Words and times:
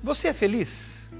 Você 0.00 0.28
é 0.28 0.32
feliz? 0.32 1.10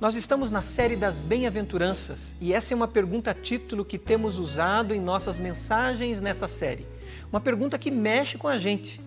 Nós 0.00 0.16
estamos 0.16 0.50
na 0.50 0.60
série 0.60 0.96
das 0.96 1.20
bem-aventuranças 1.20 2.34
e 2.40 2.52
essa 2.52 2.74
é 2.74 2.76
uma 2.76 2.88
pergunta 2.88 3.32
título 3.32 3.84
que 3.84 3.96
temos 3.96 4.40
usado 4.40 4.92
em 4.92 5.00
nossas 5.00 5.38
mensagens 5.38 6.20
nessa 6.20 6.48
série. 6.48 6.88
Uma 7.30 7.40
pergunta 7.40 7.78
que 7.78 7.88
mexe 7.88 8.36
com 8.36 8.48
a 8.48 8.58
gente. 8.58 9.00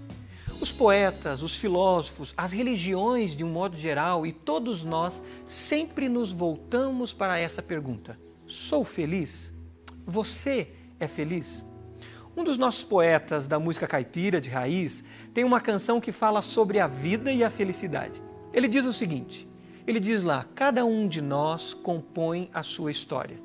Os 0.61 0.71
poetas, 0.71 1.43
os 1.43 1.53
filósofos, 1.53 2.33
as 2.37 2.53
religiões 2.53 3.35
de 3.35 3.43
um 3.43 3.49
modo 3.49 3.75
geral 3.75 4.25
e 4.25 4.31
todos 4.31 4.85
nós 4.85 5.21
sempre 5.43 6.07
nos 6.07 6.31
voltamos 6.31 7.11
para 7.11 7.38
essa 7.38 7.61
pergunta: 7.61 8.17
Sou 8.47 8.86
feliz? 8.86 9.54
Você 10.07 10.70
é 10.97 11.09
feliz? 11.09 11.65
Um 12.38 12.43
dos 12.43 12.57
nossos 12.57 12.86
poetas 12.86 13.49
da 13.49 13.59
música 13.59 13.86
caipira 13.86 14.39
de 14.39 14.49
raiz 14.49 15.04
tem 15.33 15.43
uma 15.43 15.59
canção 15.59 15.99
que 15.99 16.13
fala 16.13 16.41
sobre 16.41 16.79
a 16.79 16.88
vida 16.88 17.33
e 17.33 17.43
a 17.43 17.49
felicidade. 17.49 18.29
Ele 18.54 18.68
diz 18.68 18.86
o 18.86 18.93
seguinte: 18.93 19.50
ele 19.89 20.00
diz 20.00 20.21
lá, 20.21 20.45
cada 20.54 20.86
um 20.86 21.08
de 21.08 21.20
nós 21.20 21.73
compõe 21.73 22.48
a 22.53 22.62
sua 22.62 22.91
história. 22.91 23.41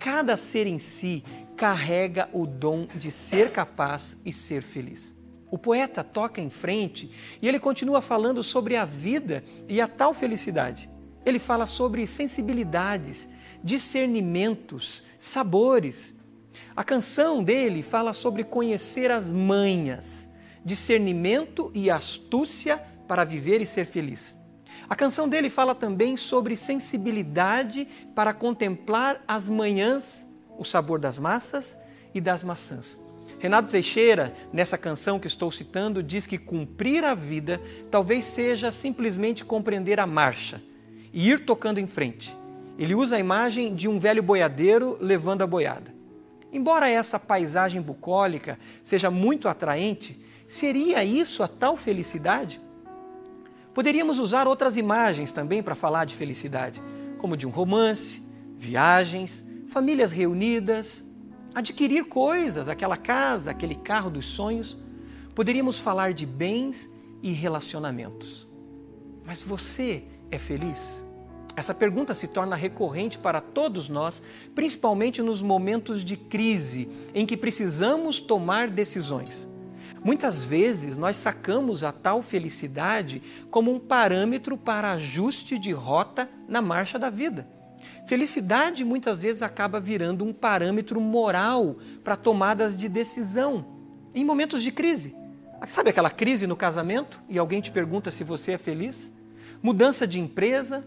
Cada 0.00 0.36
ser 0.36 0.66
em 0.66 0.78
si 0.78 1.22
carrega 1.56 2.28
o 2.32 2.44
dom 2.44 2.88
de 2.96 3.08
ser 3.10 3.52
capaz 3.52 4.16
e 4.24 4.32
ser 4.32 4.62
feliz. 4.62 5.14
O 5.48 5.56
poeta 5.56 6.02
toca 6.02 6.40
em 6.40 6.50
frente 6.50 7.08
e 7.40 7.46
ele 7.46 7.60
continua 7.60 8.02
falando 8.02 8.42
sobre 8.42 8.74
a 8.74 8.84
vida 8.84 9.44
e 9.68 9.80
a 9.80 9.86
tal 9.86 10.12
felicidade. 10.12 10.90
Ele 11.24 11.38
fala 11.38 11.66
sobre 11.66 12.04
sensibilidades, 12.04 13.28
discernimentos, 13.62 15.04
sabores. 15.18 16.16
A 16.74 16.82
canção 16.82 17.44
dele 17.44 17.82
fala 17.82 18.12
sobre 18.12 18.42
conhecer 18.42 19.12
as 19.12 19.32
manhas, 19.32 20.28
discernimento 20.64 21.70
e 21.72 21.90
astúcia 21.90 22.84
para 23.06 23.24
viver 23.24 23.60
e 23.60 23.66
ser 23.66 23.84
feliz. 23.84 24.36
A 24.88 24.94
canção 24.94 25.28
dele 25.28 25.50
fala 25.50 25.74
também 25.74 26.16
sobre 26.16 26.56
sensibilidade 26.56 27.88
para 28.14 28.32
contemplar 28.32 29.22
as 29.26 29.48
manhãs, 29.48 30.26
o 30.58 30.64
sabor 30.64 30.98
das 30.98 31.18
massas 31.18 31.78
e 32.14 32.20
das 32.20 32.44
maçãs. 32.44 32.98
Renato 33.38 33.70
Teixeira, 33.70 34.34
nessa 34.52 34.78
canção 34.78 35.18
que 35.18 35.26
estou 35.26 35.50
citando, 35.50 36.02
diz 36.02 36.26
que 36.26 36.38
cumprir 36.38 37.04
a 37.04 37.14
vida 37.14 37.60
talvez 37.90 38.24
seja 38.24 38.70
simplesmente 38.72 39.44
compreender 39.44 40.00
a 40.00 40.06
marcha 40.06 40.62
e 41.12 41.28
ir 41.30 41.44
tocando 41.44 41.78
em 41.78 41.86
frente. 41.86 42.36
Ele 42.78 42.94
usa 42.94 43.16
a 43.16 43.18
imagem 43.18 43.74
de 43.74 43.88
um 43.88 43.98
velho 43.98 44.22
boiadeiro 44.22 44.96
levando 45.00 45.42
a 45.42 45.46
boiada. 45.46 45.94
Embora 46.52 46.88
essa 46.88 47.18
paisagem 47.18 47.82
bucólica 47.82 48.58
seja 48.82 49.10
muito 49.10 49.48
atraente, 49.48 50.20
seria 50.46 51.04
isso 51.04 51.42
a 51.42 51.48
tal 51.48 51.76
felicidade? 51.76 52.60
Poderíamos 53.76 54.18
usar 54.18 54.48
outras 54.48 54.78
imagens 54.78 55.32
também 55.32 55.62
para 55.62 55.74
falar 55.74 56.06
de 56.06 56.14
felicidade, 56.14 56.82
como 57.18 57.36
de 57.36 57.46
um 57.46 57.50
romance, 57.50 58.22
viagens, 58.56 59.44
famílias 59.68 60.12
reunidas, 60.12 61.04
adquirir 61.54 62.06
coisas, 62.06 62.70
aquela 62.70 62.96
casa, 62.96 63.50
aquele 63.50 63.74
carro 63.74 64.08
dos 64.08 64.24
sonhos. 64.24 64.78
Poderíamos 65.34 65.78
falar 65.78 66.14
de 66.14 66.24
bens 66.24 66.90
e 67.22 67.32
relacionamentos. 67.32 68.48
Mas 69.26 69.42
você 69.42 70.04
é 70.30 70.38
feliz? 70.38 71.06
Essa 71.54 71.74
pergunta 71.74 72.14
se 72.14 72.28
torna 72.28 72.56
recorrente 72.56 73.18
para 73.18 73.42
todos 73.42 73.90
nós, 73.90 74.22
principalmente 74.54 75.20
nos 75.20 75.42
momentos 75.42 76.02
de 76.02 76.16
crise 76.16 76.88
em 77.14 77.26
que 77.26 77.36
precisamos 77.36 78.20
tomar 78.20 78.70
decisões. 78.70 79.46
Muitas 80.04 80.44
vezes 80.44 80.96
nós 80.96 81.16
sacamos 81.16 81.82
a 81.82 81.92
tal 81.92 82.22
felicidade 82.22 83.22
como 83.50 83.72
um 83.72 83.78
parâmetro 83.78 84.56
para 84.56 84.92
ajuste 84.92 85.58
de 85.58 85.72
rota 85.72 86.28
na 86.48 86.62
marcha 86.62 86.98
da 86.98 87.10
vida. 87.10 87.46
Felicidade 88.06 88.84
muitas 88.84 89.22
vezes 89.22 89.42
acaba 89.42 89.80
virando 89.80 90.24
um 90.24 90.32
parâmetro 90.32 91.00
moral 91.00 91.76
para 92.02 92.16
tomadas 92.16 92.76
de 92.76 92.88
decisão 92.88 93.64
em 94.14 94.24
momentos 94.24 94.62
de 94.62 94.70
crise. 94.70 95.14
Sabe 95.66 95.90
aquela 95.90 96.10
crise 96.10 96.46
no 96.46 96.56
casamento 96.56 97.20
e 97.28 97.38
alguém 97.38 97.60
te 97.60 97.70
pergunta 97.70 98.10
se 98.10 98.22
você 98.22 98.52
é 98.52 98.58
feliz? 98.58 99.12
Mudança 99.62 100.06
de 100.06 100.20
empresa 100.20 100.86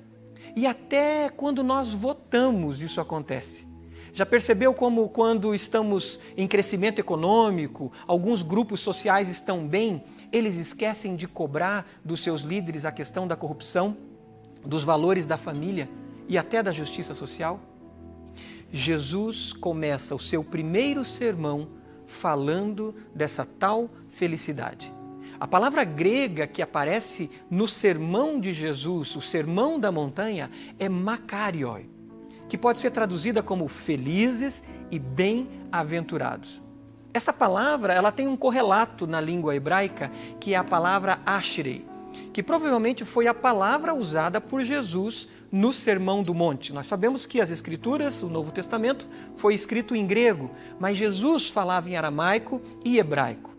e 0.56 0.66
até 0.66 1.30
quando 1.30 1.64
nós 1.64 1.94
votamos 1.94 2.82
isso 2.82 3.02
acontece. 3.02 3.69
Já 4.14 4.26
percebeu 4.26 4.74
como, 4.74 5.08
quando 5.10 5.54
estamos 5.54 6.20
em 6.36 6.48
crescimento 6.48 7.00
econômico, 7.00 7.92
alguns 8.08 8.44
grupos 8.44 8.80
sociais 8.80 9.30
estão 9.30 9.68
bem, 9.68 10.04
eles 10.32 10.58
esquecem 10.58 11.16
de 11.16 11.28
cobrar 11.28 11.90
dos 12.04 12.22
seus 12.22 12.42
líderes 12.42 12.86
a 12.86 12.92
questão 12.92 13.28
da 13.28 13.36
corrupção, 13.36 13.96
dos 14.66 14.84
valores 14.84 15.26
da 15.26 15.38
família 15.38 15.90
e 16.28 16.38
até 16.38 16.62
da 16.62 16.72
justiça 16.72 17.14
social? 17.14 17.60
Jesus 18.72 19.54
começa 19.54 20.14
o 20.14 20.20
seu 20.20 20.44
primeiro 20.44 21.04
sermão 21.04 21.70
falando 22.06 22.96
dessa 23.14 23.46
tal 23.46 23.90
felicidade. 24.10 24.94
A 25.40 25.48
palavra 25.48 25.84
grega 25.84 26.46
que 26.46 26.62
aparece 26.62 27.30
no 27.50 27.68
sermão 27.68 28.40
de 28.40 28.54
Jesus, 28.54 29.16
o 29.16 29.22
sermão 29.22 29.80
da 29.80 29.92
montanha, 29.92 30.52
é 30.78 30.90
makarioi 30.90 31.99
que 32.50 32.58
pode 32.58 32.80
ser 32.80 32.90
traduzida 32.90 33.44
como 33.44 33.68
felizes 33.68 34.64
e 34.90 34.98
bem-aventurados. 34.98 36.62
Essa 37.14 37.32
palavra 37.32 37.94
ela 37.94 38.12
tem 38.12 38.28
um 38.28 38.36
correlato 38.36 39.06
na 39.06 39.22
língua 39.22 39.56
hebraica 39.56 40.12
que 40.40 40.56
é 40.56 40.58
a 40.58 40.64
palavra 40.64 41.20
ashrei, 41.26 41.86
que 42.34 42.42
provavelmente 42.42 43.06
foi 43.06 43.28
a 43.28 43.34
palavra 43.34 43.94
usada 43.94 44.42
por 44.42 44.64
Jesus 44.64 45.28
no 45.52 45.72
Sermão 45.72 46.24
do 46.24 46.34
Monte. 46.34 46.74
Nós 46.74 46.88
sabemos 46.88 47.26
que 47.26 47.40
as 47.40 47.52
Escrituras, 47.52 48.22
o 48.24 48.28
Novo 48.28 48.52
Testamento, 48.52 49.08
foi 49.36 49.54
escrito 49.54 49.96
em 49.96 50.06
grego, 50.06 50.52
mas 50.80 50.98
Jesus 50.98 51.50
falava 51.50 51.90
em 51.90 51.96
aramaico 51.96 52.62
e 52.84 52.98
hebraico. 52.98 53.56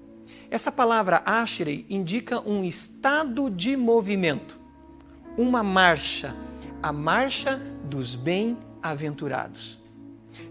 Essa 0.50 0.72
palavra 0.72 1.22
ashrei 1.24 1.86
indica 1.88 2.40
um 2.40 2.64
estado 2.64 3.48
de 3.48 3.76
movimento, 3.76 4.58
uma 5.36 5.62
marcha, 5.62 6.36
a 6.82 6.92
marcha 6.92 7.60
dos 7.84 8.16
bem-aventurados 8.16 8.69
aventurados. 8.82 9.80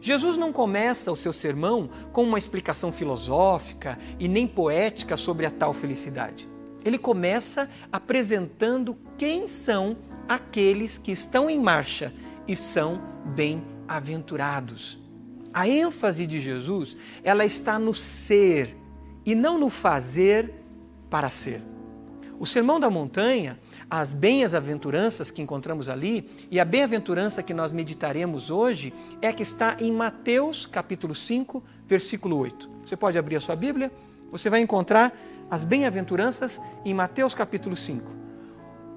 Jesus 0.01 0.37
não 0.37 0.51
começa 0.51 1.11
o 1.11 1.15
seu 1.15 1.33
sermão 1.33 1.89
com 2.11 2.23
uma 2.23 2.37
explicação 2.37 2.91
filosófica 2.91 3.97
e 4.19 4.27
nem 4.27 4.47
poética 4.47 5.15
sobre 5.17 5.45
a 5.45 5.51
tal 5.51 5.73
felicidade. 5.73 6.49
Ele 6.83 6.97
começa 6.97 7.69
apresentando 7.91 8.97
quem 9.17 9.47
são 9.47 9.97
aqueles 10.27 10.97
que 10.97 11.11
estão 11.11 11.49
em 11.49 11.59
marcha 11.59 12.13
e 12.47 12.55
são 12.55 13.01
bem-aventurados. 13.35 14.99
A 15.53 15.67
ênfase 15.67 16.27
de 16.27 16.39
Jesus, 16.39 16.95
ela 17.23 17.43
está 17.43 17.79
no 17.79 17.93
ser 17.93 18.77
e 19.25 19.33
não 19.33 19.57
no 19.57 19.69
fazer 19.69 20.53
para 21.09 21.29
ser. 21.29 21.63
O 22.39 22.45
Sermão 22.45 22.79
da 22.79 22.89
Montanha, 22.89 23.59
as 23.89 24.13
bem-aventuranças 24.13 25.29
que 25.29 25.41
encontramos 25.41 25.89
ali 25.89 26.25
e 26.49 26.57
a 26.57 26.63
bem-aventurança 26.63 27.43
que 27.43 27.53
nós 27.53 27.73
meditaremos 27.73 28.49
hoje 28.49 28.93
é 29.21 29.33
que 29.33 29.43
está 29.43 29.75
em 29.77 29.91
Mateus 29.91 30.65
capítulo 30.65 31.13
5, 31.13 31.61
versículo 31.85 32.37
8. 32.37 32.69
Você 32.85 32.95
pode 32.95 33.17
abrir 33.17 33.35
a 33.35 33.41
sua 33.41 33.57
Bíblia, 33.57 33.91
você 34.31 34.49
vai 34.49 34.61
encontrar 34.61 35.13
as 35.51 35.65
bem-aventuranças 35.65 36.61
em 36.85 36.93
Mateus 36.93 37.33
capítulo 37.33 37.75
5. 37.75 38.09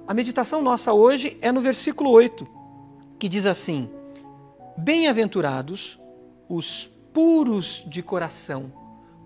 A 0.07 0.15
meditação 0.15 0.63
nossa 0.63 0.93
hoje 0.93 1.37
é 1.43 1.51
no 1.51 1.61
versículo 1.61 2.11
8, 2.11 2.47
que 3.19 3.29
diz 3.29 3.45
assim: 3.45 3.91
Bem-aventurados 4.79 5.99
os 6.49 6.89
puros 7.13 7.85
de 7.89 8.05
coração, 8.05 8.73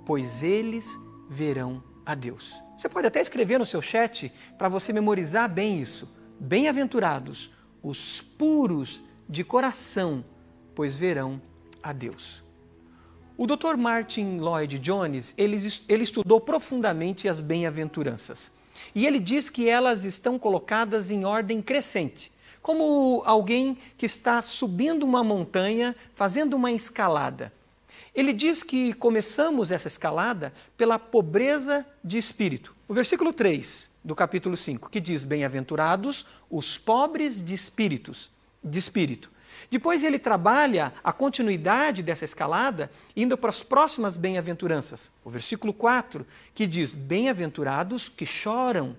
pois 0.07 0.43
eles 0.43 0.99
verão 1.29 1.83
a 2.07 2.15
Deus. 2.15 2.63
Você 2.79 2.89
pode 2.89 3.09
até 3.09 3.21
escrever 3.21 3.59
no 3.59 3.67
seu 3.67 3.83
chat 3.83 4.33
para 4.57 4.69
você 4.69 4.93
memorizar 4.93 5.53
bem 5.53 5.81
isso. 5.81 6.09
Bem-aventurados 6.39 7.51
os 7.83 8.23
puros 8.23 9.03
de 9.29 9.43
coração, 9.43 10.25
pois 10.75 10.97
verão 10.97 11.43
a 11.83 11.93
Deus. 11.93 12.43
O 13.37 13.47
Dr. 13.47 13.77
Martin 13.77 14.39
Lloyd 14.39 14.79
Jones, 14.79 15.35
ele, 15.37 15.59
ele 15.89 16.05
estudou 16.05 16.41
profundamente 16.41 17.29
as 17.29 17.41
bem-aventuranças. 17.41 18.51
E 18.95 19.07
ele 19.07 19.19
diz 19.19 19.51
que 19.51 19.69
elas 19.69 20.05
estão 20.05 20.39
colocadas 20.39 21.11
em 21.11 21.25
ordem 21.25 21.61
crescente, 21.61 22.33
como 22.63 23.23
alguém 23.25 23.77
que 23.97 24.07
está 24.07 24.41
subindo 24.43 25.03
uma 25.05 25.23
montanha, 25.23 25.95
fazendo 26.15 26.55
uma 26.55 26.73
escalada. 26.73 27.53
Ele 28.17 28.33
diz 28.33 28.63
que 28.63 28.95
começamos 28.95 29.71
essa 29.71 29.89
escalada 29.89 30.51
pela 30.75 30.99
pobreza 30.99 31.85
de 32.03 32.17
espírito. 32.17 32.75
O 32.89 32.95
versículo 32.95 33.31
3 33.31 33.91
do 34.03 34.15
capítulo 34.15 34.57
5, 34.57 34.89
que 34.89 35.01
diz: 35.01 35.23
Bem-aventurados 35.23 36.25
os 36.49 36.79
pobres 36.79 37.43
de 37.43 37.53
espíritos, 37.53 38.31
de 38.65 38.79
espírito. 38.79 39.31
Depois 39.71 40.03
ele 40.03 40.19
trabalha 40.19 40.95
a 41.05 41.13
continuidade 41.13 42.03
dessa 42.03 42.25
escalada, 42.25 42.91
indo 43.15 43.37
para 43.37 43.51
as 43.51 43.63
próximas 43.63 44.17
bem-aventuranças. 44.17 45.11
O 45.23 45.29
versículo 45.29 45.75
4, 45.75 46.27
que 46.55 46.67
diz: 46.67 46.95
Bem-aventurados 46.95 48.09
que 48.09 48.25
choram. 48.25 48.97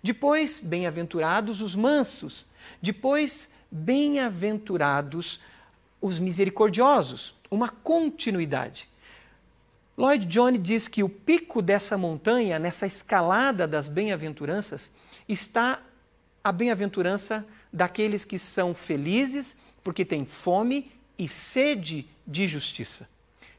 Depois, 0.00 0.60
bem-aventurados 0.62 1.60
os 1.60 1.74
mansos. 1.74 2.46
Depois, 2.80 3.50
bem-aventurados 3.72 5.40
os 6.00 6.20
misericordiosos. 6.20 7.34
Uma 7.50 7.68
continuidade. 7.68 8.88
Lloyd 9.96 10.26
Jones 10.26 10.62
diz 10.62 10.88
que 10.88 11.02
o 11.02 11.08
pico 11.08 11.62
dessa 11.62 11.96
montanha, 11.96 12.58
nessa 12.58 12.86
escalada 12.86 13.66
das 13.66 13.88
bem-aventuranças, 13.88 14.92
está 15.28 15.80
a 16.44 16.52
bem-aventurança 16.52 17.46
daqueles 17.72 18.24
que 18.24 18.38
são 18.38 18.74
felizes 18.74 19.56
porque 19.82 20.04
têm 20.04 20.24
fome 20.24 20.92
e 21.18 21.26
sede 21.26 22.06
de 22.26 22.46
justiça. 22.46 23.08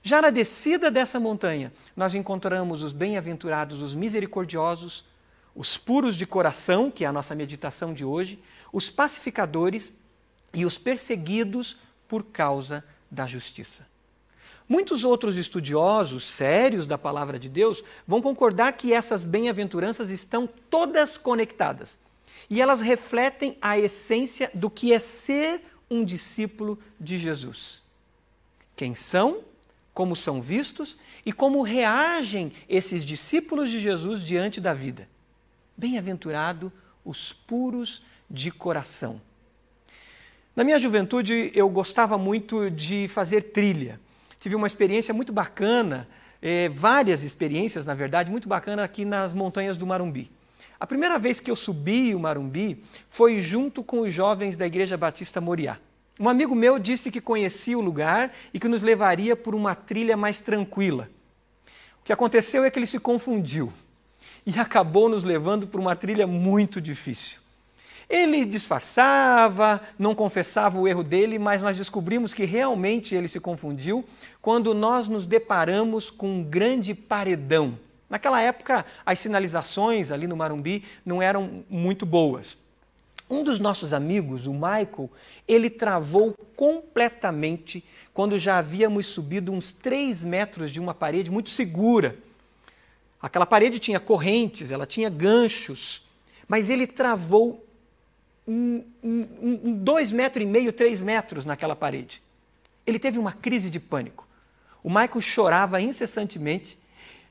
Já 0.03 0.21
na 0.21 0.29
descida 0.29 0.91
dessa 0.91 1.19
montanha, 1.19 1.73
nós 1.95 2.13
encontramos 2.13 2.83
os 2.83 2.93
bem-aventurados, 2.93 3.81
os 3.81 3.95
misericordiosos, 3.95 5.03
os 5.55 5.77
puros 5.77 6.15
de 6.15 6.25
coração, 6.25 6.91
que 6.91 7.03
é 7.03 7.07
a 7.07 7.11
nossa 7.11 7.33
meditação 7.33 7.93
de 7.93 8.05
hoje, 8.05 8.39
os 8.71 8.89
pacificadores 8.89 9.91
e 10.53 10.65
os 10.65 10.77
perseguidos 10.77 11.77
por 12.07 12.23
causa 12.23 12.83
da 13.09 13.25
justiça. 13.25 13.86
Muitos 14.69 15.06
outros 15.06 15.38
estudiosos 15.38 16.25
sérios 16.25 16.86
da 16.86 16.98
palavra 16.98 17.39
de 17.39 17.48
Deus 17.48 17.83
vão 18.06 18.21
concordar 18.21 18.74
que 18.74 18.94
essas 18.94 19.24
bem-aventuranças 19.24 20.09
estão 20.09 20.48
todas 20.69 21.18
conectadas 21.18 21.98
e 22.50 22.62
elas 22.62 22.81
refletem 22.81 23.57
a 23.62 23.77
essência 23.77 24.51
do 24.54 24.69
que 24.69 24.94
é 24.94 25.00
ser 25.00 25.62
um 25.89 26.04
discípulo 26.04 26.77
de 27.00 27.18
Jesus. 27.18 27.81
Quem 28.75 28.94
são, 28.94 29.42
como 29.94 30.15
são 30.15 30.42
vistos 30.42 30.98
e 31.25 31.31
como 31.31 31.62
reagem 31.62 32.51
esses 32.69 33.04
discípulos 33.04 33.71
de 33.71 33.80
Jesus 33.80 34.21
diante 34.21 34.62
da 34.62 34.74
vida. 34.74 35.07
Bem-aventurado 35.75 36.71
os 37.04 37.33
puros 37.33 38.04
de 38.30 38.51
coração. 38.51 39.21
Na 40.57 40.63
minha 40.63 40.80
juventude, 40.80 41.51
eu 41.54 41.69
gostava 41.69 42.18
muito 42.18 42.71
de 42.71 43.07
fazer 43.09 43.44
trilha. 43.44 44.00
Tive 44.39 44.56
uma 44.56 44.65
experiência 44.65 45.13
muito 45.13 45.31
bacana, 45.31 46.07
eh, 46.42 46.68
várias 46.69 47.21
experiências, 47.21 47.86
na 47.86 47.94
verdade, 47.94 48.31
muito 48.31 48.50
bacana 48.50 48.83
aqui 48.83 49.06
nas 49.06 49.33
montanhas 49.33 49.77
do 49.77 49.86
Marumbi. 49.86 50.31
A 50.80 50.88
primeira 50.88 51.19
vez 51.19 51.39
que 51.39 51.51
eu 51.51 51.56
subi 51.56 52.15
o 52.15 52.19
Marumbi 52.19 52.83
foi 53.07 53.39
junto 53.39 53.83
com 53.83 54.00
os 54.00 54.12
jovens 54.12 54.57
da 54.57 54.65
Igreja 54.65 54.98
Batista 54.98 55.39
Moriá. 55.39 55.77
Um 56.19 56.27
amigo 56.27 56.56
meu 56.56 56.80
disse 56.80 57.12
que 57.12 57.21
conhecia 57.21 57.77
o 57.77 57.81
lugar 57.81 58.33
e 58.51 58.59
que 58.59 58.68
nos 58.68 58.81
levaria 58.81 59.36
por 59.36 59.54
uma 59.54 59.75
trilha 59.75 60.18
mais 60.18 60.39
tranquila. 60.39 61.07
O 62.01 62.04
que 62.04 62.12
aconteceu 62.12 62.63
é 62.63 62.71
que 62.71 62.80
ele 62.80 62.88
se 62.88 62.98
confundiu 62.98 63.71
e 64.44 64.59
acabou 64.59 65.07
nos 65.07 65.24
levando 65.24 65.68
por 65.68 65.80
uma 65.80 65.95
trilha 65.95 66.25
muito 66.25 66.81
difícil. 66.81 67.42
Ele 68.09 68.45
disfarçava, 68.45 69.81
não 70.00 70.15
confessava 70.15 70.80
o 70.80 70.88
erro 70.88 71.04
dele, 71.04 71.38
mas 71.38 71.62
nós 71.62 71.77
descobrimos 71.77 72.33
que 72.33 72.45
realmente 72.45 73.13
ele 73.13 73.27
se 73.27 73.39
confundiu 73.39 74.06
quando 74.42 74.74
nós 74.74 75.07
nos 75.07 75.25
deparamos 75.25 76.09
com 76.09 76.39
um 76.39 76.44
grande 76.44 76.94
paredão 76.94 77.77
Naquela 78.09 78.42
época, 78.42 78.86
as 79.06 79.19
sinalizações 79.19 80.12
ali 80.12 80.27
no 80.27 80.38
Marumbi 80.38 80.83
não 81.06 81.21
eram 81.21 81.65
muito 81.69 82.06
boas. 82.06 82.57
Um 83.30 83.44
dos 83.44 83.59
nossos 83.59 83.92
amigos, 83.92 84.48
o 84.48 84.54
Michael, 84.54 85.12
ele 85.45 85.69
travou 85.69 86.33
completamente 86.56 87.83
quando 88.13 88.39
já 88.39 88.57
havíamos 88.57 89.07
subido 89.07 89.51
uns 89.51 89.74
3 89.74 90.24
metros 90.24 90.71
de 90.71 90.80
uma 90.80 90.94
parede 90.94 91.30
muito 91.30 91.50
segura. 91.50 92.18
Aquela 93.21 93.45
parede 93.45 93.80
tinha 93.80 94.00
correntes, 94.00 94.71
ela 94.71 94.86
tinha 94.86 95.09
ganchos, 95.09 96.01
mas 96.48 96.69
ele 96.69 96.88
travou 96.88 97.66
um, 98.47 98.83
um, 99.03 99.27
um, 99.41 99.73
dois 99.73 100.11
metros 100.11 100.44
e 100.44 100.47
meio, 100.47 100.71
três 100.71 101.01
metros 101.01 101.45
naquela 101.45 101.75
parede. 101.75 102.21
Ele 102.85 102.97
teve 102.97 103.19
uma 103.19 103.33
crise 103.33 103.69
de 103.69 103.79
pânico. 103.79 104.25
O 104.81 104.89
Michael 104.89 105.21
chorava 105.21 105.81
incessantemente 105.81 106.77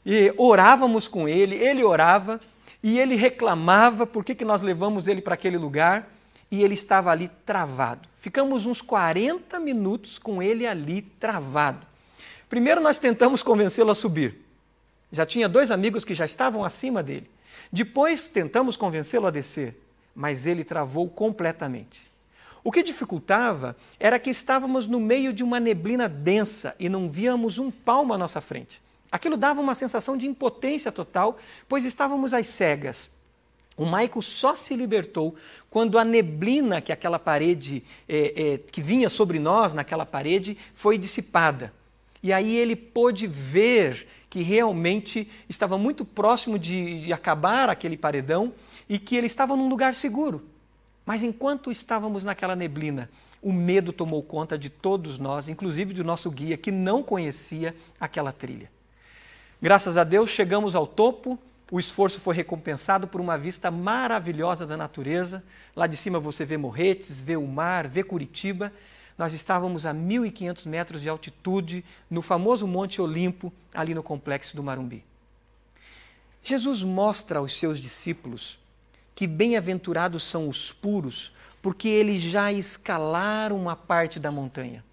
e 0.05 0.33
orávamos 0.37 1.09
com 1.09 1.29
ele, 1.29 1.57
ele 1.57 1.83
orava 1.83 2.41
e 2.83 3.01
ele 3.01 3.15
reclamava 3.15 4.07
por 4.07 4.25
que, 4.25 4.35
que 4.35 4.45
nós 4.45 4.63
levamos 4.63 5.09
ele 5.09 5.23
para 5.23 5.35
aquele 5.35 5.57
lugar 5.57 6.09
e 6.51 6.63
ele 6.63 6.75
estava 6.75 7.11
ali 7.11 7.29
travado. 7.45 8.09
Ficamos 8.15 8.67
uns 8.67 8.81
40 8.81 9.59
minutos 9.59 10.19
com 10.19 10.43
ele 10.43 10.67
ali 10.67 11.03
travado. 11.03 11.87
Primeiro 12.49 12.81
nós 12.81 12.99
tentamos 12.99 13.43
convencê-lo 13.43 13.91
a 13.91 13.95
subir. 13.95 14.45
Já 15.11 15.25
tinha 15.25 15.49
dois 15.49 15.71
amigos 15.71 16.05
que 16.05 16.15
já 16.15 16.25
estavam 16.25 16.65
acima 16.65 17.03
dele. 17.03 17.29
Depois 17.73 18.29
tentamos 18.29 18.77
convencê-lo 18.77 19.27
a 19.27 19.31
descer, 19.31 19.77
mas 20.17 20.47
ele 20.47 20.65
travou 20.65 21.09
completamente. 21.09 22.11
O 22.65 22.73
que 22.73 22.83
dificultava 22.83 23.77
era 24.01 24.19
que 24.19 24.31
estávamos 24.31 24.89
no 24.89 24.99
meio 24.99 25.33
de 25.33 25.45
uma 25.45 25.61
neblina 25.61 26.09
densa 26.09 26.75
e 26.81 26.89
não 26.89 27.09
víamos 27.09 27.59
um 27.59 27.71
palmo 27.71 28.13
à 28.13 28.19
nossa 28.19 28.41
frente. 28.41 28.83
Aquilo 29.13 29.37
dava 29.37 29.61
uma 29.61 29.75
sensação 29.75 30.17
de 30.17 30.27
impotência 30.27 30.91
total, 30.91 31.39
pois 31.69 31.85
estávamos 31.85 32.35
às 32.35 32.49
cegas. 32.49 33.09
O 33.77 33.85
Michael 33.85 34.23
só 34.23 34.57
se 34.57 34.75
libertou 34.75 35.37
quando 35.71 35.99
a 35.99 36.05
neblina 36.05 36.81
que 36.81 36.91
aquela 36.91 37.19
parede, 37.19 37.85
é, 38.09 38.55
é, 38.55 38.59
que 38.59 38.81
vinha 38.81 39.09
sobre 39.09 39.39
nós 39.39 39.75
naquela 39.75 40.07
parede, 40.07 40.57
foi 40.75 40.97
dissipada. 40.97 41.73
E 42.23 42.33
aí 42.33 42.57
ele 42.57 42.75
pôde 42.75 43.27
ver 43.27 44.09
que 44.37 44.43
realmente 44.43 45.27
estava 45.49 45.79
muito 45.79 46.05
próximo 46.05 46.59
de, 46.59 47.01
de 47.01 47.11
acabar 47.11 47.71
aquele 47.71 47.97
paredão 47.97 48.53
e 48.87 48.99
que 48.99 49.17
ele 49.17 49.27
estava 49.27 49.57
num 49.57 49.67
lugar 49.67 49.95
seguro. 49.95 50.45
Mas 51.07 51.23
enquanto 51.23 51.71
estávamos 51.71 52.23
naquela 52.23 52.55
neblina, 52.55 53.09
o 53.41 53.51
medo 53.51 53.95
tomou 53.95 54.23
conta 54.23 54.59
de 54.59 54.69
todos 54.69 55.19
nós, 55.19 55.49
inclusive 55.49 55.95
do 55.95 56.05
nosso 56.05 56.31
guia 56.31 56.59
que 56.59 56.71
não 56.71 57.03
conhecia 57.03 57.75
aquela 57.99 58.31
trilha. 58.31 58.71
Graças 59.63 59.97
a 59.97 60.05
Deus 60.05 60.29
chegamos 60.29 60.75
ao 60.75 60.87
topo, 60.87 61.39
o 61.73 61.81
esforço 61.81 62.21
foi 62.21 62.35
recompensado 62.35 63.09
por 63.09 63.23
uma 63.23 63.39
vista 63.39 63.71
maravilhosa 63.71 64.67
da 64.67 64.77
natureza. 64.77 65.43
Lá 65.75 65.87
de 65.87 65.97
cima 65.97 66.21
você 66.21 66.45
vê 66.45 66.59
Morretes, 66.59 67.23
vê 67.23 67.39
o 67.39 67.47
mar, 67.47 67.89
vê 67.89 68.03
Curitiba. 68.03 68.71
Nós 69.17 69.33
estávamos 69.33 69.87
a 69.87 69.95
1.500 69.95 70.67
metros 70.67 71.01
de 71.01 71.09
altitude, 71.09 71.85
no 72.11 72.21
famoso 72.21 72.67
Monte 72.67 73.01
Olimpo, 73.01 73.53
ali 73.73 73.95
no 73.95 74.03
complexo 74.03 74.55
do 74.55 74.63
Marumbi. 74.63 75.05
Jesus 76.43 76.83
mostra 76.83 77.39
aos 77.39 77.57
seus 77.57 77.81
discípulos 77.81 78.59
que 79.15 79.27
bem-aventurados 79.27 80.23
são 80.23 80.49
os 80.49 80.71
puros, 80.71 81.33
porque 81.63 81.89
eles 81.89 82.21
já 82.21 82.53
escalaram 82.53 83.57
uma 83.57 83.75
parte 83.75 84.21
da 84.21 84.31
montanha. 84.31 84.85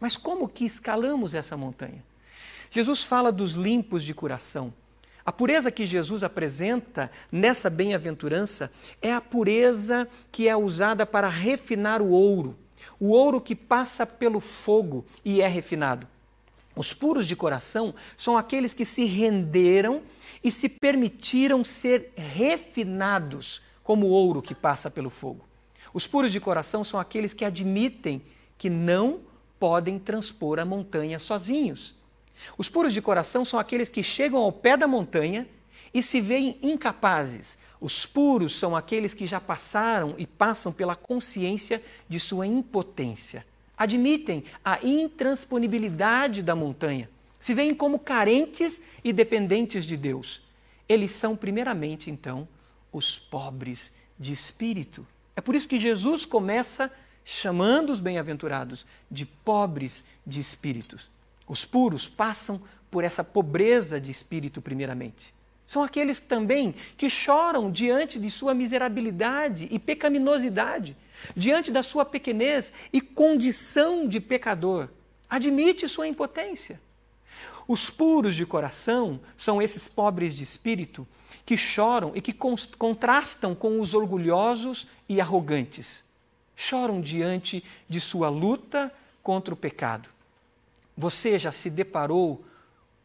Mas 0.00 0.16
como 0.16 0.48
que 0.48 0.64
escalamos 0.64 1.32
essa 1.32 1.56
montanha? 1.56 2.04
Jesus 2.70 3.04
fala 3.04 3.32
dos 3.32 3.52
limpos 3.52 4.04
de 4.04 4.12
coração. 4.12 4.74
A 5.24 5.32
pureza 5.32 5.70
que 5.70 5.86
Jesus 5.86 6.22
apresenta 6.22 7.10
nessa 7.30 7.70
bem-aventurança 7.70 8.70
é 9.00 9.12
a 9.12 9.20
pureza 9.20 10.08
que 10.32 10.48
é 10.48 10.56
usada 10.56 11.06
para 11.06 11.28
refinar 11.28 12.02
o 12.02 12.10
ouro, 12.10 12.56
o 12.98 13.08
ouro 13.10 13.40
que 13.40 13.54
passa 13.54 14.06
pelo 14.06 14.40
fogo 14.40 15.04
e 15.24 15.40
é 15.40 15.48
refinado. 15.48 16.06
Os 16.74 16.94
puros 16.94 17.26
de 17.26 17.34
coração 17.34 17.94
são 18.16 18.36
aqueles 18.36 18.72
que 18.72 18.84
se 18.84 19.04
renderam 19.04 20.02
e 20.44 20.50
se 20.52 20.68
permitiram 20.68 21.64
ser 21.64 22.12
refinados 22.16 23.60
como 23.82 24.06
ouro 24.06 24.40
que 24.40 24.54
passa 24.54 24.90
pelo 24.90 25.10
fogo. 25.10 25.44
Os 25.92 26.06
puros 26.06 26.30
de 26.30 26.38
coração 26.38 26.84
são 26.84 27.00
aqueles 27.00 27.34
que 27.34 27.44
admitem 27.44 28.22
que 28.56 28.70
não 28.70 29.20
podem 29.58 29.98
transpor 29.98 30.58
a 30.58 30.64
montanha 30.64 31.18
sozinhos. 31.18 31.96
Os 32.56 32.68
puros 32.68 32.92
de 32.92 33.02
coração 33.02 33.44
são 33.44 33.58
aqueles 33.58 33.90
que 33.90 34.02
chegam 34.02 34.40
ao 34.40 34.52
pé 34.52 34.76
da 34.76 34.86
montanha 34.86 35.48
e 35.92 36.02
se 36.02 36.20
veem 36.20 36.58
incapazes. 36.62 37.58
Os 37.80 38.04
puros 38.04 38.56
são 38.56 38.74
aqueles 38.74 39.14
que 39.14 39.26
já 39.26 39.40
passaram 39.40 40.14
e 40.18 40.26
passam 40.26 40.72
pela 40.72 40.96
consciência 40.96 41.82
de 42.08 42.18
sua 42.18 42.46
impotência. 42.46 43.46
Admitem 43.76 44.44
a 44.64 44.84
intransponibilidade 44.84 46.42
da 46.42 46.56
montanha. 46.56 47.08
Se 47.38 47.54
veem 47.54 47.74
como 47.74 47.98
carentes 47.98 48.80
e 49.04 49.12
dependentes 49.12 49.84
de 49.84 49.96
Deus. 49.96 50.42
Eles 50.88 51.12
são, 51.12 51.36
primeiramente, 51.36 52.10
então, 52.10 52.48
os 52.92 53.18
pobres 53.18 53.92
de 54.18 54.32
espírito. 54.32 55.06
É 55.36 55.40
por 55.40 55.54
isso 55.54 55.68
que 55.68 55.78
Jesus 55.78 56.24
começa 56.24 56.90
chamando 57.24 57.90
os 57.90 58.00
bem-aventurados 58.00 58.84
de 59.08 59.24
pobres 59.24 60.02
de 60.26 60.40
espíritos. 60.40 61.10
Os 61.46 61.64
puros 61.64 62.08
passam 62.08 62.60
por 62.90 63.04
essa 63.04 63.22
pobreza 63.22 64.00
de 64.00 64.10
espírito, 64.10 64.60
primeiramente. 64.60 65.34
São 65.68 65.82
aqueles 65.82 66.18
também 66.18 66.74
que 66.96 67.10
choram 67.10 67.70
diante 67.70 68.18
de 68.18 68.30
sua 68.30 68.54
miserabilidade 68.54 69.68
e 69.70 69.78
pecaminosidade, 69.78 70.96
diante 71.36 71.70
da 71.70 71.82
sua 71.82 72.06
pequenez 72.06 72.72
e 72.90 73.02
condição 73.02 74.08
de 74.08 74.18
pecador. 74.18 74.88
Admite 75.28 75.86
sua 75.86 76.08
impotência. 76.08 76.80
Os 77.68 77.90
puros 77.90 78.34
de 78.34 78.46
coração 78.46 79.20
são 79.36 79.60
esses 79.60 79.86
pobres 79.88 80.34
de 80.34 80.42
espírito 80.42 81.06
que 81.44 81.58
choram 81.58 82.12
e 82.14 82.22
que 82.22 82.32
contrastam 82.32 83.54
com 83.54 83.78
os 83.78 83.92
orgulhosos 83.92 84.86
e 85.06 85.20
arrogantes. 85.20 86.02
Choram 86.56 86.98
diante 86.98 87.62
de 87.86 88.00
sua 88.00 88.30
luta 88.30 88.90
contra 89.22 89.52
o 89.52 89.56
pecado. 89.56 90.08
Você 90.96 91.38
já 91.38 91.52
se 91.52 91.68
deparou 91.68 92.42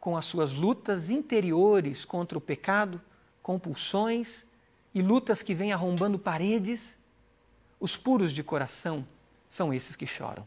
com 0.03 0.17
as 0.17 0.25
suas 0.25 0.51
lutas 0.51 1.09
interiores 1.09 2.03
contra 2.03 2.37
o 2.37 2.41
pecado, 2.41 3.01
compulsões 3.41 4.45
e 4.93 5.01
lutas 5.01 5.41
que 5.41 5.53
vêm 5.53 5.71
arrombando 5.71 6.19
paredes? 6.19 6.97
Os 7.79 7.95
puros 7.95 8.33
de 8.33 8.43
coração 8.43 9.07
são 9.47 9.73
esses 9.73 9.95
que 9.95 10.05
choram. 10.05 10.45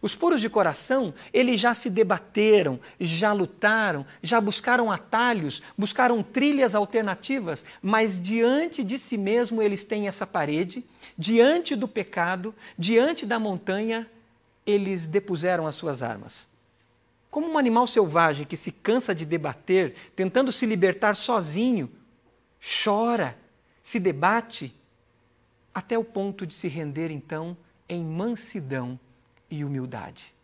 Os 0.00 0.14
puros 0.14 0.40
de 0.40 0.48
coração, 0.48 1.12
eles 1.32 1.58
já 1.58 1.74
se 1.74 1.90
debateram, 1.90 2.78
já 3.00 3.32
lutaram, 3.32 4.06
já 4.22 4.40
buscaram 4.40 4.88
atalhos, 4.88 5.60
buscaram 5.76 6.22
trilhas 6.22 6.72
alternativas, 6.72 7.66
mas 7.82 8.20
diante 8.20 8.84
de 8.84 9.00
si 9.00 9.16
mesmo 9.16 9.60
eles 9.60 9.82
têm 9.82 10.06
essa 10.06 10.28
parede, 10.28 10.86
diante 11.18 11.74
do 11.74 11.88
pecado, 11.88 12.54
diante 12.78 13.26
da 13.26 13.40
montanha, 13.40 14.08
eles 14.64 15.08
depuseram 15.08 15.66
as 15.66 15.74
suas 15.74 16.04
armas. 16.04 16.51
Como 17.32 17.48
um 17.48 17.56
animal 17.56 17.86
selvagem 17.86 18.44
que 18.44 18.58
se 18.58 18.70
cansa 18.70 19.14
de 19.14 19.24
debater, 19.24 19.94
tentando 20.14 20.52
se 20.52 20.66
libertar 20.66 21.16
sozinho, 21.16 21.90
chora, 22.60 23.38
se 23.82 23.98
debate, 23.98 24.70
até 25.74 25.96
o 25.96 26.04
ponto 26.04 26.46
de 26.46 26.52
se 26.52 26.68
render 26.68 27.10
então 27.10 27.56
em 27.88 28.04
mansidão 28.04 29.00
e 29.50 29.64
humildade. 29.64 30.34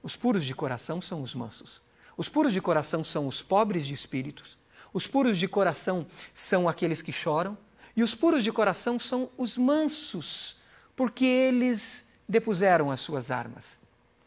Os 0.00 0.14
puros 0.14 0.44
de 0.44 0.54
coração 0.54 1.02
são 1.02 1.22
os 1.22 1.34
mansos. 1.34 1.82
Os 2.16 2.28
puros 2.28 2.52
de 2.52 2.60
coração 2.60 3.02
são 3.02 3.26
os 3.26 3.42
pobres 3.42 3.84
de 3.84 3.92
espíritos. 3.92 4.56
Os 4.92 5.08
puros 5.08 5.36
de 5.36 5.48
coração 5.48 6.06
são 6.32 6.68
aqueles 6.68 7.02
que 7.02 7.10
choram. 7.10 7.58
E 7.96 8.02
os 8.04 8.14
puros 8.14 8.44
de 8.44 8.52
coração 8.52 8.96
são 8.96 9.28
os 9.36 9.58
mansos, 9.58 10.56
porque 10.94 11.24
eles 11.24 12.06
depuseram 12.28 12.92
as 12.92 13.00
suas 13.00 13.32
armas. 13.32 13.81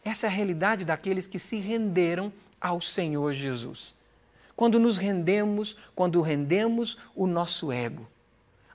Essa 0.05 0.27
é 0.27 0.29
a 0.29 0.31
realidade 0.31 0.85
daqueles 0.85 1.25
que 1.25 1.39
se 1.39 1.55
renderam 1.55 2.31
ao 2.61 2.79
Senhor 2.79 3.33
Jesus. 3.33 3.95
Quando 4.55 4.79
nos 4.79 4.99
rendemos, 4.99 5.75
quando 5.95 6.21
rendemos 6.21 6.95
o 7.15 7.25
nosso 7.25 7.71
ego, 7.71 8.07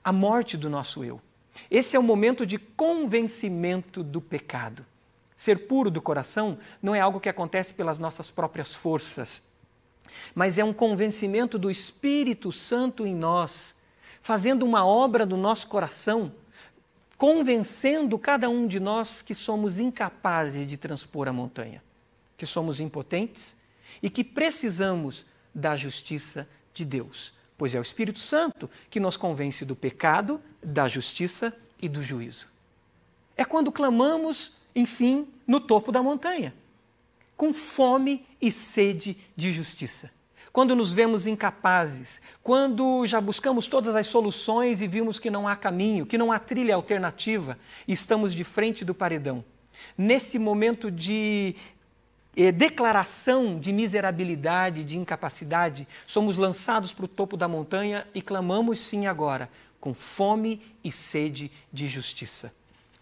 a 0.03 0.11
morte 0.11 0.57
do 0.57 0.69
nosso 0.69 1.05
eu. 1.05 1.21
Esse 1.69 1.95
é 1.95 1.99
o 1.99 2.03
momento 2.03 2.45
de 2.45 2.57
convencimento 2.59 4.03
do 4.03 4.19
pecado. 4.19 4.85
Ser 5.35 5.67
puro 5.67 5.89
do 5.89 6.01
coração 6.01 6.57
não 6.81 6.93
é 6.93 6.99
algo 6.99 7.19
que 7.19 7.29
acontece 7.29 7.73
pelas 7.73 7.97
nossas 7.97 8.29
próprias 8.29 8.75
forças, 8.75 9.41
mas 10.35 10.57
é 10.57 10.63
um 10.63 10.73
convencimento 10.73 11.57
do 11.57 11.71
Espírito 11.71 12.51
Santo 12.51 13.07
em 13.07 13.15
nós, 13.15 13.73
fazendo 14.21 14.63
uma 14.63 14.85
obra 14.85 15.25
no 15.25 15.37
nosso 15.37 15.67
coração, 15.67 16.31
convencendo 17.21 18.17
cada 18.17 18.49
um 18.49 18.65
de 18.65 18.79
nós 18.79 19.21
que 19.21 19.35
somos 19.35 19.77
incapazes 19.77 20.65
de 20.65 20.75
transpor 20.75 21.27
a 21.27 21.31
montanha, 21.31 21.83
que 22.35 22.47
somos 22.47 22.79
impotentes 22.79 23.55
e 24.01 24.09
que 24.09 24.23
precisamos 24.23 25.23
da 25.53 25.77
justiça 25.77 26.49
de 26.73 26.83
Deus, 26.83 27.31
pois 27.55 27.75
é 27.75 27.79
o 27.79 27.83
Espírito 27.83 28.17
Santo 28.17 28.67
que 28.89 28.99
nos 28.99 29.17
convence 29.17 29.63
do 29.63 29.75
pecado, 29.75 30.41
da 30.63 30.87
justiça 30.87 31.55
e 31.79 31.87
do 31.87 32.03
juízo. 32.03 32.47
É 33.37 33.45
quando 33.45 33.71
clamamos 33.71 34.53
enfim, 34.73 35.27
no 35.45 35.59
topo 35.59 35.91
da 35.91 36.01
montanha, 36.01 36.55
com 37.37 37.53
fome 37.53 38.25
e 38.41 38.51
sede 38.51 39.15
de 39.35 39.51
justiça. 39.51 40.09
Quando 40.51 40.75
nos 40.75 40.91
vemos 40.91 41.27
incapazes, 41.27 42.21
quando 42.43 43.05
já 43.05 43.21
buscamos 43.21 43.67
todas 43.67 43.95
as 43.95 44.07
soluções 44.07 44.81
e 44.81 44.87
vimos 44.87 45.17
que 45.17 45.29
não 45.29 45.47
há 45.47 45.55
caminho, 45.55 46.05
que 46.05 46.17
não 46.17 46.31
há 46.31 46.39
trilha 46.39 46.75
alternativa, 46.75 47.57
estamos 47.87 48.35
de 48.35 48.43
frente 48.43 48.83
do 48.83 48.93
paredão. 48.93 49.45
Nesse 49.97 50.37
momento 50.37 50.91
de 50.91 51.55
eh, 52.35 52.51
declaração 52.51 53.57
de 53.57 53.71
miserabilidade, 53.71 54.83
de 54.83 54.97
incapacidade, 54.97 55.87
somos 56.05 56.35
lançados 56.35 56.91
para 56.91 57.05
o 57.05 57.07
topo 57.07 57.37
da 57.37 57.47
montanha 57.47 58.05
e 58.13 58.21
clamamos 58.21 58.81
sim 58.81 59.07
agora, 59.07 59.49
com 59.79 59.93
fome 59.93 60.61
e 60.83 60.91
sede 60.91 61.49
de 61.71 61.87
justiça. 61.87 62.53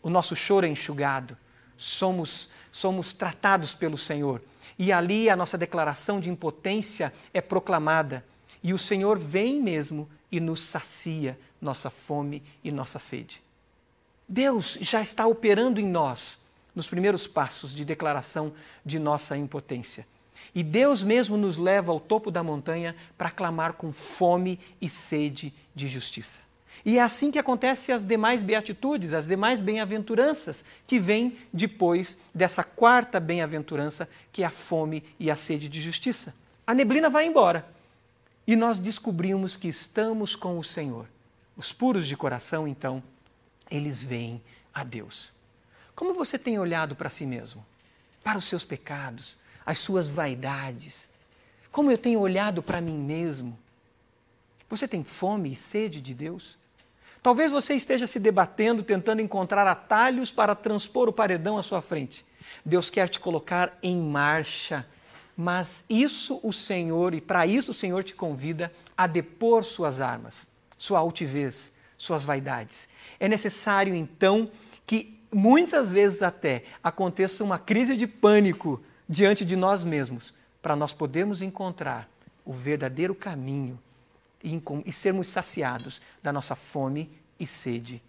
O 0.04 0.10
nosso 0.10 0.36
choro 0.36 0.68
é 0.68 0.70
enxugado 0.70 1.36
somos, 1.80 2.50
somos 2.70 3.14
tratados 3.14 3.74
pelo 3.74 3.98
Senhor. 3.98 4.42
E 4.80 4.94
ali 4.94 5.30
a 5.30 5.36
nossa 5.36 5.58
declaração 5.58 6.22
de 6.22 6.30
impotência 6.30 7.14
é 7.34 7.42
proclamada. 7.42 8.26
E 8.64 8.74
o 8.74 8.78
Senhor 8.78 9.20
vem 9.20 9.62
mesmo 9.62 10.10
e 10.32 10.40
nos 10.40 10.64
sacia 10.64 11.38
nossa 11.62 11.90
fome 11.90 12.42
e 12.64 12.72
nossa 12.72 12.98
sede. 12.98 13.44
Deus 14.26 14.78
já 14.80 15.02
está 15.02 15.28
operando 15.28 15.82
em 15.82 15.86
nós 15.86 16.40
nos 16.74 16.88
primeiros 16.88 17.28
passos 17.28 17.76
de 17.76 17.84
declaração 17.84 18.54
de 18.86 19.00
nossa 19.00 19.36
impotência. 19.36 20.08
E 20.56 20.64
Deus 20.64 21.04
mesmo 21.04 21.36
nos 21.36 21.58
leva 21.58 21.92
ao 21.92 22.00
topo 22.00 22.32
da 22.32 22.42
montanha 22.42 22.96
para 23.18 23.30
clamar 23.30 23.74
com 23.74 23.92
fome 23.92 24.58
e 24.80 24.88
sede 24.88 25.54
de 25.76 25.90
justiça. 25.90 26.40
E 26.86 26.98
é 26.98 27.02
assim 27.02 27.32
que 27.32 27.40
acontece 27.40 27.92
as 27.92 28.06
demais 28.06 28.44
beatitudes, 28.44 29.14
as 29.14 29.28
demais 29.28 29.62
bem-aventuranças 29.62 30.64
que 30.88 31.00
vêm 31.00 31.38
depois 31.52 32.18
dessa 32.34 32.64
quarta 32.64 33.20
bem-aventurança, 33.20 34.08
que 34.32 34.44
é 34.44 34.46
a 34.46 34.52
fome 34.52 35.04
e 35.20 35.30
a 35.30 35.36
sede 35.36 35.68
de 35.68 35.82
justiça. 35.82 36.34
A 36.66 36.74
neblina 36.74 37.10
vai 37.10 37.26
embora 37.26 37.66
e 38.48 38.56
nós 38.56 38.80
descobrimos 38.80 39.58
que 39.58 39.68
estamos 39.68 40.36
com 40.36 40.58
o 40.58 40.64
Senhor. 40.64 41.08
Os 41.56 41.74
puros 41.74 42.08
de 42.08 42.16
coração, 42.16 42.68
então, 42.68 43.04
eles 43.70 44.02
veem 44.04 44.42
a 44.74 44.84
Deus. 44.84 45.34
Como 45.96 46.14
você 46.14 46.38
tem 46.38 46.58
olhado 46.58 46.96
para 46.96 47.10
si 47.10 47.26
mesmo? 47.26 47.66
Para 48.24 48.38
os 48.38 48.46
seus 48.46 48.64
pecados, 48.64 49.38
as 49.66 49.80
suas 49.80 50.08
vaidades? 50.08 51.08
Como 51.72 51.92
eu 51.92 51.98
tenho 51.98 52.20
olhado 52.20 52.64
para 52.64 52.80
mim 52.80 52.98
mesmo? 52.98 53.58
Você 54.70 54.88
tem 54.88 55.04
fome 55.04 55.52
e 55.52 55.56
sede 55.56 56.00
de 56.00 56.14
Deus? 56.14 56.58
Talvez 57.22 57.52
você 57.52 57.74
esteja 57.74 58.08
se 58.08 58.20
debatendo, 58.20 58.82
tentando 58.82 59.22
encontrar 59.22 59.68
atalhos 59.68 60.32
para 60.32 60.56
transpor 60.56 61.10
o 61.10 61.14
paredão 61.14 61.58
à 61.58 61.64
sua 61.64 61.82
frente. 61.82 62.26
Deus 62.64 62.90
quer 62.90 63.10
te 63.10 63.20
colocar 63.20 63.78
em 63.84 63.98
marcha, 63.98 64.88
mas 65.36 65.84
isso 65.90 66.40
o 66.42 66.54
Senhor, 66.54 67.14
e 67.14 67.22
para 67.22 67.46
isso 67.46 67.72
o 67.72 67.74
Senhor 67.74 68.04
te 68.04 68.14
convida 68.14 68.72
a 68.96 69.06
depor 69.06 69.64
suas 69.64 70.00
armas, 70.00 70.48
sua 70.78 71.00
altivez, 71.00 71.72
suas 71.98 72.24
vaidades. 72.24 72.88
É 73.20 73.28
necessário 73.28 73.94
então 73.94 74.50
que 74.86 75.20
muitas 75.32 75.92
vezes 75.92 76.24
até 76.24 76.64
aconteça 76.82 77.44
uma 77.44 77.60
crise 77.60 77.98
de 77.98 78.08
pânico 78.08 78.82
diante 79.08 79.44
de 79.44 79.56
nós 79.56 79.84
mesmos, 79.84 80.34
para 80.62 80.76
nós 80.76 80.94
podermos 80.94 81.42
encontrar 81.42 82.10
o 82.46 82.54
verdadeiro 82.54 83.14
caminho 83.14 83.80
e, 84.44 84.62
e 84.86 84.94
sermos 84.94 85.28
saciados 85.28 86.02
da 86.22 86.32
nossa 86.32 86.56
fome 86.56 87.12
e 87.40 87.46
sede 87.46 88.02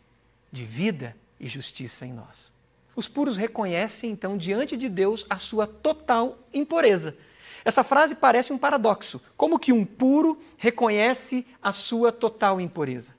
de 0.50 0.64
vida 0.64 1.16
e 1.38 1.46
justiça 1.46 2.04
em 2.04 2.12
nós. 2.12 2.52
Os 2.94 3.08
puros 3.08 3.36
reconhecem, 3.36 4.10
então, 4.10 4.36
diante 4.36 4.76
de 4.76 4.88
Deus, 4.88 5.24
a 5.30 5.38
sua 5.38 5.66
total 5.66 6.38
impureza. 6.52 7.16
Essa 7.64 7.84
frase 7.84 8.14
parece 8.14 8.52
um 8.52 8.58
paradoxo. 8.58 9.20
Como 9.36 9.58
que 9.58 9.72
um 9.72 9.84
puro 9.84 10.38
reconhece 10.58 11.46
a 11.62 11.72
sua 11.72 12.10
total 12.10 12.60
impureza? 12.60 13.14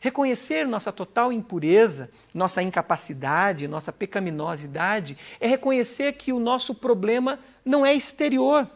Reconhecer 0.00 0.66
nossa 0.66 0.90
total 0.90 1.32
impureza, 1.32 2.10
nossa 2.32 2.62
incapacidade, 2.62 3.68
nossa 3.68 3.92
pecaminosidade, 3.92 5.18
é 5.38 5.46
reconhecer 5.46 6.14
que 6.14 6.32
o 6.32 6.40
nosso 6.40 6.74
problema 6.74 7.38
não 7.64 7.84
é 7.84 7.92
exterior, 7.92 8.68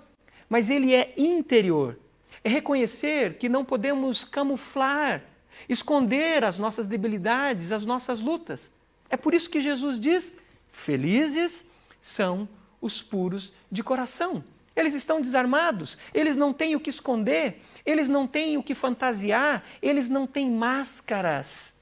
mas 0.49 0.69
ele 0.69 0.95
é 0.95 1.15
interior. 1.17 1.99
É 2.45 2.49
reconhecer 2.51 3.39
que 3.39 3.49
não 3.49 3.65
podemos 3.65 4.23
camuflar, 4.23 5.25
esconder 5.67 6.45
as 6.45 6.59
nossas 6.59 6.87
debilidades, 6.87 7.73
as 7.73 7.87
nossas 7.87 8.21
lutas. 8.21 8.71
É 9.09 9.17
por 9.17 9.33
isso 9.33 9.49
que 9.49 9.63
Jesus 9.63 9.99
diz: 9.99 10.35
felizes 10.69 11.65
são 12.03 12.47
os 12.83 13.03
puros 13.03 13.51
de 13.73 13.83
coração. 13.83 14.45
Eles 14.77 14.93
estão 14.93 15.21
desarmados, 15.21 15.97
eles 16.13 16.37
não 16.37 16.53
têm 16.53 16.75
o 16.77 16.81
que 16.81 16.91
esconder, 16.91 17.63
eles 17.87 18.09
não 18.09 18.27
têm 18.27 18.59
o 18.59 18.63
que 18.63 18.75
fantasiar, 18.75 19.65
eles 19.81 20.11
não 20.11 20.27
têm 20.27 20.51
máscaras. 20.51 21.73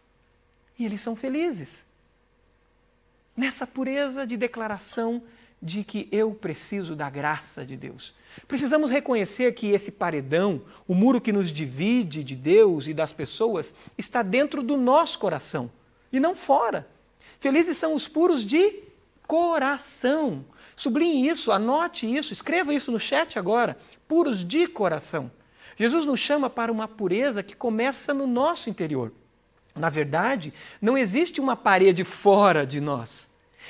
E 0.79 0.85
eles 0.85 1.01
são 1.01 1.17
felizes. 1.17 1.87
Nessa 3.37 3.67
pureza 3.67 4.27
de 4.27 4.37
declaração 4.37 5.23
de 5.63 5.85
que 5.85 6.09
eu 6.11 6.35
preciso 6.35 6.97
da 6.97 7.09
graça 7.09 7.65
de 7.65 7.77
Deus. 7.77 8.15
Precisamos 8.49 8.91
reconhecer 8.91 9.53
que 9.53 9.71
esse 9.71 9.93
paredão, 9.93 10.63
o 10.89 10.95
muro 10.95 11.21
que 11.21 11.33
nos 11.33 11.53
divide 11.53 12.25
de 12.25 12.35
Deus 12.35 12.89
e 12.89 12.95
das 12.95 13.13
pessoas, 13.13 13.73
está 13.97 14.23
dentro 14.23 14.63
do 14.63 14.77
nosso 14.77 15.19
coração 15.19 15.71
e 16.13 16.19
não 16.19 16.35
fora. 16.35 16.89
Felizes 17.39 17.77
são 17.77 17.95
os 17.95 18.09
puros 18.09 18.45
de 18.45 18.81
coração. 19.27 20.45
Sublinhe 20.75 21.29
isso, 21.29 21.53
anote 21.53 22.13
isso, 22.13 22.33
escreva 22.33 22.75
isso 22.75 22.91
no 22.91 22.99
chat 22.99 23.39
agora. 23.39 23.77
Puros 24.09 24.45
de 24.45 24.67
coração. 24.67 25.31
Jesus 25.77 26.05
nos 26.05 26.21
chama 26.21 26.51
para 26.51 26.73
uma 26.73 26.89
pureza 26.89 27.43
que 27.43 27.55
começa 27.55 28.13
no 28.13 28.27
nosso 28.27 28.69
interior. 28.69 29.13
Na 29.75 29.89
verdade, 29.89 30.53
não 30.81 30.99
existe 30.99 31.41
uma 31.41 31.57
parede 31.57 32.05
fora 32.05 32.67
de 32.67 32.81
nós, 32.81 33.29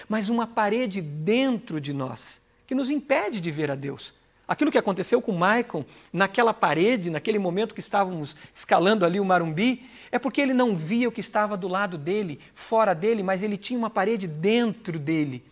mas 0.08 0.28
uma 0.28 0.46
parede 0.46 1.00
dentro 1.00 1.80
de 1.80 1.92
nós, 1.92 2.40
que 2.66 2.74
nos 2.74 2.90
impede 2.90 3.40
de 3.40 3.50
ver 3.50 3.70
a 3.70 3.74
Deus. 3.74 4.14
Aquilo 4.46 4.70
que 4.70 4.78
aconteceu 4.78 5.22
com 5.22 5.32
Michael 5.32 5.86
naquela 6.12 6.52
parede, 6.52 7.10
naquele 7.10 7.38
momento 7.38 7.74
que 7.74 7.80
estávamos 7.80 8.36
escalando 8.54 9.04
ali 9.04 9.18
o 9.18 9.24
Marumbi, 9.24 9.88
é 10.10 10.18
porque 10.18 10.40
ele 10.40 10.52
não 10.52 10.76
via 10.76 11.08
o 11.08 11.12
que 11.12 11.20
estava 11.20 11.56
do 11.56 11.68
lado 11.68 11.96
dele, 11.96 12.38
fora 12.54 12.94
dele, 12.94 13.22
mas 13.22 13.42
ele 13.42 13.56
tinha 13.56 13.78
uma 13.78 13.88
parede 13.88 14.26
dentro 14.26 14.98
dele 14.98 15.44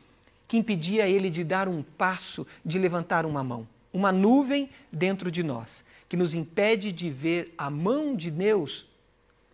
que 0.50 0.59
impedia 0.59 1.06
ele 1.06 1.30
de 1.30 1.44
dar 1.44 1.68
um 1.68 1.80
passo, 1.80 2.44
de 2.64 2.76
levantar 2.76 3.25
uma 3.25 3.44
mão. 3.44 3.68
Uma 3.92 4.11
nuvem 4.11 4.68
dentro 4.90 5.30
de 5.30 5.44
nós, 5.44 5.85
que 6.09 6.16
nos 6.16 6.35
impede 6.35 6.90
de 6.90 7.09
ver 7.09 7.54
a 7.56 7.70
mão 7.70 8.16
de 8.16 8.32
Deus 8.32 8.85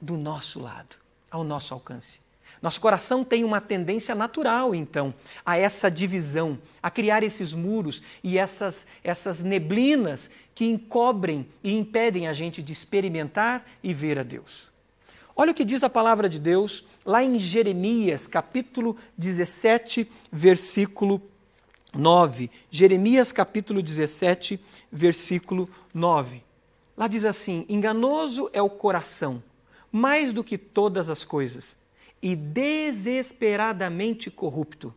do 0.01 0.17
nosso 0.17 0.59
lado, 0.59 0.97
ao 1.31 1.45
nosso 1.45 1.75
alcance. 1.75 2.19
Nosso 2.67 2.81
coração 2.81 3.23
tem 3.23 3.45
uma 3.45 3.61
tendência 3.61 4.13
natural, 4.13 4.75
então, 4.75 5.15
a 5.45 5.57
essa 5.57 5.89
divisão, 5.89 6.59
a 6.83 6.91
criar 6.91 7.23
esses 7.23 7.55
muros 7.55 8.03
e 8.25 8.37
essas, 8.37 8.85
essas 9.05 9.41
neblinas 9.41 10.29
que 10.53 10.65
encobrem 10.65 11.47
e 11.63 11.79
impedem 11.79 12.27
a 12.27 12.33
gente 12.33 12.65
de 12.65 12.73
experimentar 12.73 13.65
e 13.85 13.95
ver 13.95 14.19
a 14.19 14.25
Deus. 14.25 14.69
Olha 15.37 15.53
o 15.53 15.55
que 15.55 15.65
diz 15.65 15.85
a 15.85 15.89
palavra 15.89 16.29
de 16.29 16.41
Deus 16.41 16.85
lá 17.05 17.23
em 17.23 17.39
Jeremias, 17.39 18.27
capítulo 18.27 18.97
17, 19.17 20.11
versículo 20.33 21.23
9. 21.95 22.51
Jeremias, 22.69 23.31
capítulo 23.31 23.81
17, 23.81 24.59
versículo 24.91 25.71
9. 25.95 26.43
Lá 26.97 27.07
diz 27.07 27.25
assim: 27.25 27.65
Enganoso 27.69 28.51
é 28.53 28.61
o 28.61 28.69
coração, 28.69 29.41
mais 29.93 30.33
do 30.33 30.43
que 30.43 30.59
todas 30.59 31.09
as 31.09 31.25
coisas, 31.25 31.77
e 32.27 32.35
desesperadamente 32.35 34.33
corrupto. 34.33 34.93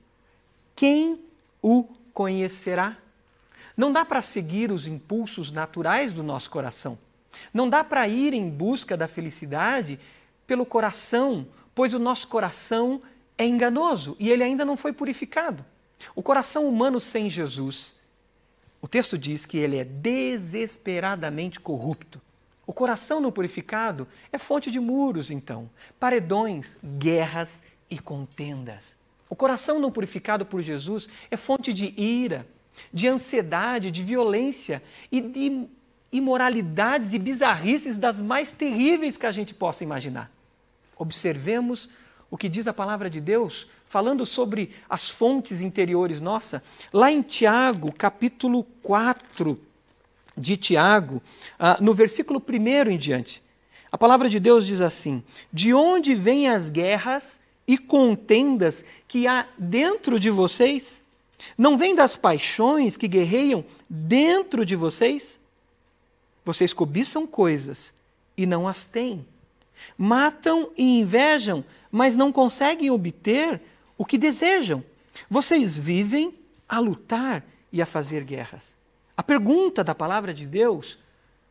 Quem 0.75 1.24
o 1.62 1.83
conhecerá? 2.12 2.98
Não 3.77 3.93
dá 3.93 4.03
para 4.03 4.19
seguir 4.24 4.71
os 4.71 4.88
impulsos 4.88 5.51
naturais 5.51 6.12
do 6.12 6.24
nosso 6.24 6.50
coração. 6.50 6.98
Não 7.53 7.69
dá 7.69 7.83
para 7.83 8.07
ir 8.07 8.33
em 8.33 8.50
busca 8.50 8.98
da 8.98 9.07
felicidade 9.07 10.00
pelo 10.48 10.65
coração, 10.65 11.45
pois 11.75 11.93
o 11.93 12.00
nosso 12.00 12.27
coração 12.27 13.00
é 13.38 13.45
enganoso 13.45 14.17
e 14.19 14.31
ele 14.31 14.41
ainda 14.41 14.65
não 14.65 14.75
foi 14.75 14.91
purificado. 14.91 15.63
O 16.15 16.24
coração 16.24 16.67
humano 16.67 17.00
sem 17.00 17.29
Jesus, 17.29 17.95
o 18.81 18.88
texto 18.88 19.19
diz 19.19 19.45
que 19.45 19.59
ele 19.59 19.77
é 19.77 19.83
desesperadamente 19.83 21.59
corrupto. 21.59 22.19
O 22.70 22.72
coração 22.72 23.20
não 23.20 23.32
purificado 23.32 24.08
é 24.32 24.38
fonte 24.38 24.70
de 24.70 24.80
muros, 24.80 25.32
então, 25.32 25.68
paredões, 26.00 26.78
guerras 27.00 27.64
e 27.90 27.98
contendas. 27.98 28.96
O 29.28 29.36
coração 29.36 29.80
não 29.80 29.92
purificado 29.92 30.46
por 30.46 30.62
Jesus 30.62 31.10
é 31.32 31.36
fonte 31.36 31.74
de 31.74 32.00
ira, 32.00 32.46
de 32.94 33.08
ansiedade, 33.08 33.90
de 33.90 34.04
violência 34.04 34.84
e 35.12 35.20
de 35.20 35.68
imoralidades 36.12 37.16
e 37.16 37.18
bizarrices 37.18 37.98
das 37.98 38.22
mais 38.22 38.52
terríveis 38.52 39.18
que 39.18 39.26
a 39.26 39.32
gente 39.32 39.52
possa 39.52 39.84
imaginar. 39.84 40.32
Observemos 40.96 41.90
o 42.30 42.38
que 42.38 42.48
diz 42.48 42.68
a 42.68 42.74
palavra 42.74 43.10
de 43.10 43.20
Deus, 43.20 43.68
falando 43.88 44.28
sobre 44.28 44.76
as 44.88 45.10
fontes 45.10 45.62
interiores 45.62 46.22
nossa, 46.22 46.62
lá 46.94 47.12
em 47.12 47.24
Tiago, 47.24 47.92
capítulo 47.92 48.64
4 48.84 49.69
de 50.39 50.58
Tiago, 50.58 51.22
ah, 51.58 51.77
no 51.81 51.93
versículo 51.93 52.41
1 52.41 52.89
em 52.91 52.98
diante. 52.98 53.43
A 53.91 53.98
palavra 53.98 54.29
de 54.29 54.39
Deus 54.39 54.65
diz 54.65 54.81
assim: 54.81 55.24
De 55.51 55.74
onde 55.74 56.15
vêm 56.15 56.48
as 56.50 56.69
guerras 56.69 57.41
e 57.67 57.77
contendas 57.77 58.84
que 59.08 59.27
há 59.27 59.46
dentro 59.58 60.19
de 60.19 60.29
vocês? 60.29 61.01
Não 61.58 61.77
vêm 61.77 61.96
das 61.96 62.17
paixões 62.17 62.98
que 62.98 63.07
guerreiam 63.07 63.64
dentro 63.90 64.66
de 64.66 64.75
vocês? 64.75 65.40
Vocês 66.44 66.74
cobiçam 66.74 67.27
coisas 67.27 67.94
e 68.35 68.46
não 68.46 68.68
as 68.68 68.85
têm 68.85 69.25
Matam 69.98 70.72
e 70.77 71.00
invejam, 71.00 71.64
mas 71.92 72.16
não 72.16 72.31
conseguem 72.31 72.90
obter 72.90 73.61
o 73.98 74.05
que 74.05 74.18
desejam. 74.18 74.83
Vocês 75.29 75.77
vivem 75.77 76.33
a 76.68 76.79
lutar 76.79 77.44
e 77.72 77.81
a 77.81 77.85
fazer 77.85 78.24
guerras. 78.24 78.75
A 79.20 79.24
pergunta 79.24 79.84
da 79.84 79.94
palavra 79.94 80.34
de 80.34 80.46
Deus, 80.46 80.98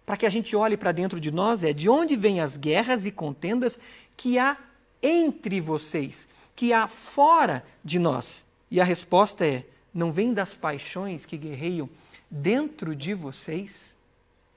para 0.06 0.16
que 0.16 0.24
a 0.24 0.30
gente 0.30 0.56
olhe 0.56 0.74
para 0.74 0.90
dentro 0.90 1.20
de 1.20 1.30
nós, 1.30 1.62
é: 1.62 1.70
de 1.70 1.86
onde 1.86 2.16
vêm 2.16 2.40
as 2.40 2.56
guerras 2.56 3.04
e 3.04 3.10
contendas 3.10 3.78
que 4.16 4.38
há 4.38 4.56
entre 5.02 5.60
vocês, 5.60 6.26
que 6.56 6.72
há 6.72 6.88
fora 6.88 7.62
de 7.84 7.98
nós? 7.98 8.46
E 8.70 8.80
a 8.80 8.84
resposta 8.84 9.46
é: 9.46 9.66
não 9.92 10.10
vem 10.10 10.32
das 10.32 10.54
paixões 10.54 11.26
que 11.26 11.36
guerreiam 11.36 11.90
dentro 12.30 12.96
de 12.96 13.12
vocês? 13.12 13.94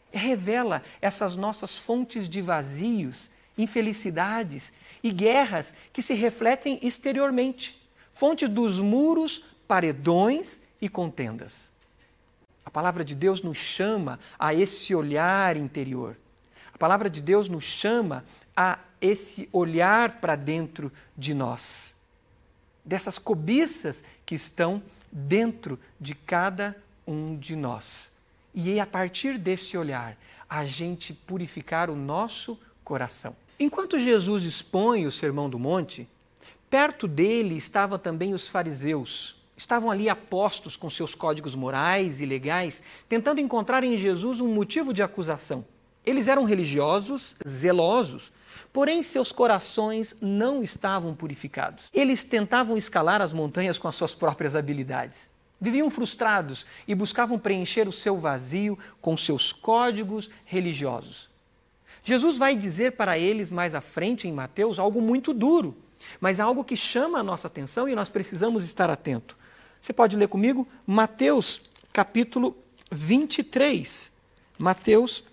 Revela 0.10 0.82
essas 1.02 1.36
nossas 1.36 1.78
fontes 1.78 2.30
de 2.30 2.41
vazios 2.41 3.30
infelicidades 3.58 4.71
e 5.04 5.12
guerras 5.12 5.74
que 5.91 6.02
se 6.02 6.13
refletem 6.13 6.80
exteriormente, 6.82 7.78
fonte 8.13 8.47
dos 8.47 8.80
muros, 8.80 9.43
paredões 9.67 10.62
e 10.82 10.88
contendas. 10.88 11.70
A 12.65 12.69
palavra 12.69 13.04
de 13.04 13.15
Deus 13.15 13.41
nos 13.41 13.58
chama 13.58 14.19
a 14.38 14.54
esse 14.54 14.93
olhar 14.93 15.58
interior. 15.58 16.17
A 16.74 16.78
palavra 16.78 17.10
de 17.10 17.21
Deus 17.21 17.50
nos 17.50 17.63
chama 17.63 18.24
a 18.56 18.80
esse 19.00 19.50
olhar 19.52 20.21
para 20.21 20.36
dentro 20.36 20.91
de 21.17 21.34
nós, 21.34 21.95
dessas 22.86 23.17
cobiças 23.17 24.04
que 24.26 24.36
estão 24.36 24.82
dentro 25.12 25.80
de 26.00 26.13
cada 26.13 26.76
um 27.06 27.38
de 27.38 27.56
nós. 27.56 28.12
E 28.54 28.78
é 28.78 28.80
a 28.80 28.86
partir 28.86 29.38
desse 29.38 29.78
olhar, 29.78 30.17
a 30.50 30.65
gente 30.65 31.13
purificar 31.13 31.89
o 31.89 31.95
nosso 31.95 32.60
coração. 32.84 33.36
Enquanto 33.60 33.97
Jesus 33.97 34.43
expõe 34.43 35.06
o 35.06 35.12
Sermão 35.12 35.50
do 35.50 35.58
Monte, 35.58 36.08
perto 36.69 37.08
dele 37.08 37.56
estavam 37.56 37.97
também 37.97 38.34
os 38.34 38.47
fariseus. 38.47 39.40
Estavam 39.62 39.91
ali 39.91 40.10
apostos 40.10 40.76
com 40.76 40.89
seus 40.89 41.13
códigos 41.13 41.54
morais 41.54 42.19
e 42.19 42.26
legais, 42.26 42.82
tentando 43.08 43.39
encontrar 43.39 43.84
em 43.84 43.95
Jesus 43.95 44.39
um 44.39 44.47
motivo 44.47 44.91
de 44.91 45.04
acusação. 45.04 45.63
Eles 46.04 46.28
eram 46.28 46.45
religiosos, 46.45 47.36
zelosos, 47.47 48.34
porém 48.74 49.04
seus 49.04 49.32
corações 49.32 50.15
não 50.19 50.63
estavam 50.63 51.13
purificados. 51.13 51.91
Eles 51.93 52.24
tentavam 52.24 52.76
escalar 52.76 53.21
as 53.21 53.34
montanhas 53.34 53.78
com 53.78 53.88
as 53.88 53.95
suas 53.95 54.15
próprias 54.15 54.56
habilidades. 54.56 55.30
Viviam 55.60 55.91
frustrados 55.91 56.65
e 56.88 56.95
buscavam 56.95 57.38
preencher 57.38 57.88
o 57.88 57.91
seu 57.91 58.17
vazio 58.17 58.80
com 59.00 59.15
seus 59.15 59.54
códigos 59.54 60.32
religiosos. 60.43 61.30
Jesus 62.02 62.36
vai 62.36 62.56
dizer 62.56 62.93
para 62.93 63.15
eles 63.15 63.52
mais 63.52 63.76
à 63.76 63.80
frente 63.80 64.28
em 64.28 64.34
Mateus 64.34 64.80
algo 64.80 65.00
muito 65.00 65.36
duro, 65.36 65.78
mas 66.19 66.39
algo 66.39 66.63
que 66.63 66.76
chama 66.76 67.19
a 67.19 67.24
nossa 67.24 67.45
atenção 67.45 67.88
e 67.88 67.93
nós 67.93 68.10
precisamos 68.10 68.63
estar 68.63 68.89
atento. 68.89 69.39
Você 69.82 69.91
pode 69.91 70.15
ler 70.15 70.28
comigo 70.28 70.67
Mateus 70.86 71.60
capítulo 71.91 72.56
23. 72.91 74.13
Mateus 74.60 75.24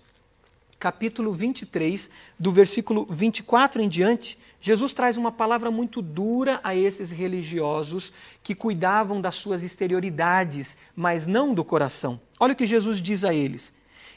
capítulo 0.79 1.33
23, 1.33 2.09
do 2.39 2.51
versículo 2.51 3.05
24 3.07 3.79
em 3.79 3.87
diante, 3.87 4.39
Jesus 4.59 4.91
traz 4.91 5.17
uma 5.17 5.31
palavra 5.31 5.69
muito 5.69 6.01
dura 6.01 6.59
a 6.63 6.73
esses 6.73 7.11
religiosos 7.11 8.11
que 8.41 8.55
cuidavam 8.55 9.21
das 9.21 9.35
suas 9.35 9.61
exterioridades, 9.61 10.75
mas 10.95 11.27
não 11.27 11.53
do 11.53 11.63
coração. 11.63 12.19
Olha 12.39 12.53
o 12.53 12.55
que 12.55 12.65
Jesus 12.65 12.99
diz 12.99 13.23
a 13.23 13.31
eles: 13.31 13.71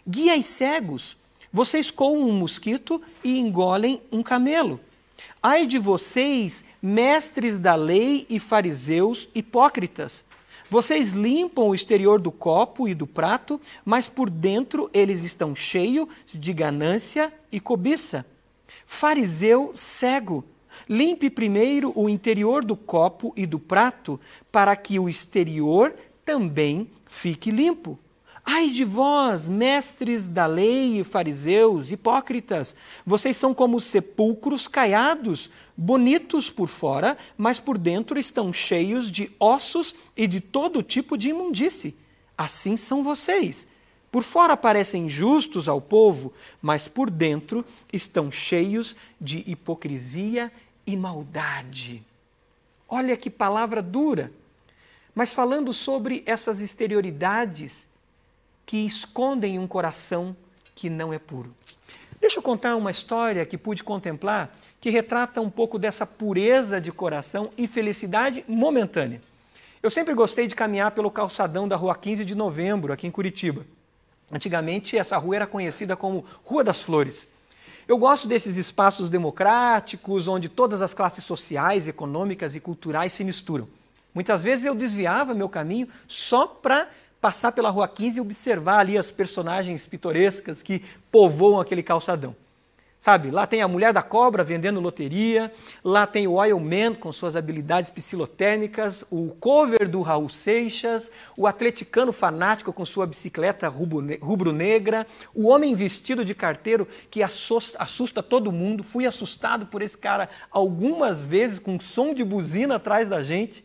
Guias 0.08 0.46
cegos 0.46 1.14
vocês 1.52 1.90
coam 1.90 2.26
um 2.26 2.32
mosquito 2.32 3.02
e 3.22 3.38
engolem 3.38 4.00
um 4.10 4.22
camelo. 4.22 4.80
Ai 5.42 5.66
de 5.66 5.78
vocês, 5.78 6.64
mestres 6.80 7.58
da 7.58 7.74
lei 7.74 8.26
e 8.28 8.38
fariseus 8.38 9.28
hipócritas! 9.34 10.24
Vocês 10.72 11.12
limpam 11.12 11.68
o 11.68 11.74
exterior 11.74 12.18
do 12.18 12.32
copo 12.32 12.88
e 12.88 12.94
do 12.94 13.06
prato, 13.06 13.60
mas 13.84 14.08
por 14.08 14.30
dentro 14.30 14.88
eles 14.94 15.22
estão 15.22 15.54
cheios 15.54 16.08
de 16.26 16.52
ganância 16.52 17.30
e 17.52 17.60
cobiça. 17.60 18.24
Fariseu 18.86 19.72
cego, 19.74 20.42
limpe 20.88 21.28
primeiro 21.28 21.92
o 21.94 22.08
interior 22.08 22.64
do 22.64 22.74
copo 22.74 23.34
e 23.36 23.44
do 23.44 23.58
prato, 23.58 24.18
para 24.50 24.74
que 24.74 24.98
o 24.98 25.10
exterior 25.10 25.94
também 26.24 26.90
fique 27.04 27.50
limpo. 27.50 27.98
Ai 28.44 28.70
de 28.70 28.84
vós, 28.84 29.48
mestres 29.48 30.26
da 30.26 30.46
lei 30.46 30.98
e 30.98 31.04
fariseus, 31.04 31.92
hipócritas! 31.92 32.74
Vocês 33.06 33.36
são 33.36 33.54
como 33.54 33.80
sepulcros 33.80 34.66
caiados, 34.66 35.48
bonitos 35.76 36.50
por 36.50 36.68
fora, 36.68 37.16
mas 37.38 37.60
por 37.60 37.78
dentro 37.78 38.18
estão 38.18 38.52
cheios 38.52 39.12
de 39.12 39.30
ossos 39.38 39.94
e 40.16 40.26
de 40.26 40.40
todo 40.40 40.82
tipo 40.82 41.16
de 41.16 41.28
imundície. 41.28 41.96
Assim 42.36 42.76
são 42.76 43.04
vocês. 43.04 43.66
Por 44.10 44.24
fora 44.24 44.56
parecem 44.56 45.08
justos 45.08 45.68
ao 45.68 45.80
povo, 45.80 46.32
mas 46.60 46.88
por 46.88 47.08
dentro 47.08 47.64
estão 47.92 48.30
cheios 48.30 48.96
de 49.20 49.44
hipocrisia 49.46 50.52
e 50.84 50.96
maldade. 50.96 52.04
Olha 52.88 53.16
que 53.16 53.30
palavra 53.30 53.80
dura. 53.80 54.32
Mas 55.14 55.32
falando 55.32 55.72
sobre 55.72 56.22
essas 56.26 56.60
exterioridades 56.60 57.88
que 58.64 58.78
escondem 58.78 59.58
um 59.58 59.66
coração 59.66 60.36
que 60.74 60.88
não 60.88 61.12
é 61.12 61.18
puro. 61.18 61.54
Deixa 62.20 62.38
eu 62.38 62.42
contar 62.42 62.76
uma 62.76 62.90
história 62.90 63.44
que 63.44 63.58
pude 63.58 63.82
contemplar 63.82 64.56
que 64.80 64.90
retrata 64.90 65.40
um 65.40 65.50
pouco 65.50 65.78
dessa 65.78 66.06
pureza 66.06 66.80
de 66.80 66.92
coração 66.92 67.50
e 67.58 67.66
felicidade 67.66 68.44
momentânea. 68.46 69.20
Eu 69.82 69.90
sempre 69.90 70.14
gostei 70.14 70.46
de 70.46 70.54
caminhar 70.54 70.92
pelo 70.92 71.10
calçadão 71.10 71.66
da 71.66 71.74
Rua 71.74 71.96
15 71.96 72.24
de 72.24 72.34
Novembro, 72.36 72.92
aqui 72.92 73.06
em 73.06 73.10
Curitiba. 73.10 73.66
Antigamente, 74.30 74.96
essa 74.96 75.18
rua 75.18 75.36
era 75.36 75.46
conhecida 75.46 75.96
como 75.96 76.24
Rua 76.44 76.62
das 76.62 76.80
Flores. 76.80 77.26
Eu 77.88 77.98
gosto 77.98 78.28
desses 78.28 78.56
espaços 78.56 79.10
democráticos, 79.10 80.28
onde 80.28 80.48
todas 80.48 80.80
as 80.80 80.94
classes 80.94 81.24
sociais, 81.24 81.88
econômicas 81.88 82.54
e 82.54 82.60
culturais 82.60 83.12
se 83.12 83.24
misturam. 83.24 83.68
Muitas 84.14 84.44
vezes 84.44 84.64
eu 84.64 84.74
desviava 84.74 85.34
meu 85.34 85.48
caminho 85.48 85.88
só 86.06 86.46
para 86.46 86.88
passar 87.22 87.52
pela 87.52 87.70
Rua 87.70 87.86
15 87.86 88.18
e 88.18 88.20
observar 88.20 88.80
ali 88.80 88.98
as 88.98 89.12
personagens 89.12 89.86
pitorescas 89.86 90.60
que 90.60 90.82
povoam 91.08 91.60
aquele 91.60 91.82
calçadão. 91.82 92.34
Sabe, 92.98 93.32
lá 93.32 93.48
tem 93.48 93.60
a 93.62 93.66
mulher 93.66 93.92
da 93.92 94.02
cobra 94.02 94.44
vendendo 94.44 94.78
loteria, 94.78 95.52
lá 95.82 96.06
tem 96.06 96.28
o 96.28 96.34
Oil 96.34 96.60
Man 96.60 96.94
com 96.94 97.10
suas 97.12 97.34
habilidades 97.34 97.90
psilotérmicas, 97.90 99.04
o 99.10 99.34
cover 99.40 99.88
do 99.88 100.02
Raul 100.02 100.28
Seixas, 100.28 101.10
o 101.36 101.48
atleticano 101.48 102.12
fanático 102.12 102.72
com 102.72 102.84
sua 102.84 103.04
bicicleta 103.04 103.66
rubro-negra, 103.68 105.04
o 105.34 105.48
homem 105.48 105.74
vestido 105.74 106.24
de 106.24 106.32
carteiro 106.32 106.86
que 107.10 107.24
assusta 107.24 108.22
todo 108.22 108.52
mundo. 108.52 108.84
Fui 108.84 109.04
assustado 109.04 109.66
por 109.66 109.82
esse 109.82 109.98
cara 109.98 110.28
algumas 110.48 111.22
vezes 111.22 111.58
com 111.58 111.80
som 111.80 112.14
de 112.14 112.22
buzina 112.22 112.76
atrás 112.76 113.08
da 113.08 113.20
gente. 113.20 113.64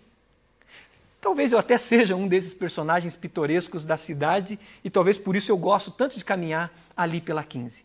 Talvez 1.27 1.51
eu 1.51 1.59
até 1.59 1.77
seja 1.77 2.15
um 2.15 2.25
desses 2.25 2.53
personagens 2.53 3.13
pitorescos 3.17 3.83
da 3.83 3.97
cidade 3.97 4.57
e 4.81 4.89
talvez 4.89 5.17
por 5.17 5.35
isso 5.35 5.51
eu 5.51 5.57
gosto 5.57 5.91
tanto 5.91 6.17
de 6.17 6.23
caminhar 6.23 6.73
ali 6.95 7.19
pela 7.19 7.43
15. 7.43 7.83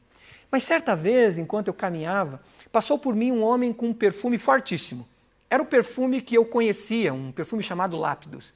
Mas 0.49 0.63
certa 0.63 0.95
vez, 0.95 1.39
enquanto 1.39 1.67
eu 1.67 1.75
caminhava, 1.75 2.41
passou 2.71 2.97
por 2.97 3.17
mim 3.17 3.33
um 3.33 3.43
homem 3.43 3.73
com 3.73 3.89
um 3.89 3.93
perfume 3.93 4.39
fortíssimo. 4.39 5.09
Era 5.51 5.61
o 5.61 5.67
perfume 5.67 6.21
que 6.21 6.37
eu 6.37 6.45
conhecia, 6.45 7.13
um 7.13 7.33
perfume 7.33 7.65
chamado 7.65 7.97
Lápidos. 7.97 8.55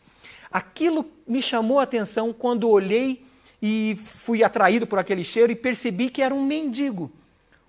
Aquilo 0.53 1.05
me 1.27 1.43
chamou 1.43 1.81
a 1.81 1.83
atenção 1.83 2.33
quando 2.33 2.71
olhei 2.71 3.27
e 3.61 3.97
fui 3.99 4.45
atraído 4.45 4.87
por 4.87 5.01
aquele 5.01 5.25
cheiro 5.25 5.51
e 5.51 5.57
percebi 5.57 6.11
que 6.11 6.23
era 6.23 6.33
um 6.33 6.47
mendigo. 6.47 7.11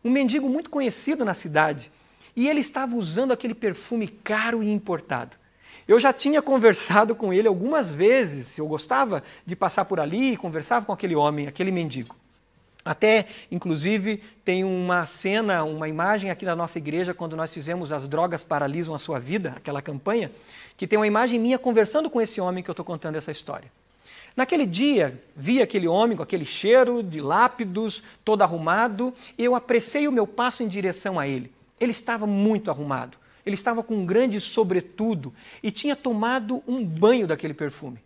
Um 0.04 0.12
mendigo 0.12 0.48
muito 0.48 0.70
conhecido 0.70 1.26
na 1.26 1.34
cidade. 1.34 1.92
E 2.36 2.48
ele 2.48 2.60
estava 2.60 2.96
usando 2.96 3.32
aquele 3.32 3.56
perfume 3.56 4.08
caro 4.08 4.62
e 4.62 4.70
importado. 4.72 5.36
Eu 5.88 6.00
já 6.00 6.12
tinha 6.12 6.42
conversado 6.42 7.16
com 7.16 7.32
ele 7.32 7.48
algumas 7.48 7.90
vezes, 7.90 8.58
eu 8.58 8.68
gostava 8.68 9.24
de 9.46 9.56
passar 9.56 9.86
por 9.86 10.00
ali 10.00 10.34
e 10.34 10.38
conversava 10.38 10.86
com 10.86 10.92
aquele 10.92 11.16
homem, 11.16 11.48
aquele 11.48 11.72
mendigo. 11.72 12.16
Até, 12.84 13.26
inclusive, 13.52 14.24
tem 14.46 14.64
uma 14.64 15.06
cena, 15.06 15.64
uma 15.64 15.90
imagem 15.90 16.30
aqui 16.30 16.46
na 16.46 16.56
nossa 16.56 16.78
igreja, 16.78 17.14
quando 17.14 17.36
nós 17.36 17.54
fizemos 17.54 17.92
As 17.92 18.08
Drogas 18.08 18.44
Paralisam 18.44 18.96
a 18.96 19.00
Sua 19.00 19.20
Vida, 19.20 19.54
aquela 19.58 19.82
campanha, 19.82 20.32
que 20.78 20.88
tem 20.88 20.98
uma 20.98 21.08
imagem 21.08 21.40
minha 21.40 21.60
conversando 21.60 22.10
com 22.10 22.22
esse 22.22 22.40
homem 22.40 22.64
que 22.64 22.70
eu 22.70 22.74
estou 22.74 22.86
contando 22.86 23.18
essa 23.18 23.32
história. 23.32 23.70
Naquele 24.38 24.66
dia, 24.66 25.22
vi 25.36 25.62
aquele 25.62 25.88
homem 25.88 26.16
com 26.16 26.24
aquele 26.24 26.46
cheiro 26.46 27.02
de 27.02 27.20
lápidos, 27.20 28.04
todo 28.24 28.42
arrumado, 28.42 29.14
eu 29.38 29.56
apressei 29.56 30.08
o 30.08 30.12
meu 30.12 30.28
passo 30.28 30.64
em 30.64 30.68
direção 30.68 31.20
a 31.20 31.28
ele. 31.28 31.52
Ele 31.80 31.92
estava 31.92 32.26
muito 32.26 32.72
arrumado, 32.72 33.18
ele 33.48 33.56
estava 33.56 33.82
com 33.82 33.96
um 33.96 34.06
grande 34.06 34.42
sobretudo 34.42 35.34
e 35.64 35.72
tinha 35.72 35.96
tomado 35.96 36.62
um 36.68 36.84
banho 36.84 37.26
daquele 37.26 37.54
perfume. 37.54 38.04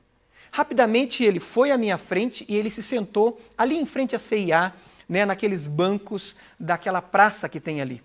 Rapidamente 0.51 1.23
ele 1.23 1.39
foi 1.39 1.71
à 1.71 1.77
minha 1.77 1.97
frente 1.97 2.45
e 2.47 2.56
ele 2.56 2.69
se 2.69 2.84
sentou 2.84 3.41
ali 3.58 3.75
em 3.75 3.86
frente 3.86 4.15
à 4.15 4.19
CIA, 4.19 4.73
né, 5.10 5.25
naqueles 5.25 5.65
bancos 5.65 6.36
daquela 6.60 7.01
praça 7.01 7.49
que 7.49 7.60
tem 7.60 7.82
ali. 7.82 8.04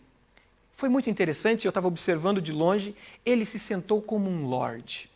Foi 0.72 0.88
muito 0.88 1.10
interessante, 1.10 1.66
eu 1.66 1.70
estava 1.70 1.88
observando 1.88 2.40
de 2.40 2.52
longe, 2.52 2.94
ele 3.24 3.44
se 3.44 3.58
sentou 3.58 4.00
como 4.00 4.30
um 4.30 4.46
lord. 4.46 5.10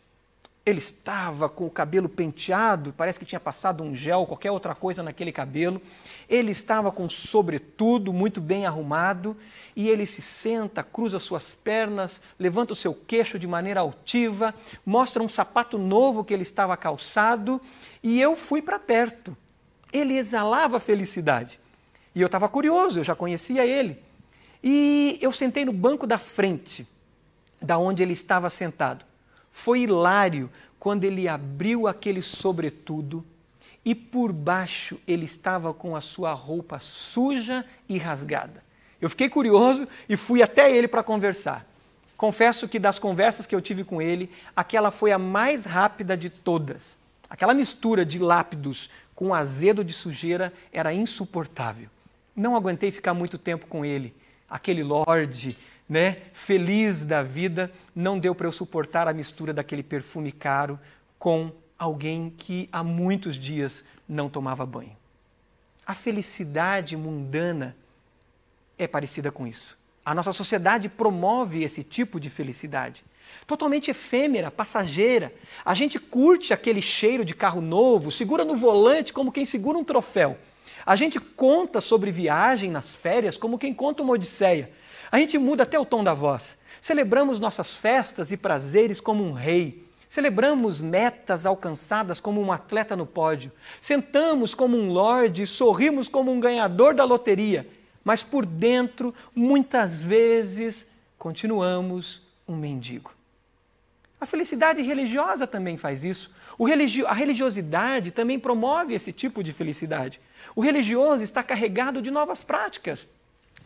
Ele 0.63 0.77
estava 0.77 1.49
com 1.49 1.65
o 1.65 1.71
cabelo 1.71 2.07
penteado, 2.07 2.93
parece 2.95 3.19
que 3.19 3.25
tinha 3.25 3.39
passado 3.39 3.83
um 3.83 3.95
gel, 3.95 4.27
qualquer 4.27 4.51
outra 4.51 4.75
coisa 4.75 5.01
naquele 5.01 5.31
cabelo. 5.31 5.81
Ele 6.29 6.51
estava 6.51 6.91
com 6.91 7.09
sobretudo 7.09 8.13
muito 8.13 8.39
bem 8.39 8.67
arrumado 8.67 9.35
e 9.75 9.89
ele 9.89 10.05
se 10.05 10.21
senta, 10.21 10.83
cruza 10.83 11.17
suas 11.17 11.55
pernas, 11.55 12.21
levanta 12.37 12.73
o 12.73 12.75
seu 12.75 12.93
queixo 12.93 13.39
de 13.39 13.47
maneira 13.47 13.79
altiva, 13.79 14.53
mostra 14.85 15.23
um 15.23 15.29
sapato 15.29 15.79
novo 15.79 16.23
que 16.23 16.31
ele 16.31 16.43
estava 16.43 16.77
calçado 16.77 17.59
e 18.03 18.21
eu 18.21 18.35
fui 18.35 18.61
para 18.61 18.77
perto. 18.77 19.35
Ele 19.91 20.15
exalava 20.15 20.79
felicidade 20.79 21.59
e 22.13 22.21
eu 22.21 22.27
estava 22.27 22.47
curioso, 22.47 22.99
eu 22.99 23.03
já 23.03 23.15
conhecia 23.15 23.65
ele. 23.65 23.97
E 24.63 25.17
eu 25.19 25.33
sentei 25.33 25.65
no 25.65 25.73
banco 25.73 26.05
da 26.05 26.19
frente, 26.19 26.87
da 27.59 27.79
onde 27.79 28.03
ele 28.03 28.13
estava 28.13 28.47
sentado. 28.47 29.10
Foi 29.51 29.81
hilário 29.81 30.49
quando 30.79 31.03
ele 31.03 31.27
abriu 31.27 31.87
aquele 31.87 32.21
sobretudo 32.21 33.23
e 33.83 33.93
por 33.93 34.31
baixo 34.31 34.99
ele 35.07 35.25
estava 35.25 35.73
com 35.73 35.95
a 35.95 36.01
sua 36.01 36.33
roupa 36.33 36.79
suja 36.79 37.65
e 37.87 37.97
rasgada. 37.97 38.63
Eu 38.99 39.09
fiquei 39.09 39.29
curioso 39.29 39.87
e 40.07 40.15
fui 40.15 40.41
até 40.41 40.75
ele 40.75 40.87
para 40.87 41.03
conversar. 41.03 41.67
Confesso 42.15 42.67
que 42.67 42.77
das 42.77 42.99
conversas 42.99 43.47
que 43.47 43.55
eu 43.55 43.61
tive 43.61 43.83
com 43.83 43.99
ele, 44.01 44.29
aquela 44.55 44.91
foi 44.91 45.11
a 45.11 45.17
mais 45.17 45.65
rápida 45.65 46.15
de 46.15 46.29
todas. 46.29 46.95
Aquela 47.27 47.53
mistura 47.53 48.05
de 48.05 48.19
lápidos 48.19 48.89
com 49.15 49.33
azedo 49.33 49.83
de 49.83 49.93
sujeira 49.93 50.53
era 50.71 50.93
insuportável. 50.93 51.89
Não 52.35 52.55
aguentei 52.55 52.91
ficar 52.91 53.13
muito 53.13 53.37
tempo 53.37 53.65
com 53.65 53.83
ele. 53.83 54.13
Aquele 54.47 54.83
lorde 54.83 55.57
né, 55.91 56.19
feliz 56.31 57.03
da 57.03 57.21
vida, 57.21 57.69
não 57.93 58.17
deu 58.17 58.33
para 58.33 58.47
eu 58.47 58.51
suportar 58.53 59.09
a 59.09 59.13
mistura 59.13 59.51
daquele 59.51 59.83
perfume 59.83 60.31
caro 60.31 60.79
com 61.19 61.51
alguém 61.77 62.29
que 62.29 62.69
há 62.71 62.81
muitos 62.81 63.35
dias 63.35 63.83
não 64.07 64.29
tomava 64.29 64.65
banho. 64.65 64.95
A 65.85 65.93
felicidade 65.93 66.95
mundana 66.95 67.75
é 68.77 68.87
parecida 68.87 69.33
com 69.33 69.45
isso. 69.45 69.77
A 70.05 70.15
nossa 70.15 70.31
sociedade 70.31 70.87
promove 70.87 71.61
esse 71.61 71.83
tipo 71.83 72.21
de 72.21 72.29
felicidade. 72.29 73.03
Totalmente 73.45 73.91
efêmera, 73.91 74.49
passageira. 74.49 75.33
A 75.65 75.73
gente 75.73 75.99
curte 75.99 76.53
aquele 76.53 76.81
cheiro 76.81 77.25
de 77.25 77.35
carro 77.35 77.59
novo, 77.59 78.11
segura 78.11 78.45
no 78.45 78.55
volante 78.55 79.11
como 79.11 79.29
quem 79.29 79.43
segura 79.43 79.77
um 79.77 79.83
troféu. 79.83 80.37
A 80.85 80.95
gente 80.95 81.19
conta 81.19 81.81
sobre 81.81 82.13
viagem 82.13 82.71
nas 82.71 82.95
férias 82.95 83.35
como 83.35 83.59
quem 83.59 83.73
conta 83.73 84.01
uma 84.01 84.13
odisseia. 84.13 84.71
A 85.11 85.19
gente 85.19 85.37
muda 85.37 85.63
até 85.63 85.77
o 85.77 85.85
tom 85.85 86.03
da 86.03 86.13
voz. 86.13 86.57
Celebramos 86.79 87.39
nossas 87.39 87.75
festas 87.75 88.31
e 88.31 88.37
prazeres 88.37 89.01
como 89.01 89.23
um 89.23 89.33
rei. 89.33 89.85
Celebramos 90.07 90.79
metas 90.79 91.45
alcançadas 91.45 92.19
como 92.19 92.41
um 92.41 92.51
atleta 92.51 92.95
no 92.95 93.05
pódio. 93.05 93.51
Sentamos 93.81 94.55
como 94.55 94.77
um 94.77 94.89
lorde 94.89 95.41
e 95.41 95.47
sorrimos 95.47 96.07
como 96.07 96.31
um 96.31 96.39
ganhador 96.39 96.93
da 96.93 97.03
loteria. 97.03 97.67
Mas 98.03 98.23
por 98.23 98.45
dentro, 98.45 99.13
muitas 99.35 100.03
vezes, 100.03 100.87
continuamos 101.17 102.21
um 102.47 102.55
mendigo. 102.55 103.13
A 104.19 104.25
felicidade 104.25 104.81
religiosa 104.81 105.45
também 105.45 105.77
faz 105.77 106.05
isso. 106.05 106.31
Religio 106.59 107.07
a 107.07 107.13
religiosidade 107.13 108.11
também 108.11 108.39
promove 108.39 108.93
esse 108.93 109.11
tipo 109.11 109.43
de 109.43 109.51
felicidade. 109.51 110.21
O 110.55 110.61
religioso 110.61 111.23
está 111.23 111.41
carregado 111.43 112.01
de 112.01 112.11
novas 112.11 112.43
práticas 112.43 113.07